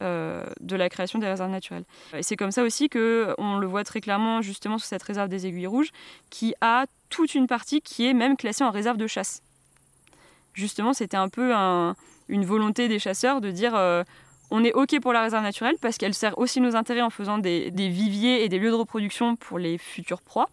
de 0.00 0.76
la 0.76 0.88
création 0.88 1.18
des 1.18 1.26
réserves 1.26 1.50
naturelles. 1.50 1.84
Et 2.14 2.22
c'est 2.22 2.36
comme 2.36 2.52
ça 2.52 2.62
aussi 2.62 2.88
que 2.88 3.34
on 3.38 3.58
le 3.58 3.66
voit 3.66 3.82
très 3.82 4.00
clairement 4.00 4.42
justement 4.42 4.78
sur 4.78 4.86
cette 4.86 5.02
réserve 5.02 5.28
des 5.28 5.46
Aiguilles 5.46 5.66
Rouges, 5.66 5.90
qui 6.30 6.54
a 6.60 6.86
toute 7.08 7.34
une 7.34 7.48
partie 7.48 7.80
qui 7.80 8.06
est 8.06 8.14
même 8.14 8.36
classée 8.36 8.62
en 8.62 8.70
réserve 8.70 8.96
de 8.96 9.08
chasse. 9.08 9.42
Justement, 10.54 10.92
c'était 10.92 11.16
un 11.16 11.28
peu 11.28 11.52
une 12.28 12.44
volonté 12.44 12.86
des 12.86 13.00
chasseurs 13.00 13.40
de 13.40 13.50
dire 13.50 13.74
on 14.50 14.64
est 14.64 14.72
OK 14.72 14.98
pour 15.00 15.12
la 15.12 15.22
réserve 15.22 15.42
naturelle 15.42 15.76
parce 15.80 15.98
qu'elle 15.98 16.14
sert 16.14 16.38
aussi 16.38 16.60
nos 16.60 16.74
intérêts 16.76 17.02
en 17.02 17.10
faisant 17.10 17.38
des, 17.38 17.70
viviers 17.70 18.44
et 18.44 18.48
des 18.48 18.58
lieux 18.58 18.70
de 18.70 18.76
reproduction 18.76 19.36
pour 19.36 19.58
les 19.58 19.78
futures 19.78 20.22
proies. 20.22 20.48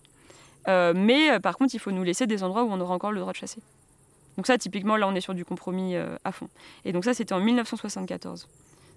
Euh, 0.67 0.93
mais 0.95 1.31
euh, 1.31 1.39
par 1.39 1.57
contre, 1.57 1.75
il 1.75 1.79
faut 1.79 1.91
nous 1.91 2.03
laisser 2.03 2.27
des 2.27 2.43
endroits 2.43 2.63
où 2.63 2.69
on 2.71 2.79
aura 2.79 2.93
encore 2.93 3.11
le 3.11 3.19
droit 3.19 3.31
de 3.31 3.37
chasser. 3.37 3.61
Donc 4.37 4.47
ça, 4.47 4.57
typiquement, 4.57 4.97
là, 4.97 5.07
on 5.07 5.15
est 5.15 5.21
sur 5.21 5.33
du 5.33 5.45
compromis 5.45 5.95
euh, 5.95 6.17
à 6.25 6.31
fond. 6.31 6.49
Et 6.83 6.91
donc 6.91 7.05
ça, 7.05 7.13
c'était 7.13 7.33
en 7.33 7.39
1974. 7.39 8.47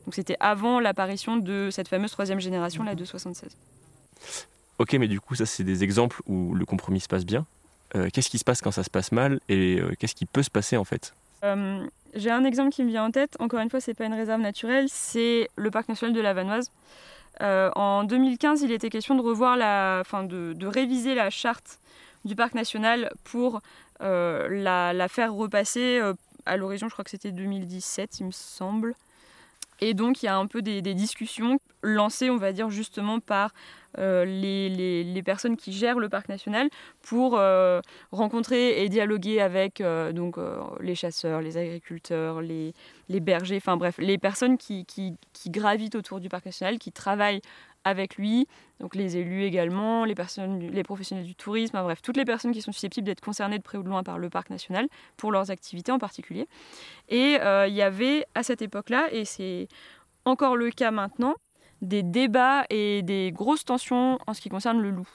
Donc 0.06 0.14
c'était 0.14 0.36
avant 0.40 0.80
l'apparition 0.80 1.36
de 1.36 1.68
cette 1.70 1.88
fameuse 1.88 2.10
troisième 2.10 2.40
génération, 2.40 2.82
la 2.82 2.94
de 2.94 3.04
76. 3.04 3.56
Ok, 4.78 4.94
mais 4.94 5.08
du 5.08 5.20
coup, 5.20 5.34
ça, 5.34 5.46
c'est 5.46 5.64
des 5.64 5.84
exemples 5.84 6.22
où 6.26 6.54
le 6.54 6.64
compromis 6.64 7.00
se 7.00 7.08
passe 7.08 7.26
bien. 7.26 7.46
qu'est-ce 8.12 8.30
qui 8.30 8.38
se 8.38 8.44
passe 8.44 8.62
quand 8.62 8.70
ça 8.70 8.82
se 8.82 8.90
passe 8.90 9.12
mal 9.12 9.38
et 9.48 9.80
qu'est-ce 9.98 10.14
qui 10.14 10.24
peut 10.24 10.42
se 10.42 10.50
passer 10.50 10.76
en 10.76 10.84
fait? 10.84 11.14
J'ai 12.14 12.30
un 12.30 12.44
exemple 12.44 12.70
qui 12.70 12.84
me 12.84 12.88
vient 12.88 13.04
en 13.04 13.10
tête. 13.10 13.36
Encore 13.38 13.60
une 13.60 13.70
fois, 13.70 13.80
c'est 13.80 13.94
pas 13.94 14.04
une 14.04 14.14
réserve 14.14 14.40
naturelle, 14.40 14.86
c'est 14.88 15.48
le 15.56 15.70
parc 15.70 15.88
national 15.88 16.14
de 16.14 16.20
la 16.20 16.34
Vanoise. 16.34 16.70
Euh, 17.40 17.70
en 17.76 18.04
2015, 18.04 18.62
il 18.62 18.72
était 18.72 18.90
question 18.90 19.14
de 19.14 19.22
revoir 19.22 19.56
la, 19.56 19.98
enfin 20.00 20.24
de, 20.24 20.66
réviser 20.66 21.14
la 21.14 21.30
charte 21.30 21.78
du 22.24 22.34
parc 22.34 22.54
national 22.54 23.12
pour 23.24 23.60
euh, 24.00 24.48
la, 24.50 25.08
faire 25.08 25.32
repasser 25.34 25.98
euh, 26.00 26.14
à 26.46 26.56
l'horizon. 26.56 26.88
Je 26.88 26.94
crois 26.94 27.04
que 27.04 27.10
c'était 27.10 27.32
2017, 27.32 28.20
il 28.20 28.26
me 28.26 28.30
semble. 28.32 28.94
Et 29.80 29.94
donc, 29.94 30.22
il 30.22 30.26
y 30.26 30.28
a 30.28 30.36
un 30.36 30.46
peu 30.46 30.62
des, 30.62 30.82
discussions 30.82 31.60
lancées, 31.82 32.30
on 32.30 32.36
va 32.36 32.52
dire, 32.52 32.70
justement 32.70 33.20
par 33.20 33.52
euh, 33.96 34.24
les, 34.24 35.22
personnes 35.22 35.56
qui 35.56 35.72
gèrent 35.72 35.98
le 35.98 36.08
parc 36.08 36.28
national 36.28 36.68
pour 37.02 37.36
euh, 37.36 37.80
rencontrer 38.12 38.82
et 38.82 38.88
dialoguer 38.88 39.40
avec 39.40 39.80
euh, 39.80 40.12
donc, 40.12 40.36
les 40.80 40.94
chasseurs, 40.94 41.40
les 41.40 41.56
agriculteurs, 41.56 42.40
les, 42.40 42.72
bergers, 43.08 43.56
enfin 43.56 43.76
bref, 43.76 43.96
les 43.98 44.18
personnes 44.18 44.56
qui, 44.56 44.86
gravitent 45.46 45.96
autour 45.96 46.20
du 46.20 46.28
parc 46.28 46.46
national, 46.46 46.78
qui 46.78 46.92
travaillent 46.92 47.42
avec 47.84 48.16
lui, 48.16 48.46
donc 48.80 48.94
les 48.94 49.16
élus 49.16 49.44
également, 49.44 50.04
les, 50.04 50.14
professionnels 50.84 51.24
du 51.24 51.34
tourisme, 51.34 51.80
bref, 51.82 52.00
toutes 52.02 52.16
les 52.16 52.24
personnes 52.24 52.52
qui 52.52 52.60
sont 52.62 52.72
susceptibles 52.72 53.06
d'être 53.06 53.20
concernées 53.20 53.58
de 53.58 53.62
près 53.62 53.78
ou 53.78 53.82
de 53.82 53.88
loin 53.88 54.02
par 54.02 54.18
le 54.18 54.30
parc 54.30 54.50
national, 54.50 54.88
pour 55.16 55.32
leurs 55.32 55.50
activités 55.50 55.92
en 55.92 55.98
particulier. 55.98 56.46
Et 57.08 57.38
il 57.38 57.74
y 57.74 57.82
avait 57.82 58.24
à 58.34 58.42
cette 58.42 58.62
époque-là, 58.62 59.08
et 59.12 59.24
c'est 59.24 59.68
encore 60.24 60.56
le 60.56 60.70
cas 60.70 60.90
maintenant, 60.90 61.34
des 61.82 62.02
débats 62.02 62.64
et 62.70 63.02
des 63.02 63.32
grosses 63.32 63.64
tensions 63.64 64.18
en 64.26 64.34
ce 64.34 64.40
qui 64.40 64.48
concerne 64.48 64.80
le 64.80 64.90
loup 64.90 65.08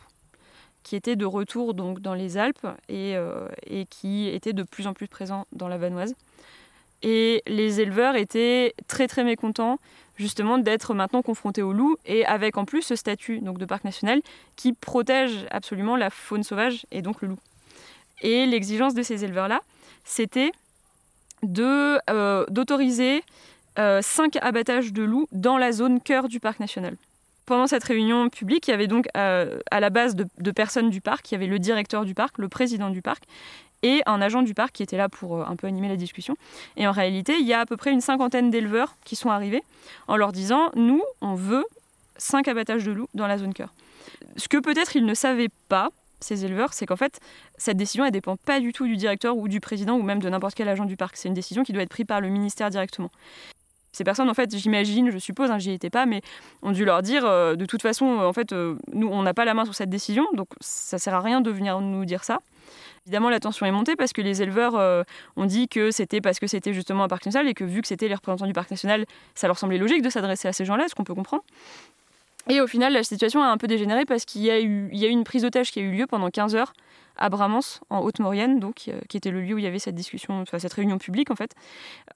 qui 0.84 0.96
étaient 0.96 1.16
de 1.16 1.26
retour 1.26 1.74
donc 1.74 2.02
dans 2.02 2.14
les 2.14 2.38
Alpes 2.38 2.68
et, 2.90 3.16
euh, 3.16 3.48
et 3.66 3.86
qui 3.86 4.28
étaient 4.28 4.54
de 4.54 4.64
plus 4.64 4.86
en 4.86 4.94
plus 4.94 5.08
présents 5.08 5.48
dans 5.52 5.68
la 5.68 5.78
Vanoise. 5.78 6.14
Et 7.02 7.42
les 7.48 7.82
éleveurs 7.82 8.16
étaient 8.16 8.74
très 8.88 9.08
très 9.08 9.24
mécontents 9.24 9.80
justement 10.16 10.58
d'être 10.58 10.94
maintenant 10.94 11.22
confrontés 11.22 11.62
au 11.62 11.74
loup 11.74 11.98
et 12.06 12.26
avec 12.26 12.58
en 12.58 12.66
plus 12.66 12.82
ce 12.82 12.96
statut 12.96 13.40
donc 13.40 13.58
de 13.58 13.66
parc 13.66 13.84
national 13.84 14.22
qui 14.56 14.74
protège 14.74 15.46
absolument 15.52 15.98
la 15.98 16.10
faune 16.10 16.44
sauvage 16.44 16.86
et 16.92 17.02
donc 17.02 17.22
le 17.22 17.30
loup. 17.30 17.40
Et 18.22 18.46
l'exigence 18.46 18.94
de 18.94 19.04
ces 19.04 19.26
éleveurs-là, 19.26 19.62
c'était 20.06 20.52
euh, 21.60 22.46
d'autoriser 22.50 23.24
5 23.78 24.38
abattages 24.42 24.94
de 24.94 25.04
loups 25.04 25.28
dans 25.32 25.58
la 25.58 25.72
zone 25.72 26.00
cœur 26.02 26.28
du 26.28 26.40
parc 26.40 26.60
national. 26.60 26.96
Pendant 27.46 27.68
cette 27.68 27.84
réunion 27.84 28.30
publique, 28.30 28.68
il 28.68 28.72
y 28.72 28.74
avait 28.74 28.88
donc 28.88 29.08
euh, 29.18 29.60
à 29.70 29.82
la 29.82 29.90
base 29.90 30.16
de, 30.16 30.26
de, 30.40 30.52
personnes 30.52 30.90
du 30.90 31.02
parc, 31.02 31.30
il 31.30 31.34
y 31.34 31.36
avait 31.36 31.48
le 31.48 31.60
directeur 31.60 32.06
du 32.06 32.14
parc, 32.14 32.38
le 32.38 32.48
président 32.48 32.90
du 32.90 33.02
parc, 33.02 33.24
et 33.84 34.02
un 34.06 34.22
agent 34.22 34.44
du 34.44 34.54
parc 34.54 34.72
qui 34.72 34.84
était 34.84 34.96
là 34.96 35.10
pour 35.10 35.38
euh, 35.38 35.46
un 35.46 35.58
peu 35.58 35.68
animer 35.68 35.90
la 35.90 35.98
discussion. 35.98 36.38
Et 36.78 36.88
en 36.88 36.94
réalité, 36.94 37.38
il 37.38 37.46
y 37.46 37.54
a 37.54 37.60
à 37.60 37.66
peu 37.66 37.76
près 37.76 37.92
une 37.92 38.00
cinquantaine 38.00 38.50
d'éleveurs 38.50 38.96
qui 39.04 39.18
sont 39.18 39.30
arrivés 39.30 39.62
en 40.08 40.16
leur 40.16 40.32
disant 40.32 40.72
Nous, 40.76 41.04
on 41.20 41.36
veut 41.36 41.66
cinq 42.16 42.48
abattages 42.48 42.86
de 42.86 42.94
loups 42.94 43.10
dans 43.14 43.28
la 43.28 43.38
zone 43.38 43.54
cœur. 43.54 43.74
Ce 44.38 44.48
que 44.48 44.58
peut-être 44.58 44.96
ils 44.96 45.06
ne 45.06 45.14
savaient 45.14 45.50
pas, 45.68 45.90
ces 46.22 46.46
éleveurs, 46.46 46.74
c'est 46.74 46.86
qu'en 46.86 46.96
fait, 46.96 47.20
cette 47.58 47.76
décision, 47.76 48.06
elle 48.06 48.12
dépend 48.12 48.38
pas 48.38 48.62
du 48.62 48.72
tout 48.72 48.88
du 48.88 48.96
directeur 48.96 49.36
ou 49.36 49.50
du 49.50 49.60
président 49.60 49.96
ou 49.96 50.02
même 50.02 50.20
de 50.20 50.30
n'importe 50.30 50.56
quel 50.56 50.70
agent 50.70 50.86
du 50.86 50.96
parc. 50.96 51.18
C'est 51.18 51.28
une 51.28 51.34
décision 51.34 51.64
qui 51.64 51.74
doit 51.74 51.84
être 51.84 51.90
prise 51.90 52.06
par 52.06 52.22
le 52.22 52.30
ministère 52.30 52.70
directement. 52.70 53.12
Ces 53.94 54.04
personnes, 54.04 54.30
en 54.30 54.34
fait, 54.34 54.56
j'imagine, 54.58 55.12
je 55.12 55.20
suppose, 55.20 55.52
hein, 55.52 55.60
j'y 55.60 55.72
étais 55.72 55.92
pas, 55.92 56.08
mais 56.08 56.22
ont 56.64 56.72
dû 56.72 56.84
leur 56.84 57.04
dire, 57.04 57.26
euh, 57.26 57.56
de 57.56 57.66
toute 57.66 57.84
façon, 57.84 58.06
en 58.06 58.34
fait, 58.34 58.52
euh, 58.52 58.76
nous, 58.92 59.08
on 59.08 59.22
n'a 59.22 59.36
pas 59.36 59.46
la 59.46 59.54
main 59.54 59.66
sur 59.66 59.76
cette 59.76 59.92
décision, 59.92 60.26
donc 60.34 60.48
ça 60.60 60.98
sert 60.98 61.14
à 61.14 61.22
rien 61.22 61.42
de 61.42 61.52
venir 61.52 61.80
nous 61.80 62.04
dire 62.04 62.24
ça. 62.24 62.40
Évidemment, 63.06 63.30
la 63.30 63.40
tension 63.40 63.66
est 63.68 63.72
montée 63.72 63.96
parce 63.96 64.12
que 64.12 64.22
les 64.22 64.42
éleveurs 64.42 64.76
euh, 64.76 65.04
ont 65.36 65.46
dit 65.46 65.68
que 65.68 65.92
c'était 65.92 66.22
parce 66.22 66.40
que 66.40 66.48
c'était 66.48 66.74
justement 66.74 67.04
un 67.04 67.08
parc 67.08 67.26
national 67.26 67.48
et 67.50 67.54
que 67.54 67.64
vu 67.64 67.82
que 67.82 67.88
c'était 67.88 68.08
les 68.08 68.16
représentants 68.16 68.48
du 68.48 68.54
parc 68.54 68.72
national, 68.72 69.06
ça 69.36 69.46
leur 69.46 69.60
semblait 69.60 69.78
logique 69.78 70.02
de 70.02 70.10
s'adresser 70.10 70.48
à 70.48 70.54
ces 70.54 70.66
gens-là, 70.66 70.88
ce 70.88 70.96
qu'on 70.96 71.04
peut 71.04 71.14
comprendre. 71.14 71.44
Et 72.50 72.62
au 72.62 72.68
final, 72.68 72.94
la 72.94 73.04
situation 73.04 73.44
a 73.44 73.48
un 73.48 73.58
peu 73.58 73.68
dégénéré 73.68 74.06
parce 74.06 74.26
qu'il 74.26 74.42
y, 74.42 74.50
a 74.50 74.60
eu, 74.60 74.90
il 74.92 75.00
y 75.00 75.06
a 75.06 75.08
eu 75.08 75.12
une 75.12 75.24
prise 75.24 75.44
d'otage 75.44 75.72
qui 75.72 75.80
a 75.80 75.84
eu 75.84 75.92
lieu 75.92 76.08
pendant 76.08 76.30
15 76.30 76.56
heures 76.56 76.74
à 77.18 77.30
Bramance, 77.30 77.82
en 77.90 78.00
Haute-Maurienne, 78.00 78.60
donc, 78.60 78.86
euh, 78.88 79.00
qui 79.10 79.18
était 79.18 79.32
le 79.32 79.42
lieu 79.42 79.56
où 79.56 79.58
il 79.58 79.64
y 79.64 79.68
avait 79.68 79.80
cette 79.80 79.96
discussion, 79.96 80.42
enfin, 80.42 80.60
cette 80.60 80.74
réunion 80.74 80.98
publique, 80.98 81.32
en 81.32 81.36
fait, 81.36 81.54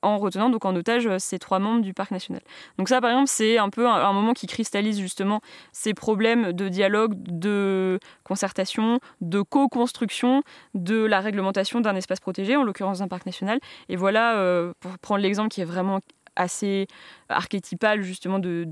en 0.01 0.17
retenant 0.17 0.49
donc 0.49 0.65
en 0.65 0.75
otage 0.75 1.07
euh, 1.07 1.19
ces 1.19 1.39
trois 1.39 1.59
membres 1.59 1.81
du 1.81 1.93
parc 1.93 2.11
national. 2.11 2.41
Donc 2.77 2.89
ça, 2.89 3.01
par 3.01 3.11
exemple, 3.11 3.29
c'est 3.29 3.57
un 3.57 3.69
peu 3.69 3.87
un, 3.87 4.13
moment 4.13 4.33
qui 4.33 4.47
cristallise 4.47 4.99
justement 4.99 5.41
ces 5.71 5.93
problèmes 5.93 6.53
de 6.53 6.69
dialogue, 6.69 7.13
de 7.15 7.99
concertation, 8.23 8.99
de 9.21 9.41
co-construction 9.41 10.41
de 10.73 11.05
la 11.05 11.19
réglementation 11.19 11.81
d'un 11.81 11.95
espace 11.95 12.19
protégé, 12.19 12.55
en 12.55 12.63
l'occurrence 12.63 12.99
d'un 12.99 13.07
parc 13.07 13.25
national. 13.25 13.59
Et 13.89 13.95
voilà, 13.95 14.37
euh, 14.37 14.73
pour 14.79 14.97
prendre 14.99 15.21
l'exemple 15.21 15.49
qui 15.49 15.61
est 15.61 15.65
vraiment 15.65 15.99
assez 16.37 16.87
archétypale 17.29 18.01
justement 18.03 18.39
de, 18.39 18.63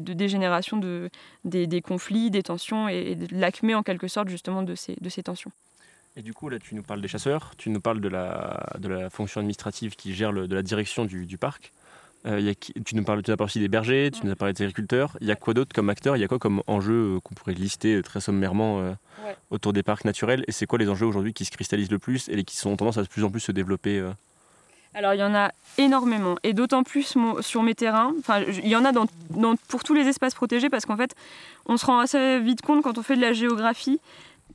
dégénération 0.00 0.76
de, 0.76 1.10
des, 1.44 1.80
conflits, 1.80 2.30
des 2.30 2.42
tensions 2.42 2.88
et 2.88 3.14
de 3.14 3.26
l'acmé 3.32 3.74
en 3.74 3.82
quelque 3.82 4.08
sorte 4.08 4.28
justement 4.28 4.62
de 4.62 4.74
ces, 4.74 4.96
de 5.00 5.08
ces 5.08 5.22
tensions. 5.22 5.50
Et 6.16 6.22
du 6.22 6.34
coup, 6.34 6.48
là, 6.48 6.58
tu 6.58 6.74
nous 6.74 6.82
parles 6.82 7.00
des 7.00 7.08
chasseurs, 7.08 7.52
tu 7.56 7.70
nous 7.70 7.80
parles 7.80 8.00
de 8.00 8.08
la, 8.08 8.66
de 8.78 8.88
la 8.88 9.08
fonction 9.08 9.40
administrative 9.40 9.94
qui 9.94 10.14
gère 10.14 10.32
de 10.32 10.52
la 10.52 10.62
direction 10.62 11.04
du, 11.04 11.38
parc. 11.38 11.72
Euh, 12.26 12.52
tu, 12.84 12.96
nous 12.96 13.04
parles, 13.04 13.22
tu 13.22 13.30
parlé 13.30 13.44
aussi 13.44 13.60
des 13.60 13.68
bergers, 13.68 14.10
tu 14.12 14.26
nous 14.26 14.32
as 14.32 14.36
parlé 14.36 14.52
des 14.52 14.64
agriculteurs. 14.64 15.16
Il 15.20 15.28
y 15.28 15.30
a 15.30 15.36
quoi 15.36 15.54
d'autre 15.54 15.72
comme 15.72 15.88
acteurs? 15.88 16.16
Il 16.16 16.20
y 16.20 16.24
a 16.24 16.28
quoi 16.28 16.40
comme 16.40 16.62
enjeux 16.66 17.16
euh, 17.16 17.20
qu'on 17.20 17.36
pourrait 17.36 17.54
lister 17.54 17.94
euh, 17.94 18.02
très 18.02 18.20
sommairement 18.20 18.96
autour 19.50 19.72
des 19.72 19.84
parcs 19.84 20.04
naturels? 20.04 20.44
Et 20.48 20.52
c'est 20.52 20.66
quoi 20.66 20.80
les 20.80 20.88
enjeux 20.88 21.06
aujourd'hui 21.06 21.32
qui 21.32 21.44
se 21.44 21.52
cristallisent 21.52 21.92
le 21.92 22.00
plus 22.00 22.28
et 22.30 22.42
qui 22.42 22.56
sont 22.56 22.74
tendance 22.76 22.98
à 22.98 23.02
de 23.02 23.08
plus 23.08 23.22
en 23.22 23.30
plus 23.30 23.40
se 23.40 23.52
développer 23.52 24.04
alors 24.98 25.14
il 25.14 25.20
y 25.20 25.22
en 25.22 25.34
a 25.34 25.52
énormément, 25.78 26.36
et 26.42 26.52
d'autant 26.52 26.82
plus 26.82 27.16
sur 27.40 27.62
mes 27.62 27.74
terrains. 27.74 28.12
Enfin, 28.18 28.40
il 28.40 28.66
y 28.66 28.74
en 28.74 28.84
a 28.84 28.92
pour 29.68 29.84
tous 29.84 29.94
les 29.94 30.08
espaces 30.08 30.34
protégés, 30.34 30.68
parce 30.68 30.86
qu'en 30.86 30.96
fait, 30.96 31.14
on 31.66 31.76
se 31.76 31.86
rend 31.86 32.00
assez 32.00 32.40
vite 32.40 32.62
compte 32.62 32.82
quand 32.82 32.98
on 32.98 33.02
fait 33.02 33.14
de 33.14 33.20
la 33.20 33.32
géographie 33.32 34.00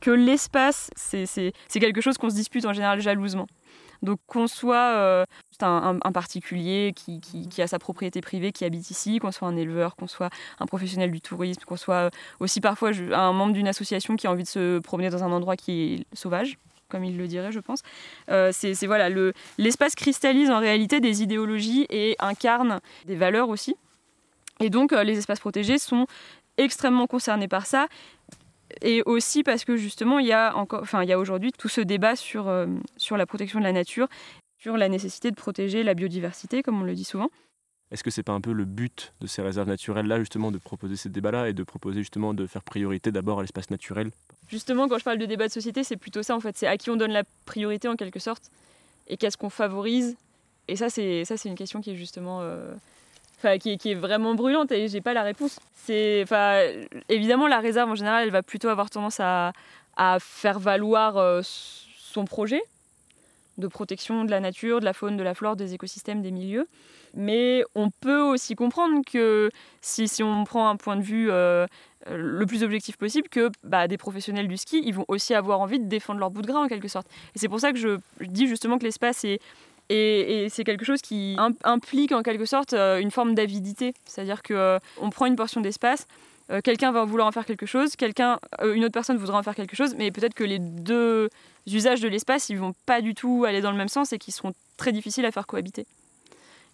que 0.02 0.12
l'espace, 0.12 0.90
c'est 0.96 1.54
quelque 1.72 2.02
chose 2.02 2.18
qu'on 2.18 2.30
se 2.30 2.36
dispute 2.36 2.66
en 2.66 2.74
général 2.74 3.00
jalousement. 3.00 3.48
Donc 4.02 4.20
qu'on 4.28 4.48
soit 4.48 4.76
euh, 4.76 5.26
un, 5.62 6.12
particulier 6.12 6.92
qui, 6.94 7.22
qui, 7.22 7.62
a 7.62 7.68
sa 7.68 7.80
propriété 7.80 8.20
privée, 8.20 8.52
qui 8.52 8.66
habite 8.66 8.92
ici, 8.92 9.20
qu'on 9.20 9.32
soit 9.32 9.48
un 9.48 9.56
éleveur, 9.56 9.96
qu'on 9.96 10.08
soit 10.08 10.30
un 10.60 10.66
professionnel 10.66 11.10
du 11.10 11.22
tourisme, 11.22 11.62
qu'on 11.66 11.78
soit 11.78 12.10
aussi 12.42 12.60
parfois 12.60 12.92
un 13.14 13.32
membre 13.32 13.54
d'une 13.54 13.70
association 13.70 14.18
qui 14.18 14.28
a 14.28 14.32
envie 14.32 14.44
de 14.44 14.50
se 14.50 14.80
promener 14.80 15.10
dans 15.10 15.24
un 15.24 15.32
endroit 15.32 15.56
qui 15.56 16.06
est 16.12 16.18
sauvage, 16.18 16.58
comme 16.90 17.04
il 17.04 17.18
le 17.18 17.28
dirait, 17.28 17.52
je 17.52 17.60
pense. 17.60 17.82
Euh, 18.30 18.52
c'est 18.52 18.86
voilà, 18.86 19.10
l'espace 19.58 19.96
cristallise 19.96 20.50
en 20.50 20.60
réalité 20.60 21.00
des 21.00 21.24
idéologies 21.24 21.86
et 21.90 22.16
incarne 22.20 22.80
des 23.06 23.16
valeurs 23.16 23.50
aussi. 23.50 23.76
Et 24.60 24.70
donc 24.70 24.94
euh, 24.94 25.04
les 25.04 25.18
espaces 25.18 25.40
protégés 25.40 25.78
sont 25.78 26.06
extrêmement 26.58 27.08
concernés 27.08 27.48
par 27.48 27.66
ça 27.66 27.88
et 28.82 29.02
aussi 29.06 29.44
parce 29.44 29.66
que 29.66 29.76
justement 29.76 30.20
il 30.20 30.28
y 30.28 30.34
a 30.34 30.56
enfin 30.56 31.06
aujourd'hui 31.16 31.52
tout 31.52 31.68
ce 31.68 31.82
débat 31.82 32.16
sur, 32.16 32.48
euh, 32.48 32.68
sur 32.98 33.18
la 33.18 33.26
protection 33.26 33.60
de 33.60 33.64
la 33.64 33.72
nature, 33.72 34.08
sur 34.60 34.78
la 34.78 34.90
nécessité 34.90 35.32
de 35.32 35.36
protéger 35.36 35.84
la 35.84 35.94
biodiversité, 35.94 36.64
comme 36.64 36.82
on 36.82 36.86
le 36.86 36.94
dit 36.94 37.04
souvent. 37.04 37.30
Est-ce 37.94 38.04
que 38.04 38.10
c'est 38.10 38.24
pas 38.24 38.34
un 38.34 38.42
peu 38.42 38.54
le 38.54 38.66
but 38.66 39.14
de 39.22 39.28
ces 39.28 39.44
réserves 39.44 39.68
naturelles 39.68 40.08
là 40.08 40.18
justement 40.18 40.52
de 40.52 40.58
proposer 40.58 40.96
ces 40.96 41.10
débats-là 41.10 41.50
et 41.50 41.54
de 41.54 41.62
proposer 41.62 42.00
justement 42.00 42.34
de 42.34 42.48
faire 42.48 42.64
priorité 42.64 43.12
d'abord 43.12 43.38
à 43.38 43.44
l'espace 43.44 43.70
naturel? 43.70 44.10
Justement, 44.48 44.88
quand 44.90 44.98
je 44.98 45.04
parle 45.04 45.20
de 45.20 45.28
débat 45.28 45.48
de 45.48 45.54
société, 45.54 45.84
c'est 45.84 45.96
plutôt 45.96 46.24
ça 46.24 46.36
en 46.36 46.40
fait, 46.40 46.58
c'est 46.58 46.66
à 46.66 46.76
qui 46.78 46.90
on 46.90 46.96
donne 46.96 47.12
la 47.12 47.24
priorité 47.46 47.88
en 47.88 47.96
quelque 47.96 48.20
sorte 48.20 48.50
et 49.08 49.16
qu'est-ce 49.16 49.38
qu'on 49.38 49.52
favorise. 49.52 50.18
Et 50.68 50.76
ça, 50.76 50.90
c'est 50.90 51.24
ça, 51.24 51.38
c'est 51.38 51.50
une 51.50 51.56
question 51.56 51.82
qui 51.82 51.92
est 51.92 51.96
justement 51.96 52.40
euh, 52.42 52.74
qui, 53.60 53.70
est 53.70 53.94
vraiment 53.96 54.34
brûlante 54.34 54.72
et 54.72 54.88
j'ai 54.88 55.02
pas 55.02 55.14
la 55.14 55.22
réponse. 55.22 55.60
C'est, 55.76 56.26
évidemment, 57.10 57.48
la 57.48 57.60
réserve 57.60 57.92
en 57.92 57.96
général, 57.96 58.24
elle 58.24 58.32
va 58.32 58.42
plutôt 58.42 58.70
avoir 58.70 58.90
tendance 58.90 59.20
à, 59.20 59.54
faire 60.20 60.58
valoir 60.60 61.18
euh, 61.18 61.42
son 61.44 62.26
projet 62.26 62.64
de 63.58 63.68
protection 63.68 64.26
de 64.26 64.32
la 64.32 64.40
nature, 64.40 64.80
de 64.80 64.86
la 64.86 64.94
faune, 64.94 65.18
de 65.18 65.24
la 65.24 65.34
flore, 65.34 65.56
des 65.56 65.74
écosystèmes, 65.74 66.22
des 66.22 66.32
milieux. 66.32 66.68
Mais 67.14 67.64
on 67.76 67.90
peut 67.92 68.22
aussi 68.22 68.56
comprendre 68.56 69.02
que 69.06 69.50
si, 69.82 70.08
si 70.08 70.24
on 70.24 70.44
prend 70.44 70.70
un 70.70 70.76
point 70.76 70.96
de 70.96 71.04
vue 71.04 71.30
euh, 71.30 71.68
le 72.10 72.46
plus 72.46 72.64
objectif 72.64 72.98
possible, 72.98 73.30
que 73.30 73.52
bah, 73.64 73.88
des 73.88 73.98
professionnels 73.98 74.48
du 74.48 74.58
ski, 74.58 74.82
ils 74.84 74.94
vont 74.94 75.06
aussi 75.08 75.34
avoir 75.34 75.60
envie 75.60 75.80
de 75.80 75.86
défendre 75.86 76.20
leur 76.20 76.32
bout 76.32 76.42
de 76.42 76.48
gras 76.48 76.62
en 76.62 76.68
quelque 76.68 76.88
sorte. 76.88 77.08
Et 77.36 77.40
c'est 77.40 77.50
pour 77.50 77.60
ça 77.60 77.72
que 77.72 77.78
je 77.78 78.00
dis 78.22 78.48
justement 78.48 78.78
que 78.78 78.84
l'espace 78.84 79.24
est 79.24 79.40
c'est 79.90 80.64
quelque 80.66 80.86
chose 80.86 81.02
qui 81.02 81.36
implique 81.64 82.12
en 82.12 82.24
quelque 82.24 82.46
sorte 82.46 82.74
euh, 82.74 83.00
une 83.00 83.12
forme 83.12 83.36
d'avidité. 83.36 83.94
C'est-à-dire 84.06 84.42
qu'on 84.42 84.54
euh, 84.56 84.80
prend 85.12 85.26
une 85.26 85.36
portion 85.36 85.62
d'espace, 85.62 86.08
euh, 86.50 86.62
quelqu'un 86.62 86.92
va 86.92 87.06
vouloir 87.06 87.28
en 87.28 87.32
faire 87.32 87.46
quelque 87.46 87.66
chose, 87.66 87.96
quelqu'un, 87.96 88.40
une 88.64 88.84
autre 88.84 88.94
personne 88.94 89.18
voudra 89.18 89.40
en 89.40 89.44
faire 89.44 89.56
quelque 89.56 89.76
chose, 89.76 89.96
mais 89.98 90.12
peut-être 90.12 90.34
que 90.34 90.44
les 90.44 90.60
deux 90.60 91.30
usages 91.68 92.02
de 92.02 92.08
l'espace, 92.08 92.50
ils 92.50 92.58
vont 92.58 92.74
pas 92.86 93.02
du 93.02 93.16
tout 93.16 93.46
aller 93.48 93.62
dans 93.62 93.72
le 93.72 93.78
même 93.78 93.88
sens 93.88 94.14
et 94.14 94.18
qu'ils 94.18 94.34
seront 94.34 94.54
très 94.78 94.92
difficiles 94.92 95.26
à 95.26 95.32
faire 95.32 95.48
cohabiter. 95.48 95.86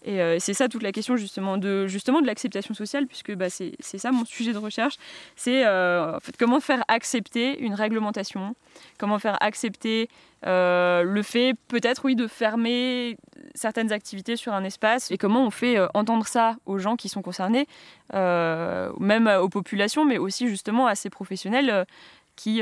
Et 0.03 0.39
c'est 0.39 0.53
ça 0.53 0.69
toute 0.69 0.83
la 0.83 0.91
question 0.91 1.17
justement 1.17 1.57
de, 1.57 1.85
l'acceptation 2.25 2.73
sociale, 2.73 3.05
puisque 3.05 3.33
bah, 3.35 3.49
c'est 3.49 3.75
ça 3.79 4.11
mon 4.11 4.25
sujet 4.25 4.53
de 4.53 4.57
recherche. 4.57 4.95
C'est 5.35 5.63
fait, 6.21 6.37
comment 6.37 6.59
faire 6.59 6.83
accepter 6.87 7.59
une 7.59 7.73
réglementation, 7.73 8.55
comment 8.97 9.19
faire 9.19 9.37
accepter 9.41 10.09
euh, 10.45 11.03
le 11.03 11.21
fait 11.21 11.53
peut-être 11.67 12.05
oui 12.05 12.15
de 12.15 12.25
fermer 12.27 13.17
certaines 13.55 13.91
activités 13.91 14.35
sur 14.35 14.53
un 14.53 14.63
espace? 14.63 15.11
Et 15.11 15.17
comment 15.17 15.45
on 15.45 15.49
fait 15.49 15.77
euh, 15.77 15.87
entendre 15.93 16.25
ça 16.25 16.55
aux 16.65 16.77
gens 16.77 16.95
qui 16.95 17.09
sont 17.09 17.21
concernés, 17.21 17.67
euh, 18.13 18.91
même 18.99 19.27
aux 19.27 19.49
populations, 19.49 20.05
mais 20.05 20.17
aussi 20.17 20.47
justement 20.47 20.87
à 20.87 20.95
ces 20.95 21.09
professionnels 21.09 21.85
qui 22.35 22.61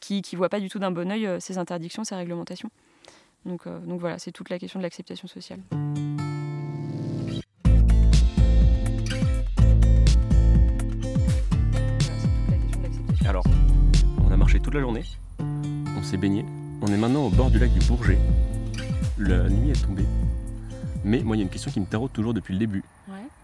qui, 0.00 0.22
qui 0.22 0.36
voient 0.36 0.48
pas 0.48 0.58
du 0.58 0.68
tout 0.68 0.80
d'un 0.80 0.90
bon 0.90 1.10
oeil 1.12 1.28
ces 1.38 1.58
interdictions, 1.58 2.02
ces 2.02 2.16
réglementations. 2.16 2.70
Donc 3.44 3.62
voilà, 4.00 4.18
c'est 4.18 4.32
toute 4.32 4.50
la 4.50 4.58
question 4.58 4.80
de 4.80 4.82
l'acceptation 4.82 5.28
sociale. 5.28 5.60
Toute 14.72 14.80
la 14.80 14.86
journée, 14.86 15.04
on 15.98 16.02
s'est 16.02 16.16
baigné, 16.16 16.46
on 16.80 16.86
est 16.86 16.96
maintenant 16.96 17.26
au 17.26 17.28
bord 17.28 17.50
du 17.50 17.58
lac 17.58 17.70
du 17.74 17.80
Bourget. 17.80 18.18
La 19.18 19.46
nuit 19.50 19.70
est 19.70 19.84
tombée. 19.84 20.06
Mais 21.04 21.20
moi, 21.20 21.36
il 21.36 21.40
y 21.40 21.42
a 21.42 21.44
une 21.44 21.50
question 21.50 21.70
qui 21.70 21.78
me 21.78 21.84
taraude 21.84 22.10
toujours 22.10 22.32
depuis 22.32 22.54
le 22.54 22.58
début. 22.58 22.82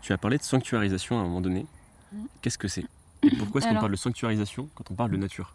Tu 0.00 0.14
as 0.14 0.16
parlé 0.16 0.38
de 0.38 0.42
sanctuarisation 0.42 1.18
à 1.18 1.20
un 1.20 1.24
moment 1.24 1.42
donné. 1.42 1.66
Mm. 2.12 2.24
Qu'est-ce 2.40 2.56
que 2.56 2.66
c'est? 2.66 2.86
Et 3.22 3.36
pourquoi 3.36 3.60
est-ce 3.60 3.68
qu'on 3.68 3.74
parle 3.74 3.90
de 3.90 3.96
sanctuarisation 3.96 4.70
quand 4.74 4.90
on 4.90 4.94
parle 4.94 5.10
de 5.10 5.18
nature? 5.18 5.52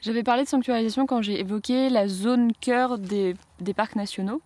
J'avais 0.00 0.22
parlé 0.22 0.44
de 0.44 0.48
sanctuarisation 0.48 1.06
quand 1.06 1.22
j'ai 1.22 1.40
évoqué 1.40 1.88
la 1.88 2.06
zone 2.06 2.52
cœur 2.60 2.98
des, 2.98 3.34
parcs 3.74 3.96
nationaux. 3.96 4.42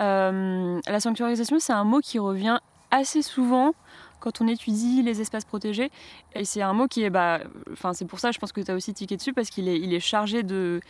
Euh, 0.00 0.80
la 0.86 1.00
sanctuarisation, 1.00 1.58
c'est 1.58 1.72
un 1.72 1.82
mot 1.82 1.98
qui 1.98 2.20
revient 2.20 2.60
assez 2.92 3.22
souvent 3.22 3.74
quand 4.20 4.40
on 4.40 4.48
étudie 4.48 5.02
les 5.02 5.20
espaces 5.20 5.44
protégés. 5.44 5.90
Et 6.34 6.44
c'est 6.44 6.62
un 6.62 6.72
mot 6.72 6.88
qui 6.88 7.02
est, 7.02 7.10
bah, 7.10 7.40
enfin 7.72 7.92
c'est 7.92 8.04
pour 8.04 8.20
ça, 8.20 8.32
je 8.32 8.38
pense 8.38 8.52
que 8.52 8.60
tu 8.60 8.70
as 8.70 8.74
aussi 8.74 8.94
tiqué 8.94 9.16
dessus, 9.16 9.32
parce 9.32 9.50
qu'il 9.50 9.68
est, 9.68 10.00
chargé 10.00 10.42
de, 10.42 10.80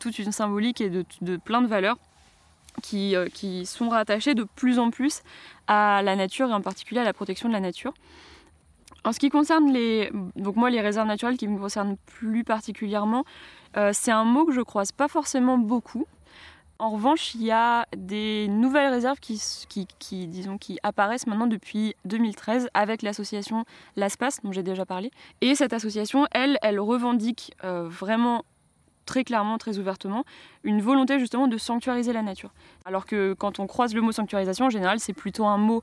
toute 0.00 0.18
une 0.18 0.32
symbolique 0.32 0.80
et 0.80 0.90
de, 0.90 1.36
plein 1.36 1.62
de 1.62 1.66
valeurs 1.66 1.98
qui, 2.82 3.16
euh, 3.16 3.28
sont 3.64 3.88
rattachées 3.88 4.34
de 4.34 4.44
plus 4.44 4.78
en 4.78 4.90
plus 4.90 5.22
à 5.66 6.02
la 6.02 6.16
nature 6.16 6.48
et 6.50 6.52
en 6.52 6.60
particulier 6.60 7.00
à 7.00 7.04
la 7.04 7.12
protection 7.12 7.48
de 7.48 7.54
la 7.54 7.60
nature. 7.60 7.92
En 9.04 9.12
ce 9.12 9.20
qui 9.20 9.30
concerne 9.30 9.72
les, 9.72 10.10
donc 10.36 10.56
moi 10.56 10.70
les 10.70 10.80
réserves 10.80 11.06
naturelles 11.06 11.36
qui 11.36 11.48
me 11.48 11.58
concernent 11.58 11.96
plus 12.06 12.44
particulièrement, 12.44 13.24
euh, 13.76 13.90
c'est 13.92 14.10
un 14.10 14.24
mot 14.24 14.44
que 14.44 14.52
je 14.52 14.60
croise 14.60 14.92
pas 14.92 15.08
forcément 15.08 15.58
beaucoup. 15.58 16.06
En 16.80 16.90
revanche, 16.90 17.34
il 17.34 17.42
y 17.42 17.50
a 17.50 17.86
des 17.96 18.46
nouvelles 18.46 18.92
réserves 18.92 19.18
qui, 19.18 19.40
apparaissent 20.84 21.26
maintenant 21.26 21.48
depuis 21.48 21.96
2013 22.04 22.68
avec 22.72 23.02
l'association 23.02 23.64
LASPAS, 23.96 24.38
dont 24.44 24.52
j'ai 24.52 24.62
déjà 24.62 24.86
parlé. 24.86 25.10
Et 25.40 25.56
cette 25.56 25.72
association, 25.72 26.28
elle, 26.30 26.56
elle 26.62 26.78
revendique 26.78 27.52
euh, 27.64 27.88
vraiment 27.88 28.44
très 29.06 29.24
clairement, 29.24 29.58
très 29.58 29.78
ouvertement, 29.78 30.24
une 30.62 30.80
volonté 30.80 31.18
justement 31.18 31.48
de 31.48 31.58
sanctuariser 31.58 32.12
la 32.12 32.22
nature. 32.22 32.52
Alors 32.84 33.06
que 33.06 33.32
quand 33.32 33.58
on 33.58 33.66
croise 33.66 33.92
le 33.92 34.00
mot 34.00 34.12
sanctuarisation, 34.12 34.66
en 34.66 34.70
général, 34.70 35.00
c'est 35.00 35.14
plutôt 35.14 35.46
un 35.46 35.58
mot 35.58 35.82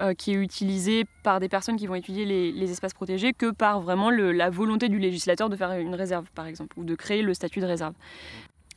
euh, 0.00 0.14
qui 0.14 0.32
est 0.32 0.36
utilisé 0.36 1.04
par 1.22 1.40
des 1.40 1.50
personnes 1.50 1.76
qui 1.76 1.86
vont 1.86 1.94
étudier 1.94 2.24
les, 2.24 2.70
espaces 2.70 2.94
protégés 2.94 3.34
que 3.34 3.50
par 3.50 3.82
vraiment 3.82 4.08
la 4.10 4.48
volonté 4.48 4.88
du 4.88 4.98
législateur 4.98 5.50
de 5.50 5.56
faire 5.56 5.72
une 5.72 5.94
réserve, 5.94 6.24
par 6.34 6.46
exemple, 6.46 6.78
ou 6.78 6.84
de 6.84 6.94
créer 6.94 7.20
le 7.20 7.34
statut 7.34 7.60
de 7.60 7.66
réserve. 7.66 7.92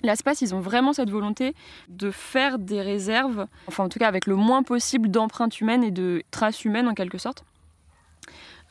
L'ASPAS, 0.03 0.41
ils 0.41 0.53
ont 0.53 0.59
vraiment 0.59 0.93
cette 0.93 1.09
volonté 1.09 1.55
de 1.89 2.11
faire 2.11 2.59
des 2.59 2.81
réserves, 2.81 3.47
enfin 3.67 3.85
en 3.85 3.89
tout 3.89 3.99
cas 3.99 4.07
avec 4.07 4.27
le 4.27 4.35
moins 4.35 4.63
possible 4.63 5.09
d'empreintes 5.09 5.59
humaines 5.61 5.83
et 5.83 5.91
de 5.91 6.21
traces 6.31 6.65
humaines 6.65 6.87
en 6.87 6.93
quelque 6.93 7.17
sorte. 7.17 7.43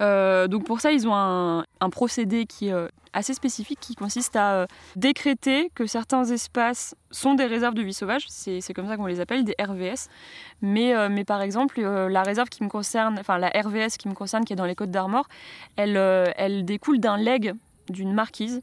Euh, 0.00 0.48
donc 0.48 0.64
pour 0.64 0.80
ça, 0.80 0.92
ils 0.92 1.06
ont 1.06 1.14
un, 1.14 1.64
procédé 1.90 2.46
qui 2.46 2.68
est 2.68 2.72
euh, 2.72 2.88
assez 3.12 3.34
spécifique 3.34 3.78
qui 3.78 3.94
consiste 3.94 4.37
à 4.37 4.54
euh, 4.54 4.66
décréter 4.96 5.70
que 5.74 5.87
certains 5.87 6.24
espaces 6.24 6.96
sont 7.10 7.34
des 7.34 7.44
réserves 7.44 7.74
de 7.74 7.82
vie 7.82 7.92
sauvage, 7.92 8.24
c'est 8.28 8.74
comme 8.74 8.88
ça 8.88 8.96
qu'on 8.96 9.06
les 9.06 9.20
appelle, 9.20 9.44
des 9.44 9.54
RVS. 9.60 10.08
Mais, 10.62 11.08
mais 11.08 11.24
par 11.24 11.42
exemple, 11.42 11.80
la 11.80 12.22
réserve 12.22 12.48
qui 12.48 12.64
me 12.64 12.68
concerne, 12.68 13.18
enfin 13.20 13.38
la 13.38 13.48
RVS 13.48 13.96
qui 13.98 14.08
me 14.08 14.14
concerne, 14.14 14.44
qui 14.44 14.52
est 14.52 14.56
dans 14.56 14.64
les 14.64 14.74
Côtes 14.74 14.90
d'Armor, 14.90 15.28
elle, 15.76 15.96
elle 16.37 16.64
découle 16.64 16.98
d'un 16.98 17.16
leg 17.16 17.54
d'une 17.88 18.12
marquise 18.12 18.62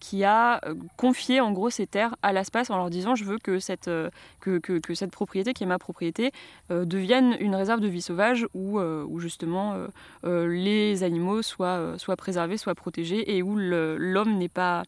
qui 0.00 0.24
a 0.24 0.64
euh, 0.64 0.74
confié 0.96 1.40
en 1.40 1.52
gros 1.52 1.70
ces 1.70 1.86
terres 1.86 2.16
à 2.22 2.32
l'espace 2.32 2.70
en 2.70 2.76
leur 2.76 2.90
disant 2.90 3.14
je 3.14 3.24
veux 3.24 3.38
que 3.38 3.58
cette, 3.60 3.88
euh, 3.88 4.10
que, 4.40 4.58
que, 4.58 4.94
cette 4.94 5.12
propriété 5.12 5.52
qui 5.52 5.62
est 5.62 5.66
ma 5.66 5.78
propriété 5.78 6.32
euh, 6.70 6.84
devienne 6.84 7.36
une 7.38 7.54
réserve 7.54 7.80
de 7.80 7.86
vie 7.86 8.02
sauvage 8.02 8.46
où, 8.54 8.80
où 8.80 9.20
justement 9.20 9.76
les 10.24 11.02
animaux 11.02 11.42
soient, 11.42 11.98
soient 11.98 12.16
préservés, 12.16 12.56
soient 12.56 12.74
protégés 12.74 13.36
et 13.36 13.42
où 13.42 13.56
l'homme 13.56 14.38
n'est 14.38 14.48
pas, 14.48 14.84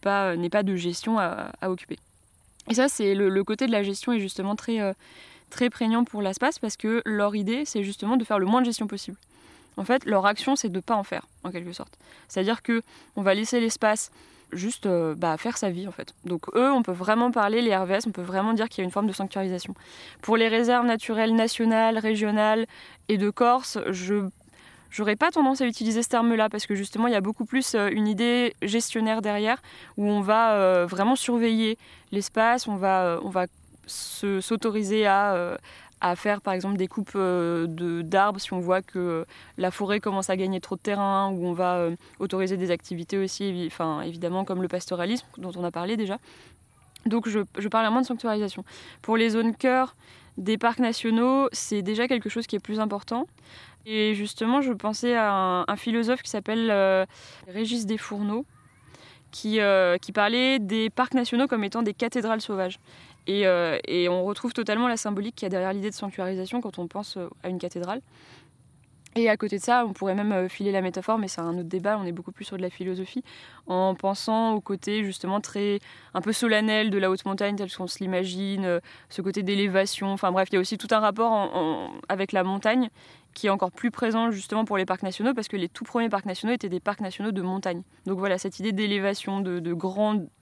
pas, 0.00 0.34
pas 0.50 0.62
de 0.62 0.76
gestion 0.76 1.18
à, 1.18 1.50
occuper. 1.62 1.98
Et 2.70 2.74
ça 2.74 2.88
c'est 2.88 3.14
le, 3.14 3.44
côté 3.44 3.66
de 3.66 3.72
la 3.72 3.82
gestion 3.82 4.12
est 4.12 4.20
justement 4.20 4.56
très, 4.56 4.94
très 5.50 5.68
prégnant 5.68 6.04
pour 6.04 6.22
l'espace 6.22 6.58
parce 6.58 6.76
que 6.76 7.02
leur 7.04 7.36
idée 7.36 7.64
c'est 7.66 7.84
justement 7.84 8.16
de 8.16 8.24
faire 8.24 8.38
le 8.38 8.46
moins 8.46 8.62
de 8.62 8.66
gestion 8.66 8.86
possible. 8.86 9.18
En 9.76 9.84
fait, 9.84 10.04
leur 10.06 10.26
action, 10.26 10.56
c'est 10.56 10.70
de 10.70 10.76
ne 10.76 10.80
pas 10.80 10.96
en 10.96 11.04
faire, 11.04 11.24
en 11.44 11.52
quelque 11.52 11.72
sorte. 11.72 11.96
C'est-à-dire 12.26 12.62
que 12.62 12.82
on 13.14 13.22
va 13.22 13.34
laisser 13.34 13.60
l'espace 13.60 14.10
juste 14.52 14.86
euh, 14.86 15.14
bah, 15.14 15.36
faire 15.36 15.56
sa 15.56 15.70
vie 15.70 15.86
en 15.86 15.92
fait. 15.92 16.14
Donc 16.24 16.48
eux, 16.54 16.70
on 16.70 16.82
peut 16.82 16.92
vraiment 16.92 17.30
parler, 17.30 17.62
les 17.62 17.74
RVS, 17.76 18.06
on 18.06 18.12
peut 18.12 18.22
vraiment 18.22 18.52
dire 18.52 18.68
qu'il 18.68 18.82
y 18.82 18.82
a 18.82 18.84
une 18.84 18.90
forme 18.90 19.06
de 19.06 19.12
sanctuarisation. 19.12 19.74
Pour 20.22 20.36
les 20.36 20.48
réserves 20.48 20.86
naturelles 20.86 21.34
nationales, 21.34 21.98
régionales 21.98 22.66
et 23.08 23.18
de 23.18 23.30
Corse, 23.30 23.78
je 23.90 24.28
J'aurais 24.90 25.16
pas 25.16 25.30
tendance 25.30 25.60
à 25.60 25.66
utiliser 25.66 26.02
ce 26.02 26.08
terme-là 26.08 26.48
parce 26.48 26.66
que 26.66 26.74
justement 26.74 27.08
il 27.08 27.12
y 27.12 27.16
a 27.16 27.20
beaucoup 27.20 27.44
plus 27.44 27.74
euh, 27.74 27.90
une 27.92 28.08
idée 28.08 28.54
gestionnaire 28.62 29.20
derrière 29.20 29.60
où 29.98 30.06
on 30.06 30.22
va 30.22 30.54
euh, 30.54 30.86
vraiment 30.86 31.14
surveiller 31.14 31.76
l'espace, 32.10 32.66
on 32.66 32.76
va, 32.76 33.20
on 33.22 33.28
va 33.28 33.48
s'autoriser 33.86 35.06
à, 35.06 35.58
à 36.00 36.16
faire 36.16 36.40
par 36.40 36.54
exemple 36.54 36.76
des 36.76 36.88
coupes 36.88 37.12
euh, 37.14 37.66
d'arbres 38.02 38.40
si 38.40 38.52
on 38.52 38.60
voit 38.60 38.82
que 38.82 39.26
la 39.56 39.70
forêt 39.70 40.00
commence 40.00 40.30
à 40.30 40.36
gagner 40.36 40.60
trop 40.60 40.76
de 40.76 40.80
terrain, 40.80 41.30
ou 41.30 41.46
on 41.46 41.52
va 41.52 41.76
euh, 41.76 41.96
autoriser 42.18 42.56
des 42.56 42.70
activités 42.70 43.18
aussi, 43.18 43.64
enfin, 43.66 44.02
évidemment 44.02 44.44
comme 44.44 44.62
le 44.62 44.68
pastoralisme 44.68 45.26
dont 45.38 45.52
on 45.56 45.64
a 45.64 45.70
parlé 45.70 45.96
déjà. 45.96 46.18
Donc 47.06 47.28
je, 47.28 47.40
je 47.58 47.68
parle 47.68 47.90
moins 47.90 48.02
de 48.02 48.06
sanctuarisation. 48.06 48.64
Pour 49.02 49.16
les 49.16 49.30
zones 49.30 49.54
cœur 49.54 49.96
des 50.36 50.56
parcs 50.56 50.78
nationaux, 50.78 51.48
c'est 51.52 51.82
déjà 51.82 52.06
quelque 52.08 52.28
chose 52.28 52.46
qui 52.46 52.56
est 52.56 52.60
plus 52.60 52.80
important. 52.80 53.26
Et 53.86 54.14
justement, 54.14 54.60
je 54.60 54.72
pensais 54.72 55.14
à 55.16 55.64
un, 55.66 55.76
philosophe 55.76 56.22
qui 56.22 56.30
s'appelle 56.30 56.70
euh, 56.70 57.06
Régis 57.46 57.86
Desfourneaux, 57.86 58.44
qui, 59.30 59.60
qui 60.00 60.12
parlait 60.12 60.58
des 60.58 60.90
parcs 60.90 61.14
nationaux 61.14 61.46
comme 61.46 61.64
étant 61.64 61.82
des 61.82 61.94
cathédrales 61.94 62.40
sauvages. 62.40 62.78
Euh, 63.28 63.78
et, 63.86 64.08
on 64.08 64.24
retrouve 64.24 64.52
totalement 64.52 64.88
la 64.88 64.96
symbolique 64.96 65.34
qu'il 65.36 65.46
y 65.46 65.46
a 65.46 65.50
derrière 65.50 65.72
l'idée 65.72 65.90
de 65.90 65.94
sanctuarisation 65.94 66.60
quand 66.60 66.78
on 66.78 66.86
pense 66.86 67.16
euh, 67.16 67.28
à 67.42 67.48
une 67.48 67.58
cathédrale. 67.58 68.00
Et 69.16 69.28
à 69.28 69.36
côté 69.36 69.58
de 69.58 69.62
ça, 69.62 69.84
on 69.84 69.92
pourrait 69.92 70.14
même 70.14 70.32
euh, 70.32 70.48
filer 70.48 70.70
la 70.70 70.80
métaphore, 70.80 71.18
mais 71.18 71.28
c'est 71.28 71.40
un 71.40 71.58
autre 71.58 71.68
débat, 71.68 71.98
on 71.98 72.04
est 72.04 72.12
beaucoup 72.12 72.30
plus 72.30 72.44
sur 72.44 72.56
de 72.56 72.62
la 72.62 72.70
philosophie, 72.70 73.24
en 73.66 73.94
pensant 73.94 74.52
au 74.52 74.60
côté 74.60 75.02
justement 75.02 75.40
très 75.40 75.80
un 76.14 76.20
peu 76.20 76.32
solennel 76.32 76.90
de 76.90 76.98
la 76.98 77.10
haute 77.10 77.24
montagne 77.24 77.56
tel 77.56 77.72
qu'on 77.72 77.86
se 77.86 77.98
l'imagine, 77.98 78.80
ce 79.08 79.22
côté 79.22 79.42
d'élévation, 79.42 80.12
enfin 80.12 80.30
bref, 80.30 80.48
il 80.52 80.54
y 80.54 80.58
a 80.58 80.60
aussi 80.60 80.78
tout 80.78 80.88
un 80.92 81.00
rapport 81.00 81.90
avec 82.08 82.32
la 82.32 82.44
montagne 82.44 82.90
qui 83.38 83.46
est 83.46 83.50
encore 83.50 83.70
plus 83.70 83.92
présent 83.92 84.32
justement 84.32 84.64
pour 84.64 84.76
les 84.76 84.84
parcs 84.84 85.04
nationaux, 85.04 85.32
parce 85.32 85.46
que 85.46 85.56
les 85.56 85.68
tout 85.68 85.84
premiers 85.84 86.08
parcs 86.08 86.26
nationaux 86.26 86.52
étaient 86.52 86.68
des 86.68 86.80
parcs 86.80 87.00
nationaux 87.00 87.30
de 87.30 87.40
montagne. 87.40 87.82
Donc 88.04 88.18
voilà, 88.18 88.36
cette 88.36 88.58
idée 88.58 88.72
d'élévation, 88.72 89.40
de, 89.40 89.60
de, 89.60 89.72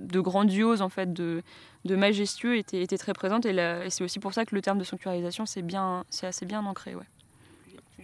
de 0.00 0.20
grandiose, 0.20 0.80
en 0.80 0.88
fait, 0.88 1.12
de, 1.12 1.42
de 1.84 1.96
majestueux 1.96 2.56
était, 2.56 2.80
était 2.80 2.96
très 2.96 3.12
présente, 3.12 3.44
et, 3.44 3.50
et 3.50 3.90
c'est 3.90 4.02
aussi 4.02 4.18
pour 4.18 4.32
ça 4.32 4.46
que 4.46 4.54
le 4.54 4.62
terme 4.62 4.78
de 4.78 4.84
sanctuarisation, 4.84 5.44
c'est 5.44 5.60
bien, 5.60 6.04
assez 6.22 6.46
bien 6.46 6.64
ancré. 6.64 6.94
Ouais. 6.94 7.04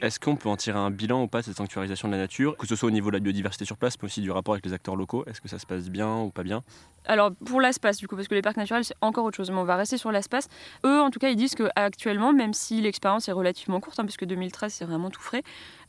Est-ce 0.02 0.18
qu'on 0.18 0.34
peut 0.34 0.48
en 0.48 0.56
tirer 0.56 0.80
un 0.80 0.90
bilan 0.90 1.22
ou 1.22 1.28
pas 1.28 1.42
de 1.42 1.44
cette 1.44 1.56
sanctuarisation 1.56 2.08
de 2.08 2.14
la 2.14 2.18
nature, 2.18 2.56
que 2.56 2.66
ce 2.66 2.74
soit 2.74 2.88
au 2.88 2.90
niveau 2.90 3.10
de 3.10 3.14
la 3.14 3.20
biodiversité 3.20 3.64
sur 3.64 3.76
place, 3.76 3.94
mais 4.02 4.06
aussi 4.06 4.20
du 4.20 4.32
rapport 4.32 4.54
avec 4.54 4.66
les 4.66 4.72
acteurs 4.72 4.96
locaux? 4.96 5.24
Est-ce 5.28 5.40
que 5.40 5.46
ça 5.46 5.60
se 5.60 5.64
passe 5.64 5.90
bien 5.90 6.22
ou 6.22 6.30
pas 6.30 6.42
bien? 6.42 6.64
Alors 7.04 7.30
pour 7.32 7.60
l'espace, 7.60 7.98
du 7.98 8.08
coup, 8.08 8.16
parce 8.16 8.26
que 8.26 8.34
les 8.34 8.42
parcs 8.42 8.56
naturels, 8.56 8.84
c'est 8.84 8.96
encore 9.00 9.24
autre 9.24 9.36
chose, 9.36 9.52
mais 9.52 9.58
on 9.58 9.64
va 9.64 9.76
rester 9.76 9.98
sur 9.98 10.10
l'espace. 10.10 10.48
Eux, 10.84 11.00
en 11.00 11.10
tout 11.10 11.20
cas, 11.20 11.28
ils 11.28 11.36
disent 11.36 11.54
qu'actuellement, 11.54 12.32
même 12.32 12.52
si 12.52 12.80
l'expérience 12.80 13.28
est 13.28 13.32
relativement 13.32 13.78
courte, 13.78 14.00
hein, 14.00 14.04
puisque 14.04 14.24
2013, 14.24 14.72
c'est 14.72 14.84
vraiment 14.84 15.08
tout 15.08 15.20
frais, 15.20 15.44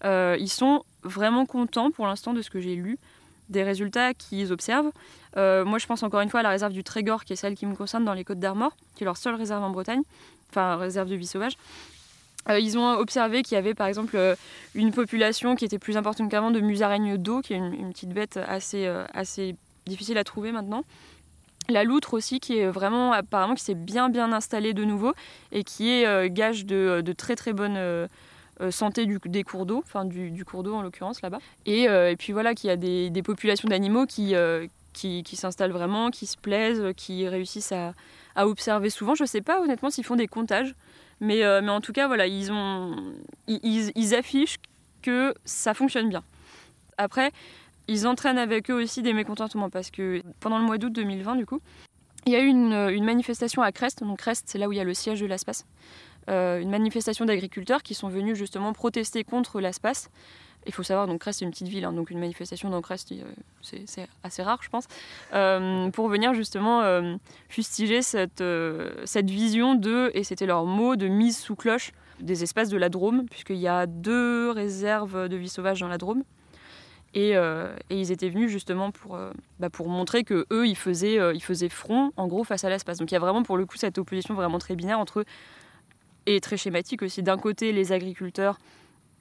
euh, 0.06 0.38
ils 0.40 0.48
sont 0.48 0.84
vraiment 1.02 1.48
contents 1.48 1.90
pour 1.90 2.06
l'instant 2.06 2.34
de 2.34 2.44
ce 2.44 2.52
que 2.52 2.60
j'ai 2.60 2.76
lu 2.76 3.00
des 3.50 3.64
résultats 3.64 4.14
qu'ils 4.14 4.54
observent. 4.54 4.92
Euh, 5.38 5.66
moi, 5.66 5.80
je 5.80 5.88
pense 5.88 6.04
encore 6.04 6.22
une 6.22 6.30
fois 6.30 6.42
à 6.42 6.44
la 6.44 6.50
réserve 6.50 6.72
du 6.72 6.84
Trégor, 6.84 7.24
qui 7.24 7.34
est 7.34 7.36
celle 7.36 7.56
qui 7.56 7.66
me 7.66 7.76
concerne 7.76 8.06
dans 8.06 8.14
les 8.14 8.24
Côtes 8.24 8.40
d'Armor, 8.40 8.78
qui 8.96 9.04
est 9.04 9.06
leur 9.06 9.18
seule 9.18 9.34
réserve 9.34 9.64
en 9.64 9.72
Bretagne, 9.72 10.04
enfin 10.52 10.76
réserve 10.76 11.10
de 11.10 11.16
vie 11.16 11.26
sauvage. 11.26 11.58
Euh, 12.50 12.60
ils 12.60 12.78
ont 12.78 12.92
observé 12.94 13.42
qu'il 13.42 13.56
y 13.56 13.58
avait 13.58 13.74
par 13.74 13.88
exemple 13.88 14.16
euh, 14.16 14.36
une 14.76 14.92
population 14.92 15.56
qui 15.56 15.66
était 15.66 15.80
plus 15.80 15.98
importante 15.98 16.30
qu'avant 16.30 16.52
de 16.52 16.60
musaraignes 16.60 17.18
d'eau, 17.18 17.42
qui 17.42 17.54
est 17.54 17.58
une, 17.58 17.92
petite 17.92 18.10
bête 18.10 18.38
assez, 18.38 18.86
euh, 18.86 19.06
assez 19.14 19.56
difficile 19.86 20.18
à 20.18 20.24
trouver 20.24 20.52
maintenant. 20.52 20.84
La 21.70 21.86
loutre 21.86 22.14
aussi, 22.14 22.42
qui 22.42 22.58
est 22.58 22.68
vraiment 22.68 23.14
apparemment 23.14 23.56
qui 23.56 23.64
s'est 23.64 23.76
bien 23.76 24.10
bien 24.10 24.34
installée 24.34 24.74
de 24.74 24.84
nouveau 24.84 25.14
et 25.54 25.64
qui 25.64 25.90
est 25.90 26.30
gage 26.30 26.66
de, 26.66 27.00
de, 27.00 27.14
très 27.14 27.38
très 27.38 27.54
bonne 27.54 28.10
santé 28.70 29.06
des 29.06 29.44
cours 29.44 29.66
d'eau, 29.66 29.82
enfin 29.82 30.04
du, 30.04 30.44
cours 30.44 30.64
d'eau 30.64 30.76
en 30.76 30.82
l'occurrence 30.82 31.22
là-bas. 31.22 31.40
Et, 31.66 31.84
et, 31.84 32.16
puis 32.20 32.34
voilà, 32.34 32.54
qu'il 32.54 32.68
y 32.68 32.72
a 32.72 32.76
des, 32.76 33.10
des 33.10 33.24
populations 33.24 33.70
d'animaux 33.70 34.06
qui, 34.06 34.34
qui, 34.92 35.24
qui 35.24 35.36
s'installent 35.38 35.72
vraiment, 35.72 36.12
qui 36.12 36.26
se 36.26 36.36
plaisent, 36.36 36.84
qui 36.98 37.30
réussissent 37.30 37.72
à, 37.72 37.94
à 38.36 38.46
observer 38.46 38.90
souvent. 38.90 39.16
Je 39.16 39.24
ne 39.24 39.28
sais 39.28 39.42
pas 39.42 39.62
honnêtement 39.62 39.90
s'ils 39.90 40.04
font 40.04 40.18
des 40.18 40.28
comptages. 40.28 40.76
Mais, 41.20 41.44
euh, 41.44 41.62
mais 41.62 41.70
en 41.70 41.82
tout 41.82 41.94
cas, 41.94 42.08
voilà, 42.08 42.28
ils, 42.28 42.52
ont, 42.52 42.96
ils, 43.48 44.16
affichent 44.16 44.58
que 45.02 45.34
ça 45.46 45.74
fonctionne 45.74 46.10
bien. 46.10 46.24
Après, 46.98 47.32
ils 47.88 48.08
entraînent 48.08 48.38
avec 48.38 48.70
eux 48.70 48.82
aussi 48.82 49.02
des 49.02 49.14
mécontentements 49.14 49.70
parce 49.70 49.92
que 49.92 50.22
pendant 50.40 50.58
le 50.58 50.66
mois 50.66 50.78
d'août 50.78 50.92
2020, 50.94 51.36
du 51.36 51.46
coup, 51.46 51.60
il 52.26 52.34
y 52.34 52.36
a 52.36 52.42
eu 52.42 52.48
une, 52.48 52.74
une, 52.74 53.04
manifestation 53.04 53.62
à 53.62 53.72
Crest. 53.72 54.04
Donc 54.04 54.20
Crest, 54.20 54.46
c'est 54.48 54.58
là 54.58 54.68
où 54.68 54.72
il 54.72 54.78
y 54.78 54.82
a 54.82 54.86
le 54.86 54.94
siège 54.94 55.20
de 55.20 55.26
l'ASPAS. 55.26 55.66
Euh, 56.30 56.62
une 56.62 56.70
manifestation 56.70 57.26
d'agriculteurs 57.26 57.84
qui 57.84 57.94
sont 57.94 58.08
venus 58.08 58.38
justement 58.38 58.72
protester 58.72 59.24
contre 59.24 59.60
l'ASPAS 59.60 60.10
il 60.66 60.74
faut 60.74 60.84
savoir, 60.84 61.08
donc 61.08 61.22
Crest, 61.22 61.40
c'est 61.40 61.46
une 61.46 61.52
petite 61.52 61.68
ville, 61.68 61.86
hein, 61.86 61.94
donc 61.94 62.10
une 62.10 62.20
manifestation 62.20 62.70
dans 62.70 62.82
Crest, 62.82 63.12
euh, 63.12 63.24
c'est 63.86 64.08
assez 64.24 64.44
rare, 64.44 64.60
je 64.62 64.70
pense, 64.70 64.88
euh, 65.34 65.90
pour 65.92 66.08
venir 66.08 66.34
justement 66.34 66.82
euh, 66.82 67.16
fustiger 67.50 68.02
cette, 68.02 68.42
vision 69.30 69.76
de, 69.76 70.12
et 70.14 70.24
c'était 70.24 70.46
leur 70.46 70.66
mot, 70.66 70.96
de 70.96 71.08
mise 71.08 71.38
sous 71.38 71.56
cloche 71.56 71.92
des 72.20 72.44
espaces 72.44 72.70
de 72.70 72.78
la 72.78 72.90
Drôme, 72.90 73.26
puisqu'il 73.30 73.58
y 73.58 73.68
a 73.68 73.86
deux 73.86 74.52
réserves 74.52 75.28
de 75.28 75.36
vie 75.36 75.50
sauvage 75.50 75.80
dans 75.80 75.88
la 75.88 75.98
Drôme. 75.98 76.24
Et, 77.16 77.36
ils 77.92 78.12
étaient 78.12 78.30
venus 78.30 78.50
justement 78.50 78.92
pour, 78.92 79.20
bah, 79.60 79.70
montrer 79.86 80.24
que 80.24 80.48
eux 80.52 80.68
ils 80.68 80.76
faisaient 80.76 81.70
front 81.70 82.12
en 82.18 82.28
gros 82.28 82.44
face 82.44 82.64
à 82.64 82.70
l'espace. 82.70 82.98
Donc 82.98 83.12
il 83.12 83.14
y 83.14 83.18
a 83.18 83.20
vraiment 83.20 83.44
pour 83.44 83.56
le 83.56 83.68
coup 83.68 83.78
cette 83.78 84.00
opposition 84.00 84.34
vraiment 84.34 84.58
très 84.58 84.76
binaire 84.76 85.00
entre 85.00 85.20
eux 85.20 85.26
et 86.26 86.40
très 86.40 86.58
schématique 86.58 87.04
aussi. 87.04 87.22
D'un 87.22 87.38
côté 87.38 87.72
les 87.72 87.92
agriculteurs 87.92 88.58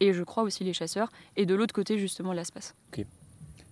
et 0.00 0.12
je 0.12 0.22
crois 0.22 0.42
aussi 0.42 0.64
les 0.64 0.72
chasseurs, 0.72 1.10
et 1.36 1.46
de 1.46 1.54
l'autre 1.54 1.74
côté 1.74 1.98
justement 1.98 2.32
l'espace. 2.32 2.74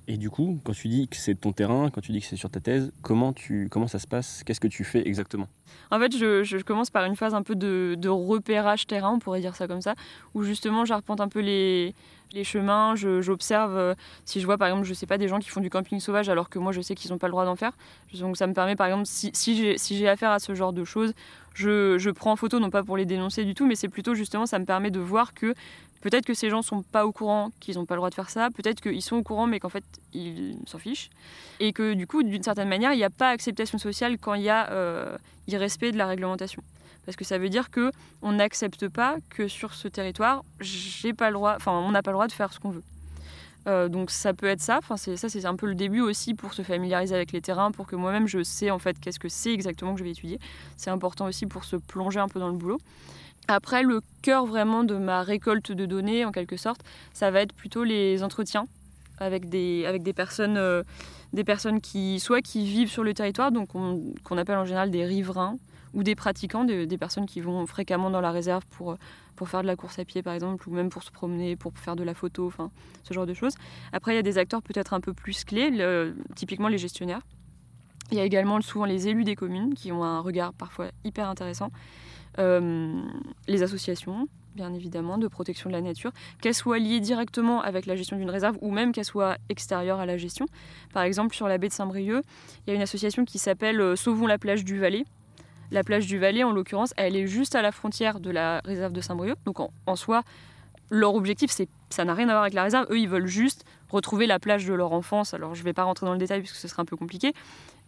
Et 0.09 0.16
du 0.16 0.28
coup, 0.28 0.61
quand 0.64 0.72
tu 0.72 0.88
dis 0.88 1.06
que 1.06 1.16
c'est 1.16 1.37
ton 1.37 1.52
terrain, 1.52 1.88
quand 1.90 2.00
tu 2.00 2.11
dis 2.11 2.20
que 2.20 2.26
c'est 2.26 2.35
sur 2.35 2.50
ta 2.50 2.59
thèse, 2.59 2.90
comment, 3.00 3.33
tu, 3.33 3.68
comment 3.70 3.87
ça 3.87 4.00
se 4.00 4.09
passe? 4.09 4.42
Qu'est-ce 4.44 4.59
que 4.59 4.66
tu 4.66 4.83
fais 4.83 5.06
exactement? 5.06 5.46
En 5.92 6.00
fait, 6.00 6.16
je, 6.16 6.42
je, 6.42 6.56
commence 6.59 6.90
par 6.90 7.04
une 7.04 7.14
phase 7.14 7.33
un 7.33 7.42
peu 7.42 7.54
de, 7.54 7.94
de, 7.96 8.09
repérage 8.09 8.88
terrain, 8.88 9.11
on 9.11 9.18
pourrait 9.20 9.40
dire 9.40 9.54
ça 9.54 9.68
comme 9.68 9.80
ça, 9.80 9.94
où 10.35 10.42
justement 10.42 10.85
j'arpente 10.85 11.20
un 11.20 11.28
peu 11.28 11.38
les, 11.38 11.94
les 12.33 12.44
chemins, 12.44 12.94
j'observe 12.96 13.76
euh, 13.76 13.94
si 14.24 14.40
je 14.40 14.46
vois 14.46 14.59
par 14.59 14.68
exemple, 14.68 14.85
je 14.85 14.94
sais 14.94 15.06
pas, 15.06 15.18
des 15.18 15.28
gens 15.28 15.38
qui 15.38 15.48
font 15.48 15.61
du 15.61 15.70
camping 15.70 16.00
sauvage 16.00 16.28
alors 16.28 16.48
que 16.48 16.59
moi 16.59 16.72
je 16.72 16.80
sais 16.80 16.94
qu'ils 16.94 17.11
n'ont 17.11 17.18
pas 17.18 17.28
le 17.28 17.33
droit 17.33 17.44
d'en 17.44 17.56
faire. 17.56 17.76
Donc 18.14 18.37
ça 18.37 18.46
me 18.46 18.52
permet 18.52 18.76
par 18.76 18.87
exemple, 18.87 19.06
si, 19.06 19.30
si 19.33 19.56
j'ai 19.56 19.78
si 19.78 20.06
affaire 20.06 20.30
à 20.30 20.38
ce 20.38 20.54
genre 20.54 20.72
de 20.72 20.85
choses, 20.85 21.12
je, 21.54 21.98
je, 21.98 22.11
prends 22.11 22.33
en 22.33 22.37
photo, 22.37 22.59
non 22.59 22.70
pas 22.70 22.83
pour 22.83 22.96
les 22.96 23.06
dénoncer 23.06 23.44
du 23.44 23.54
tout, 23.54 23.66
mais 23.66 23.74
c'est 23.74 23.88
plutôt 23.88 24.14
justement, 24.14 24.46
ça 24.46 24.59
me 24.59 24.64
permet 24.64 24.90
de 24.90 25.00
voir 25.00 25.35
que 25.35 25.54
Peut-être 26.00 26.24
que 26.24 26.34
ces 26.34 26.48
gens 26.48 26.62
sont 26.62 26.82
pas 26.82 27.04
au 27.06 27.12
courant 27.12 27.50
qu'ils 27.60 27.76
n'ont 27.76 27.84
pas 27.84 27.94
le 27.94 27.98
droit 27.98 28.10
de 28.10 28.14
faire 28.14 28.30
ça, 28.30 28.48
peut-être 28.50 28.80
qu'ils 28.80 29.02
sont 29.02 29.16
au 29.16 29.22
courant 29.22 29.46
mais 29.46 29.60
qu'en 29.60 29.68
fait 29.68 29.84
ils 30.14 30.56
s'en 30.66 30.78
fichent, 30.78 31.10
et 31.60 31.72
que 31.72 31.94
du 31.94 32.06
coup 32.06 32.22
d'une 32.22 32.42
certaine 32.42 32.68
manière 32.68 32.92
il 32.92 32.96
n'y 32.96 33.04
a 33.04 33.10
pas 33.10 33.30
acceptation 33.30 33.78
sociale 33.78 34.16
quand 34.18 34.34
il 34.34 34.42
y 34.42 34.48
a 34.48 34.70
euh, 34.70 35.16
irrespect 35.46 35.92
de 35.92 35.98
la 35.98 36.06
réglementation. 36.06 36.62
Parce 37.04 37.16
que 37.16 37.24
ça 37.24 37.38
veut 37.38 37.48
dire 37.48 37.70
que 37.70 37.90
on 38.22 38.32
n'accepte 38.32 38.88
pas 38.88 39.16
que 39.28 39.48
sur 39.48 39.74
ce 39.74 39.88
territoire 39.88 40.42
j'ai 40.60 41.12
pas 41.12 41.28
le 41.28 41.34
droit, 41.34 41.54
enfin 41.56 41.72
on 41.72 41.90
n'a 41.90 42.02
pas 42.02 42.10
le 42.10 42.16
droit 42.16 42.28
de 42.28 42.32
faire 42.32 42.52
ce 42.52 42.60
qu'on 42.60 42.70
veut. 42.70 42.84
Euh, 43.66 43.88
donc 43.88 44.10
ça 44.10 44.32
peut 44.32 44.46
être 44.46 44.62
ça, 44.62 44.78
enfin, 44.78 44.96
ça 44.96 45.28
c'est 45.28 45.44
un 45.44 45.56
peu 45.56 45.66
le 45.66 45.74
début 45.74 46.00
aussi 46.00 46.32
pour 46.32 46.54
se 46.54 46.62
familiariser 46.62 47.14
avec 47.14 47.32
les 47.32 47.42
terrains, 47.42 47.72
pour 47.72 47.86
que 47.86 47.94
moi-même 47.94 48.26
je 48.26 48.42
sais 48.42 48.70
en 48.70 48.78
fait 48.78 48.98
qu'est-ce 48.98 49.18
que 49.18 49.28
c'est 49.28 49.52
exactement 49.52 49.92
que 49.92 49.98
je 49.98 50.04
vais 50.04 50.12
étudier. 50.12 50.38
C'est 50.78 50.90
important 50.90 51.26
aussi 51.26 51.44
pour 51.46 51.64
se 51.64 51.76
plonger 51.76 52.20
un 52.20 52.28
peu 52.28 52.40
dans 52.40 52.48
le 52.48 52.56
boulot. 52.56 52.78
Après, 53.50 53.82
le 53.82 54.00
cœur 54.22 54.46
vraiment 54.46 54.84
de 54.84 54.94
ma 54.94 55.22
récolte 55.22 55.72
de 55.72 55.84
données, 55.84 56.24
en 56.24 56.30
quelque 56.30 56.56
sorte, 56.56 56.82
ça 57.12 57.32
va 57.32 57.40
être 57.40 57.52
plutôt 57.52 57.82
les 57.82 58.22
entretiens 58.22 58.66
avec 59.18 59.48
des, 59.48 59.84
avec 59.86 60.04
des 60.04 60.12
personnes, 60.12 60.56
euh, 60.56 60.84
des 61.32 61.42
personnes 61.42 61.80
qui, 61.80 62.20
soit 62.20 62.42
qui 62.42 62.64
vivent 62.64 62.88
sur 62.88 63.02
le 63.02 63.12
territoire, 63.12 63.50
donc 63.50 63.70
qu'on 63.72 64.38
appelle 64.38 64.56
en 64.56 64.64
général 64.64 64.92
des 64.92 65.04
riverains, 65.04 65.58
ou 65.94 66.04
des 66.04 66.14
pratiquants, 66.14 66.62
des, 66.62 66.86
personnes 66.96 67.26
qui 67.26 67.40
vont 67.40 67.66
fréquemment 67.66 68.10
dans 68.10 68.20
la 68.20 68.30
réserve 68.30 68.64
pour, 68.70 68.96
pour 69.34 69.48
faire 69.48 69.62
de 69.62 69.66
la 69.66 69.74
course 69.74 69.98
à 69.98 70.04
pied, 70.04 70.22
par 70.22 70.34
exemple, 70.34 70.68
ou 70.68 70.72
même 70.72 70.88
pour 70.88 71.02
se 71.02 71.10
promener, 71.10 71.56
pour 71.56 71.76
faire 71.76 71.96
de 71.96 72.04
la 72.04 72.14
photo, 72.14 72.46
enfin, 72.46 72.70
ce 73.02 73.12
genre 73.12 73.26
de 73.26 73.34
choses. 73.34 73.54
Après, 73.92 74.12
il 74.12 74.14
y 74.14 74.20
a 74.20 74.22
des 74.22 74.38
acteurs 74.38 74.62
peut-être 74.62 74.94
un 74.94 75.00
peu 75.00 75.12
plus 75.12 75.42
clés, 75.42 75.72
typiquement 76.36 76.68
les 76.68 76.78
gestionnaires. 76.78 77.22
Il 78.12 78.16
y 78.16 78.20
a 78.20 78.24
également 78.24 78.60
souvent 78.60 78.84
les 78.84 79.08
élus 79.08 79.24
des 79.24 79.34
communes 79.34 79.74
qui 79.74 79.90
ont 79.90 80.04
un 80.04 80.20
regard 80.20 80.52
parfois 80.52 80.86
hyper 81.04 81.28
intéressant. 81.28 81.70
Euh, 82.40 83.03
les 83.48 83.62
associations, 83.62 84.26
bien 84.55 84.72
évidemment, 84.72 85.18
de 85.18 85.29
protection 85.29 85.68
de 85.68 85.74
la 85.74 85.83
nature, 85.83 86.12
qu'elles 86.40 86.55
soient 86.55 86.79
liées 86.79 87.00
directement 87.00 87.61
avec 87.61 87.87
la 87.87 87.96
gestion 87.96 88.16
d'une 88.16 88.31
réserve 88.31 88.57
ou 88.61 88.70
même 88.70 88.92
qu'elles 88.92 89.05
soient 89.05 89.37
extérieures 89.48 90.00
à 90.00 90.07
la 90.07 90.16
gestion. 90.16 90.46
Par 90.92 91.03
exemple, 91.03 91.35
sur 91.35 91.48
la 91.48 91.59
baie 91.59 91.68
de 91.68 91.72
Saint-Brieuc, 91.72 92.22
il 92.66 92.70
y 92.70 92.72
a 92.72 92.74
une 92.74 92.83
association 92.83 93.24
qui 93.24 93.38
s'appelle 93.38 93.81
euh, 93.81 93.96
Sauvons 93.96 94.26
la 94.26 94.38
plage 94.38 94.64
du 94.64 94.79
Valais. 94.79 95.05
La 95.70 95.85
plage 95.85 96.07
du 96.07 96.18
Valais, 96.18 96.42
en 96.42 96.53
l'occurrence, 96.53 96.92
elle 96.96 97.14
est 97.14 97.26
juste 97.26 97.55
à 97.55 97.62
la 97.62 97.70
frontière 97.72 98.18
de 98.18 98.31
la 98.31 98.61
réserve 98.64 98.92
de 98.92 99.00
Saint-Brieuc. 99.00 99.37
Donc 99.44 99.61
en, 99.61 99.96
soi, 99.96 100.22
leur 100.90 101.14
objectif, 101.14 101.50
c'est, 101.50 101.68
ça 101.90 102.05
n'a 102.05 102.14
rien 102.14 102.29
à 102.29 102.33
voir 102.33 102.42
avec 102.42 102.55
la 102.55 102.64
réserve. 102.64 102.87
Eux, 102.90 102.98
ils 102.98 103.09
veulent 103.09 103.26
juste 103.26 103.64
retrouver 103.88 104.26
la 104.26 104.40
plage 104.40 104.66
de 104.66 104.74
leur 104.74 104.92
enfance. 104.92 105.33
Alors, 105.33 105.55
je 105.55 105.61
ne 105.61 105.64
vais 105.64 105.72
pas 105.72 105.85
rentrer 105.85 106.07
dans 106.07 106.12
le 106.12 106.18
détail 106.18 106.40
puisque 106.40 106.57
ce 106.57 106.66
serait 106.66 106.83
un 106.83 106.87
peu 106.87 106.96
compliqué. 106.96 107.35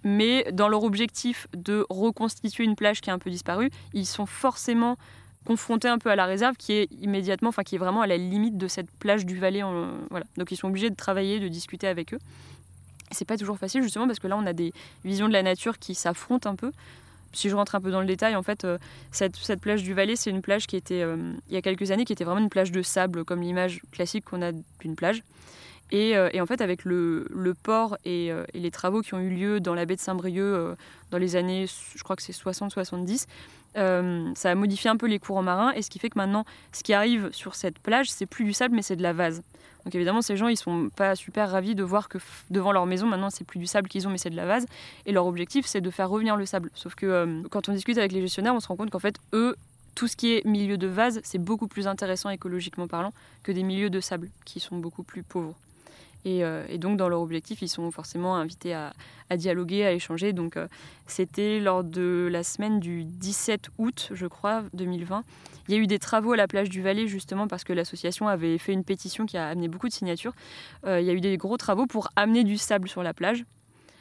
Mais 0.05 0.47
dans 0.53 0.69
leur 0.69 0.83
objectif 0.83 1.47
de 1.57 1.87
reconstituer 1.88 2.65
une 2.65 2.77
plage 2.77 3.01
qui 3.01 3.11
est 3.11 3.12
un 3.12 3.19
peu 3.19 3.31
disparue, 3.31 3.71
ils 3.93 4.07
sont 4.07 4.27
forcément 4.27 4.97
confrontés 5.45 5.88
un 5.88 5.99
peu 5.99 6.11
à 6.11 6.17
la 6.17 6.27
réserve 6.27 6.57
qui 6.57 6.73
est 6.73 6.88
immédiatement, 7.01 7.49
enfin 7.49 7.62
qui 7.62 7.75
est 7.75 7.79
vraiment 7.79 8.03
à 8.03 8.07
la 8.07 8.17
limite 8.17 8.57
de 8.57 8.69
cette 8.69 8.91
plage 8.91 9.27
du 9.27 9.38
Valais. 9.38 9.62
Donc 10.37 10.51
ils 10.51 10.57
sont 10.57 10.69
obligés 10.69 10.91
de 10.91 10.97
travailler, 10.97 11.41
de 11.41 11.49
discuter 11.49 11.87
avec 11.87 12.15
eux. 12.15 12.19
C'est 13.11 13.27
pas 13.27 13.37
toujours 13.37 13.59
facile 13.59 13.83
justement 13.83 14.07
parce 14.07 14.19
que 14.19 14.27
là 14.27 14.37
on 14.37 14.47
a 14.47 14.53
des 14.53 14.73
visions 15.05 15.29
de 15.29 15.33
la 15.33 15.43
nature 15.43 15.79
qui 15.79 15.95
s'affrontent 15.95 16.49
un 16.49 16.57
peu. 16.57 16.73
Si 17.35 17.49
je 17.49 17.57
rentre 17.57 17.75
un 17.75 17.81
peu 17.81 17.91
dans 17.91 18.01
le 18.01 18.07
détail, 18.07 18.37
en 18.37 18.43
fait, 18.43 18.65
euh, 18.65 18.77
cette, 19.11 19.61
plage 19.61 19.83
du 19.83 19.95
Valais, 19.95 20.17
c'est 20.17 20.29
une 20.29 20.43
plage 20.43 20.67
qui 20.67 20.77
était, 20.77 21.01
euh, 21.03 21.33
il 21.49 21.55
y 21.55 21.57
a 21.57 21.62
quelques 21.62 21.91
années, 21.91 22.05
qui 22.05 22.12
était 22.12 22.25
vraiment 22.25 22.41
une 22.41 22.51
plage 22.51 22.71
de 22.73 22.83
sable, 22.83 23.25
comme 23.25 23.41
l'image 23.41 23.81
classique 23.91 24.27
qu'on 24.27 24.43
a 24.43 24.53
d'une 24.53 24.97
plage. 24.97 25.23
Euh, 25.92 26.31
et, 26.33 26.40
en 26.40 26.47
fait, 26.47 26.61
avec 26.61 26.85
le, 26.85 27.55
port 27.62 27.99
et, 28.05 28.31
les 28.55 28.71
travaux 28.71 29.03
qui 29.03 29.14
ont 29.14 29.21
eu 29.21 29.31
lieu 29.31 29.61
dans 29.61 29.75
la 29.75 29.85
baie 29.85 29.97
de 29.97 30.01
Saint-Brieuc 30.01 30.77
dans 31.11 31.18
les 31.18 31.37
années, 31.37 31.66
je 31.95 32.03
crois 32.03 32.16
que 32.16 32.23
c'est 32.23 32.33
60-70, 32.33 33.27
ça 33.75 34.51
a 34.51 34.55
modifié 34.55 34.90
un 34.90 34.97
peu 34.97 35.07
les 35.07 35.18
courants 35.18 35.42
marins. 35.42 35.73
Et 35.73 35.83
ce 35.83 35.90
qui 35.90 35.99
fait 35.99 36.11
que 36.11 36.18
maintenant, 36.18 36.45
ce 36.73 36.83
qui 36.83 36.95
arrive 36.95 37.31
sur 37.33 37.55
cette 37.55 37.79
plage, 37.79 38.11
c'est 38.11 38.27
plus 38.27 38.45
du 38.45 38.53
sable, 38.53 38.75
mais 38.75 38.83
c'est 38.83 38.97
de 38.97 39.03
la 39.03 39.12
vase. 39.12 39.42
Donc 39.85 39.95
évidemment, 39.95 40.23
ces 40.23 40.37
gens, 40.37 40.49
ils 40.49 40.57
sont 40.57 40.90
pas 40.95 41.16
super 41.16 41.51
ravis 41.51 41.75
de 41.75 41.83
voir 41.83 42.09
que 42.09 42.18
devant 42.51 42.73
leur 42.73 42.87
maison, 42.87 43.07
maintenant, 43.07 43.31
c'est 43.31 43.45
plus 43.45 43.59
du 43.59 43.66
sable 43.66 43.88
qu'ils 43.88 44.07
ont, 44.07 44.11
mais 44.11 44.18
c'est 44.18 44.31
de 44.31 44.37
la 44.37 44.47
vase. 44.47 44.66
Et 45.07 45.12
leur 45.12 45.27
objectif, 45.27 45.66
c'est 45.66 45.81
de 45.81 45.90
faire 45.90 46.09
revenir 46.09 46.37
le 46.37 46.47
sable. 46.47 46.71
Sauf 46.75 46.95
que 46.95 47.07
euh, 47.07 47.42
quand 47.51 47.68
on 47.68 47.73
discute 47.73 47.99
avec 47.99 48.12
les 48.12 48.21
gestionnaires, 48.21 48.55
on 48.55 48.61
se 48.61 48.68
rend 48.68 48.77
compte 48.77 48.90
qu'en 48.90 49.01
fait, 49.01 49.16
eux, 49.33 49.57
tout 49.95 50.07
ce 50.07 50.16
qui 50.16 50.35
est 50.35 50.45
milieu 50.45 50.79
de 50.79 50.87
vase, 50.87 51.21
c'est 51.25 51.38
beaucoup 51.38 51.66
plus 51.66 51.87
intéressant 51.87 52.31
écologiquement 52.31 52.87
parlant 52.87 53.12
que 53.42 53.53
des 53.53 53.62
milieux 53.62 53.90
de 53.90 54.01
sable, 54.01 54.31
qui 54.45 54.61
sont 54.61 54.77
beaucoup 54.77 55.03
plus 55.03 55.23
pauvres. 55.23 55.55
Euh, 56.27 56.65
et, 56.69 56.79
donc, 56.79 56.97
dans 56.97 57.09
leur 57.09 57.21
objectif, 57.21 57.63
ils 57.63 57.69
sont 57.69 57.91
forcément 57.91 58.37
invités 58.37 58.75
à, 58.75 58.93
dialoguer, 59.37 59.85
à 59.85 59.93
échanger. 59.93 60.33
Donc, 60.33 60.57
euh, 60.57 60.69
c'était 61.07 61.59
lors 61.59 61.85
de 61.85 62.29
la 62.31 62.43
semaine 62.43 62.81
du 62.81 63.05
17 63.05 63.71
août, 63.79 64.11
je 64.13 64.27
crois, 64.27 64.65
2020. 64.75 65.25
Il 65.69 65.75
y 65.75 65.79
a 65.79 65.81
eu 65.81 65.87
des 65.87 65.99
travaux 65.99 66.33
à 66.33 66.37
la 66.37 66.47
plage 66.47 66.69
du 66.69 66.83
Valais, 66.83 67.07
justement, 67.07 67.49
parce 67.49 67.65
que 67.65 67.73
l'association 67.73 68.29
avait 68.29 68.59
fait 68.59 68.73
une 68.73 68.85
pétition 68.85 69.27
qui 69.27 69.37
a 69.37 69.49
amené 69.49 69.69
beaucoup 69.69 69.89
de 69.89 69.93
signatures. 69.93 70.35
Euh, 70.87 71.01
il 71.01 71.07
y 71.07 71.11
a 71.11 71.13
eu 71.13 71.21
des 71.21 71.37
gros 71.37 71.57
travaux 71.57 71.87
pour 71.87 72.09
amener 72.17 72.45
du 72.45 72.59
sable 72.59 72.89
sur 72.89 73.03
la 73.03 73.15
plage. 73.15 73.45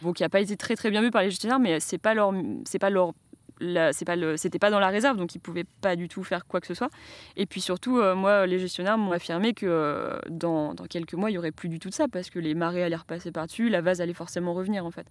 Bon, 0.02 0.14
qui 0.14 0.24
n'a 0.24 0.30
pas 0.30 0.42
été 0.42 0.58
très 0.58 0.76
très 0.76 0.90
bien 0.90 1.02
vu 1.02 1.12
par 1.12 1.22
les 1.22 1.30
gestionnaires, 1.30 1.60
mais 1.60 1.80
c'est 1.80 2.00
pas 2.00 2.16
leur, 2.16 2.34
c'est 2.66 2.80
pas 2.80 2.90
leur 2.90 3.14
c'était 3.92 4.60
pas 4.60 4.70
dans 4.70 4.80
la 4.80 4.90
réserve, 4.90 5.18
donc 5.18 5.36
ils 5.36 5.40
pouvaient 5.40 5.66
pas 5.82 5.96
du 5.96 6.08
tout 6.08 6.24
faire 6.24 6.46
quoi 6.46 6.60
que 6.62 6.68
ce 6.68 6.74
soit. 6.74 6.90
Et 7.36 7.46
puis 7.46 7.62
surtout, 7.62 8.00
euh, 8.00 8.16
moi, 8.16 8.46
les 8.46 8.60
gestionnaires 8.60 8.98
m'ont 8.98 9.12
affirmé 9.12 9.54
que 9.54 9.66
euh, 9.66 10.20
dans, 10.30 10.74
dans, 10.74 10.86
quelques 10.86 11.14
mois, 11.14 11.30
il 11.32 11.34
y 11.34 11.38
aurait 11.38 11.52
plus 11.52 11.70
du 11.70 11.80
tout 11.80 11.90
de 11.90 11.94
ça 11.94 12.08
parce 12.08 12.30
que 12.30 12.40
les 12.40 12.56
marées 12.56 12.84
allaient 12.84 12.96
repasser 12.96 13.32
par-dessus, 13.32 13.70
la 13.70 13.82
vase 13.82 14.02
allait 14.02 14.14
forcément 14.14 14.54
revenir 14.54 14.86
en 14.86 14.92
fait. 14.92 15.08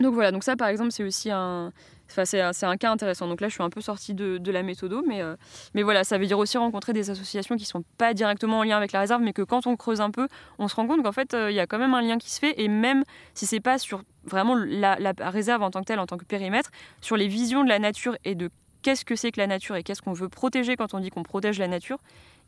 Donc 0.00 0.14
voilà, 0.14 0.32
donc 0.32 0.42
ça 0.42 0.56
par 0.56 0.68
exemple, 0.68 0.90
c'est 0.90 1.04
aussi 1.04 1.30
un, 1.30 1.72
Enfin, 2.10 2.24
c'est, 2.24 2.66
un 2.66 2.76
cas 2.76 2.90
intéressant. 2.92 3.26
Donc 3.26 3.40
là, 3.40 3.48
je 3.48 3.54
suis 3.54 3.62
un 3.62 3.70
peu 3.70 3.80
sortie 3.80 4.14
de, 4.14 4.50
la 4.50 4.62
méthodo, 4.62 5.02
mais, 5.06 5.22
euh, 5.22 5.36
mais 5.74 5.82
voilà, 5.82 6.04
ça 6.04 6.18
veut 6.18 6.26
dire 6.26 6.38
aussi 6.38 6.58
rencontrer 6.58 6.92
des 6.92 7.10
associations 7.10 7.56
qui 7.56 7.64
sont 7.64 7.82
pas 7.98 8.14
directement 8.14 8.58
en 8.58 8.62
lien 8.62 8.76
avec 8.76 8.92
la 8.92 9.00
réserve, 9.00 9.22
mais 9.22 9.32
que 9.32 9.42
quand 9.42 9.66
on 9.66 9.76
creuse 9.76 10.00
un 10.00 10.10
peu, 10.10 10.28
on 10.58 10.68
se 10.68 10.76
rend 10.76 10.86
compte 10.86 11.02
qu'en 11.02 11.12
fait, 11.12 11.34
il 11.34 11.54
y 11.54 11.60
a 11.60 11.66
quand 11.66 11.78
même 11.78 11.94
un 11.94 12.02
lien 12.02 12.18
qui 12.18 12.30
se 12.30 12.38
fait. 12.38 12.60
Et 12.60 12.68
même 12.68 13.04
si 13.32 13.46
c'est 13.46 13.60
pas 13.60 13.78
sur 13.78 14.02
vraiment 14.26 14.54
la, 14.54 14.96
réserve 15.20 15.62
en 15.62 15.70
tant 15.70 15.80
que 15.80 15.86
telle, 15.86 15.98
en 15.98 16.06
tant 16.06 16.18
que 16.18 16.24
périmètre, 16.24 16.70
sur 17.00 17.16
les 17.16 17.28
visions 17.28 17.64
de 17.64 17.68
la 17.68 17.78
nature 17.78 18.16
et 18.24 18.34
de 18.34 18.50
qu'est-ce 18.82 19.04
que 19.04 19.16
c'est 19.16 19.32
que 19.32 19.40
la 19.40 19.46
nature 19.46 19.76
et 19.76 19.82
qu'est-ce 19.82 20.02
qu'on 20.02 20.12
veut 20.12 20.28
protéger 20.28 20.76
quand 20.76 20.94
on 20.94 21.00
dit 21.00 21.10
qu'on 21.10 21.22
protège 21.22 21.58
la 21.58 21.68
nature, 21.68 21.98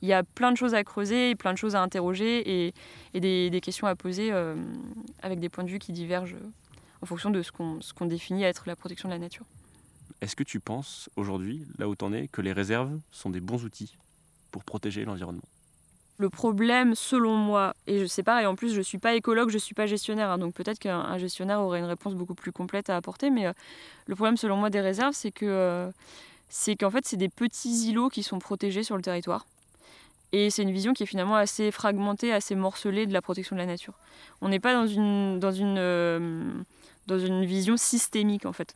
il 0.02 0.08
y 0.08 0.12
a 0.12 0.22
plein 0.22 0.52
de 0.52 0.56
choses 0.56 0.74
à 0.74 0.84
creuser, 0.84 1.34
plein 1.34 1.52
de 1.52 1.58
choses 1.58 1.74
à 1.74 1.82
interroger 1.82 2.66
et, 2.66 2.74
des, 3.14 3.60
questions 3.62 3.86
à 3.86 3.96
poser 3.96 4.32
euh, 4.32 4.54
avec 5.22 5.40
des 5.40 5.48
points 5.48 5.64
de 5.64 5.70
vue 5.70 5.78
qui 5.78 5.92
divergent 5.92 6.36
en 7.02 7.06
fonction 7.06 7.30
de 7.30 7.42
ce 7.42 7.52
qu'on 7.52 8.06
définit 8.06 8.44
à 8.44 8.48
être 8.48 8.64
la 8.66 8.76
protection 8.76 9.08
de 9.08 9.14
la 9.14 9.18
nature. 9.18 9.46
Est-ce 10.20 10.36
que 10.36 10.44
tu 10.44 10.60
penses 10.60 11.10
aujourd'hui, 11.16 11.66
là 11.78 11.88
où 11.88 11.96
tu 11.96 12.04
en 12.04 12.12
es, 12.12 12.28
que 12.28 12.40
les 12.40 12.52
réserves 12.52 12.98
sont 13.10 13.30
des 13.30 13.40
bons 13.40 13.64
outils 13.64 13.96
pour 14.50 14.64
protéger 14.64 15.04
l'environnement? 15.04 15.42
Le 16.18 16.30
problème, 16.30 16.94
selon 16.94 17.36
moi, 17.36 17.74
et 17.86 17.98
je 17.98 18.06
sais 18.06 18.22
pas, 18.22 18.42
et 18.42 18.46
en 18.46 18.54
plus 18.54 18.72
je 18.74 18.80
suis 18.80 18.98
pas 18.98 19.14
écologue, 19.14 19.50
je 19.50 19.58
suis 19.58 19.74
pas 19.74 19.86
gestionnaire, 19.86 20.30
hein, 20.30 20.38
donc 20.38 20.54
peut-être 20.54 20.78
qu'un 20.78 21.18
gestionnaire 21.18 21.60
aurait 21.60 21.78
une 21.78 21.84
réponse 21.84 22.14
beaucoup 22.14 22.34
plus 22.34 22.52
complète 22.52 22.88
à 22.90 22.96
apporter, 22.96 23.30
mais 23.30 23.46
euh, 23.46 23.52
le 24.06 24.14
problème, 24.14 24.36
selon 24.36 24.56
moi, 24.56 24.70
des 24.70 24.80
réserves, 24.80 25.14
c'est 25.14 25.30
que 25.30 25.46
euh, 25.46 25.90
c'est 26.48 26.76
qu'en 26.76 26.90
fait, 26.90 27.04
c'est 27.06 27.16
des 27.16 27.28
petits 27.28 27.88
îlots 27.88 28.08
qui 28.08 28.22
sont 28.22 28.38
protégés 28.38 28.82
sur 28.82 28.96
le 28.96 29.02
territoire. 29.02 29.46
Et 30.32 30.50
c'est 30.50 30.62
une 30.62 30.72
vision 30.72 30.92
qui 30.92 31.02
est 31.02 31.06
finalement 31.06 31.36
assez 31.36 31.70
fragmentée, 31.70 32.32
assez 32.32 32.54
morcelée 32.54 33.06
de 33.06 33.12
la 33.12 33.22
protection 33.22 33.56
de 33.56 33.60
la 33.60 33.66
nature. 33.66 33.94
On 34.40 34.48
n'est 34.48 34.60
pas 34.60 34.74
dans 34.74 34.86
une, 34.86 35.38
dans 35.38 35.52
une, 35.52 35.78
euh, 35.78 36.50
dans 37.06 37.18
une 37.18 37.44
vision 37.44 37.76
systémique, 37.76 38.46
en 38.46 38.52
fait. 38.52 38.74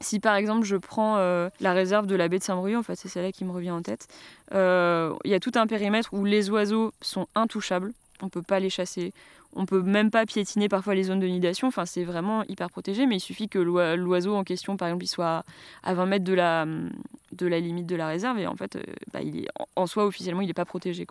Si 0.00 0.20
par 0.20 0.34
exemple 0.34 0.64
je 0.64 0.76
prends 0.76 1.16
euh, 1.18 1.48
la 1.60 1.72
réserve 1.72 2.06
de 2.06 2.16
la 2.16 2.28
baie 2.28 2.38
de 2.38 2.42
Saint-Brieuc, 2.42 2.78
en 2.78 2.82
fait 2.82 2.96
c'est 2.96 3.08
celle-là 3.08 3.32
qui 3.32 3.44
me 3.44 3.52
revient 3.52 3.70
en 3.70 3.82
tête, 3.82 4.08
euh, 4.52 5.14
il 5.24 5.30
y 5.30 5.34
a 5.34 5.40
tout 5.40 5.52
un 5.54 5.66
périmètre 5.66 6.10
où 6.12 6.24
les 6.24 6.50
oiseaux 6.50 6.92
sont 7.00 7.26
intouchables, 7.34 7.92
on 8.20 8.26
ne 8.26 8.30
peut 8.30 8.42
pas 8.42 8.60
les 8.60 8.70
chasser, 8.70 9.12
on 9.54 9.66
peut 9.66 9.82
même 9.82 10.10
pas 10.10 10.26
piétiner 10.26 10.68
parfois 10.68 10.94
les 10.94 11.04
zones 11.04 11.20
de 11.20 11.26
nidation, 11.26 11.68
enfin 11.68 11.86
c'est 11.86 12.04
vraiment 12.04 12.42
hyper 12.48 12.70
protégé, 12.70 13.06
mais 13.06 13.16
il 13.16 13.20
suffit 13.20 13.48
que 13.48 13.58
l'oiseau 13.58 14.34
en 14.34 14.42
question 14.42 14.76
par 14.76 14.88
exemple 14.88 15.04
il 15.04 15.08
soit 15.08 15.44
à 15.84 15.94
20 15.94 16.06
mètres 16.06 16.24
de 16.24 16.34
la, 16.34 16.66
limite 17.60 17.86
de 17.86 17.96
la 17.96 18.08
réserve 18.08 18.38
et 18.38 18.46
en 18.48 18.56
fait 18.56 18.76
euh, 18.76 18.82
bah, 19.12 19.20
en 19.76 19.86
soi 19.86 20.06
officiellement 20.06 20.42
il 20.42 20.48
n'est 20.48 20.54
pas 20.54 20.64
protégé. 20.64 21.06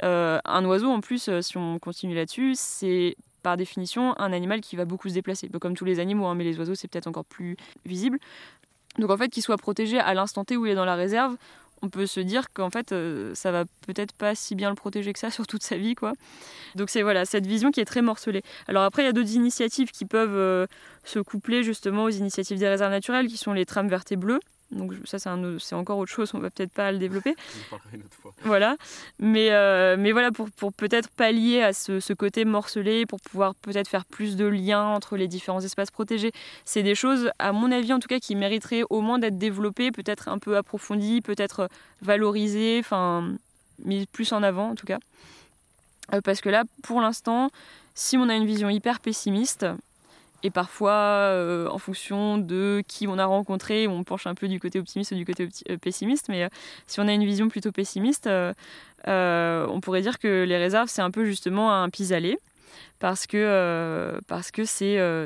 Un 0.00 0.64
oiseau 0.64 0.90
en 0.90 1.00
plus, 1.00 1.28
si 1.40 1.56
on 1.56 1.78
continue 1.80 2.14
là-dessus, 2.14 2.52
c'est 2.54 3.16
par 3.42 3.56
définition 3.56 4.18
un 4.18 4.32
animal 4.32 4.60
qui 4.60 4.76
va 4.76 4.84
beaucoup 4.84 5.08
se 5.08 5.14
déplacer, 5.14 5.48
comme 5.60 5.76
tous 5.76 5.84
les 5.84 6.00
animaux, 6.00 6.26
hein, 6.26 6.34
mais 6.34 6.44
les 6.44 6.58
oiseaux 6.58 6.74
c'est 6.74 6.88
peut-être 6.88 7.06
encore 7.06 7.24
plus 7.24 7.56
visible. 7.84 8.18
Donc 8.98 9.10
en 9.10 9.16
fait 9.16 9.28
qu'il 9.28 9.42
soit 9.42 9.56
protégé 9.56 9.98
à 9.98 10.14
l'instant 10.14 10.44
T 10.44 10.56
où 10.56 10.66
il 10.66 10.72
est 10.72 10.74
dans 10.74 10.84
la 10.84 10.94
réserve, 10.94 11.36
on 11.82 11.88
peut 11.88 12.06
se 12.06 12.20
dire 12.20 12.52
qu'en 12.52 12.70
fait 12.70 12.92
euh, 12.92 13.34
ça 13.34 13.50
va 13.50 13.64
peut-être 13.86 14.12
pas 14.12 14.34
si 14.34 14.54
bien 14.54 14.70
le 14.70 14.76
protéger 14.76 15.12
que 15.12 15.18
ça 15.18 15.30
sur 15.30 15.46
toute 15.46 15.62
sa 15.62 15.76
vie 15.76 15.94
quoi. 15.94 16.12
Donc 16.76 16.90
c'est 16.90 17.02
voilà 17.02 17.24
cette 17.24 17.46
vision 17.46 17.70
qui 17.70 17.80
est 17.80 17.84
très 17.84 18.02
morcelée. 18.02 18.42
Alors 18.68 18.84
après 18.84 19.02
il 19.02 19.06
y 19.06 19.08
a 19.08 19.12
d'autres 19.12 19.32
initiatives 19.32 19.90
qui 19.90 20.04
peuvent 20.04 20.36
euh, 20.36 20.66
se 21.04 21.18
coupler 21.18 21.62
justement 21.62 22.04
aux 22.04 22.10
initiatives 22.10 22.58
des 22.58 22.68
réserves 22.68 22.92
naturelles 22.92 23.26
qui 23.26 23.36
sont 23.36 23.52
les 23.52 23.66
trames 23.66 23.88
vertes 23.88 24.12
et 24.12 24.16
bleues 24.16 24.40
donc 24.72 24.92
ça, 25.04 25.18
c'est 25.18 25.74
encore 25.74 25.98
autre 25.98 26.10
chose, 26.10 26.32
on 26.34 26.38
va 26.38 26.50
peut-être 26.50 26.72
pas 26.72 26.92
le 26.92 26.98
développer. 26.98 27.34
Voilà. 28.44 28.76
Mais, 29.18 29.50
euh, 29.50 29.96
mais 29.98 30.12
voilà, 30.12 30.32
pour, 30.32 30.50
pour 30.50 30.72
peut-être 30.72 31.08
pallier 31.10 31.62
à 31.62 31.72
ce, 31.72 32.00
ce, 32.00 32.12
côté 32.12 32.44
morcelé, 32.44 33.06
pour 33.06 33.20
pouvoir 33.20 33.54
peut-être 33.54 33.88
faire 33.88 34.04
plus 34.04 34.36
de 34.36 34.46
liens 34.46 34.84
entre 34.84 35.16
les 35.16 35.28
différents 35.28 35.60
espaces 35.60 35.90
protégés, 35.90 36.32
c'est 36.64 36.82
des 36.82 36.94
choses, 36.94 37.30
à 37.38 37.52
mon 37.52 37.70
avis 37.70 37.92
en 37.92 38.00
tout 38.00 38.08
cas, 38.08 38.18
qui 38.18 38.34
mériteraient 38.34 38.82
au 38.90 39.00
moins 39.00 39.18
d'être 39.18 39.38
développées, 39.38 39.92
peut-être 39.92 40.28
un 40.28 40.38
peu 40.38 40.56
approfondies, 40.56 41.20
peut-être 41.20 41.68
valorisées, 42.00 42.78
enfin, 42.80 43.32
mises 43.84 44.06
plus 44.06 44.32
en 44.32 44.42
avant 44.42 44.70
en 44.70 44.74
tout 44.74 44.86
cas. 44.86 44.98
Euh, 46.12 46.20
parce 46.20 46.40
que 46.40 46.48
là, 46.48 46.64
pour 46.82 47.00
l'instant, 47.00 47.50
si 47.94 48.16
on 48.16 48.28
a 48.28 48.34
une 48.34 48.46
vision 48.46 48.70
hyper 48.70 49.00
pessimiste, 49.00 49.66
et 50.42 50.50
parfois, 50.50 50.92
euh, 50.92 51.68
en 51.68 51.78
fonction 51.78 52.38
de 52.38 52.82
qui 52.88 53.06
on 53.06 53.18
a 53.18 53.24
rencontré, 53.24 53.86
on 53.86 54.02
penche 54.02 54.26
un 54.26 54.34
peu 54.34 54.48
du 54.48 54.58
côté 54.58 54.80
optimiste 54.80 55.12
ou 55.12 55.14
du 55.14 55.24
côté 55.24 55.48
euh, 55.70 55.76
pessimiste. 55.78 56.28
Mais 56.28 56.44
euh, 56.44 56.48
si 56.86 57.00
on 57.00 57.06
a 57.06 57.12
une 57.12 57.24
vision 57.24 57.48
plutôt 57.48 57.70
pessimiste, 57.70 58.28
on 59.06 59.80
pourrait 59.80 60.02
dire 60.02 60.18
que 60.18 60.44
les 60.44 60.56
réserves, 60.56 60.88
c'est 60.88 61.02
un 61.02 61.10
peu 61.10 61.24
justement 61.24 61.72
un 61.72 61.88
pis-aller. 61.90 62.38
Parce 62.98 63.26
que 63.26 64.18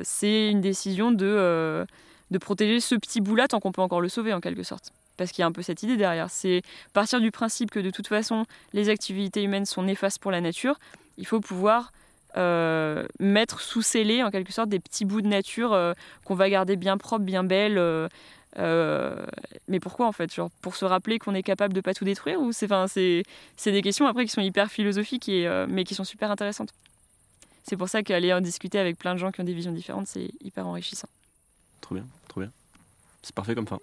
c'est 0.04 0.50
une 0.50 0.60
décision 0.60 1.12
de, 1.12 1.86
de 2.30 2.38
protéger 2.38 2.80
ce 2.80 2.94
petit 2.94 3.20
bout-là 3.20 3.48
tant 3.48 3.60
qu'on 3.60 3.72
peut 3.72 3.82
encore 3.82 4.00
le 4.00 4.08
sauver, 4.08 4.32
en 4.32 4.40
quelque 4.40 4.62
sorte. 4.62 4.92
Parce 5.16 5.30
qu'il 5.30 5.42
y 5.42 5.44
a 5.44 5.46
un 5.46 5.52
peu 5.52 5.62
cette 5.62 5.82
idée 5.82 5.96
derrière. 5.96 6.30
C'est 6.30 6.62
partir 6.92 7.20
du 7.20 7.30
principe 7.30 7.70
que 7.70 7.80
de 7.80 7.90
toute 7.90 8.06
façon, 8.06 8.44
les 8.72 8.88
activités 8.90 9.42
humaines 9.42 9.66
sont 9.66 9.82
néfastes 9.82 10.18
pour 10.18 10.30
la 10.30 10.40
nature. 10.40 10.78
Il 11.18 11.26
faut 11.26 11.40
pouvoir 11.40 11.92
euh, 12.36 13.06
mettre 13.18 13.60
sous 13.60 13.82
scellé 13.82 14.22
en 14.22 14.30
quelque 14.30 14.52
sorte 14.52 14.68
des 14.68 14.80
petits 14.80 15.04
bouts 15.04 15.22
de 15.22 15.26
nature 15.26 15.72
euh, 15.72 15.92
qu'on 16.24 16.34
va 16.34 16.50
garder 16.50 16.76
bien 16.76 16.98
propres, 16.98 17.24
bien 17.24 17.44
belles. 17.44 17.78
Euh, 18.58 19.26
mais 19.68 19.80
pourquoi 19.80 20.06
en 20.06 20.12
fait 20.12 20.32
Genre 20.32 20.50
pour 20.62 20.76
se 20.76 20.84
rappeler 20.84 21.18
qu'on 21.18 21.34
est 21.34 21.42
capable 21.42 21.74
de 21.74 21.80
pas 21.80 21.92
tout 21.92 22.04
détruire 22.04 22.40
ou 22.40 22.52
c'est 22.52 22.68
c'est 23.56 23.72
des 23.72 23.82
questions 23.82 24.06
après 24.06 24.24
qui 24.24 24.30
sont 24.30 24.40
hyper 24.40 24.70
philosophiques 24.70 25.28
et 25.28 25.48
mais 25.68 25.84
qui 25.84 25.94
sont 25.94 26.04
super 26.04 26.30
intéressantes. 26.30 26.72
C'est 27.64 27.76
pour 27.76 27.88
ça 27.88 28.02
qu'aller 28.02 28.32
en 28.32 28.40
discuter 28.40 28.78
avec 28.78 28.96
plein 28.96 29.14
de 29.14 29.18
gens 29.18 29.32
qui 29.32 29.40
ont 29.40 29.44
des 29.44 29.54
visions 29.54 29.72
différentes, 29.72 30.06
c'est 30.06 30.30
hyper 30.42 30.66
enrichissant. 30.66 31.08
Trop 31.80 31.96
bien, 31.96 32.06
trop 32.28 32.40
bien. 32.40 32.50
C'est 33.22 33.34
parfait 33.34 33.54
comme 33.54 33.66
fin. 33.66 33.80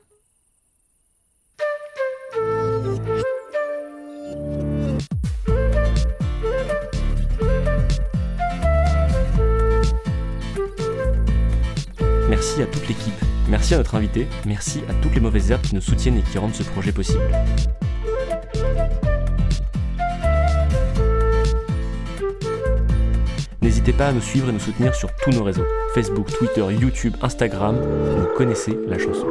merci 12.44 12.62
à 12.62 12.66
toute 12.66 12.88
l'équipe, 12.89 13.14
merci 13.48 13.74
à 13.74 13.78
notre 13.78 13.96
invité, 13.96 14.28
merci 14.46 14.82
à 14.89 14.94
toutes 14.96 15.16
les 15.16 15.22
mauvaises 15.22 15.50
herbes 15.50 15.62
qui 15.62 15.76
nous 15.76 15.82
soutiennent 15.82 16.18
et 16.18 16.22
qui 16.24 16.38
rendent 16.38 16.54
ce 16.54 16.64
projet 16.64 16.91
possible. 16.91 17.24
N'hésitez 23.62 23.94
pas 23.94 24.08
à 24.08 24.12
nous 24.12 24.20
suivre 24.20 24.50
et 24.50 24.52
nous 24.52 24.60
soutenir 24.60 24.94
sur 24.94 25.10
tous 25.24 25.32
nos 25.32 25.46
réseaux, 25.46 25.66
Facebook, 25.96 26.28
Twitter, 26.38 26.66
YouTube, 26.78 27.16
Instagram, 27.22 27.78
vous 27.80 28.28
connaissez 28.36 28.78
la 28.89 29.00
chanson. 29.00 29.28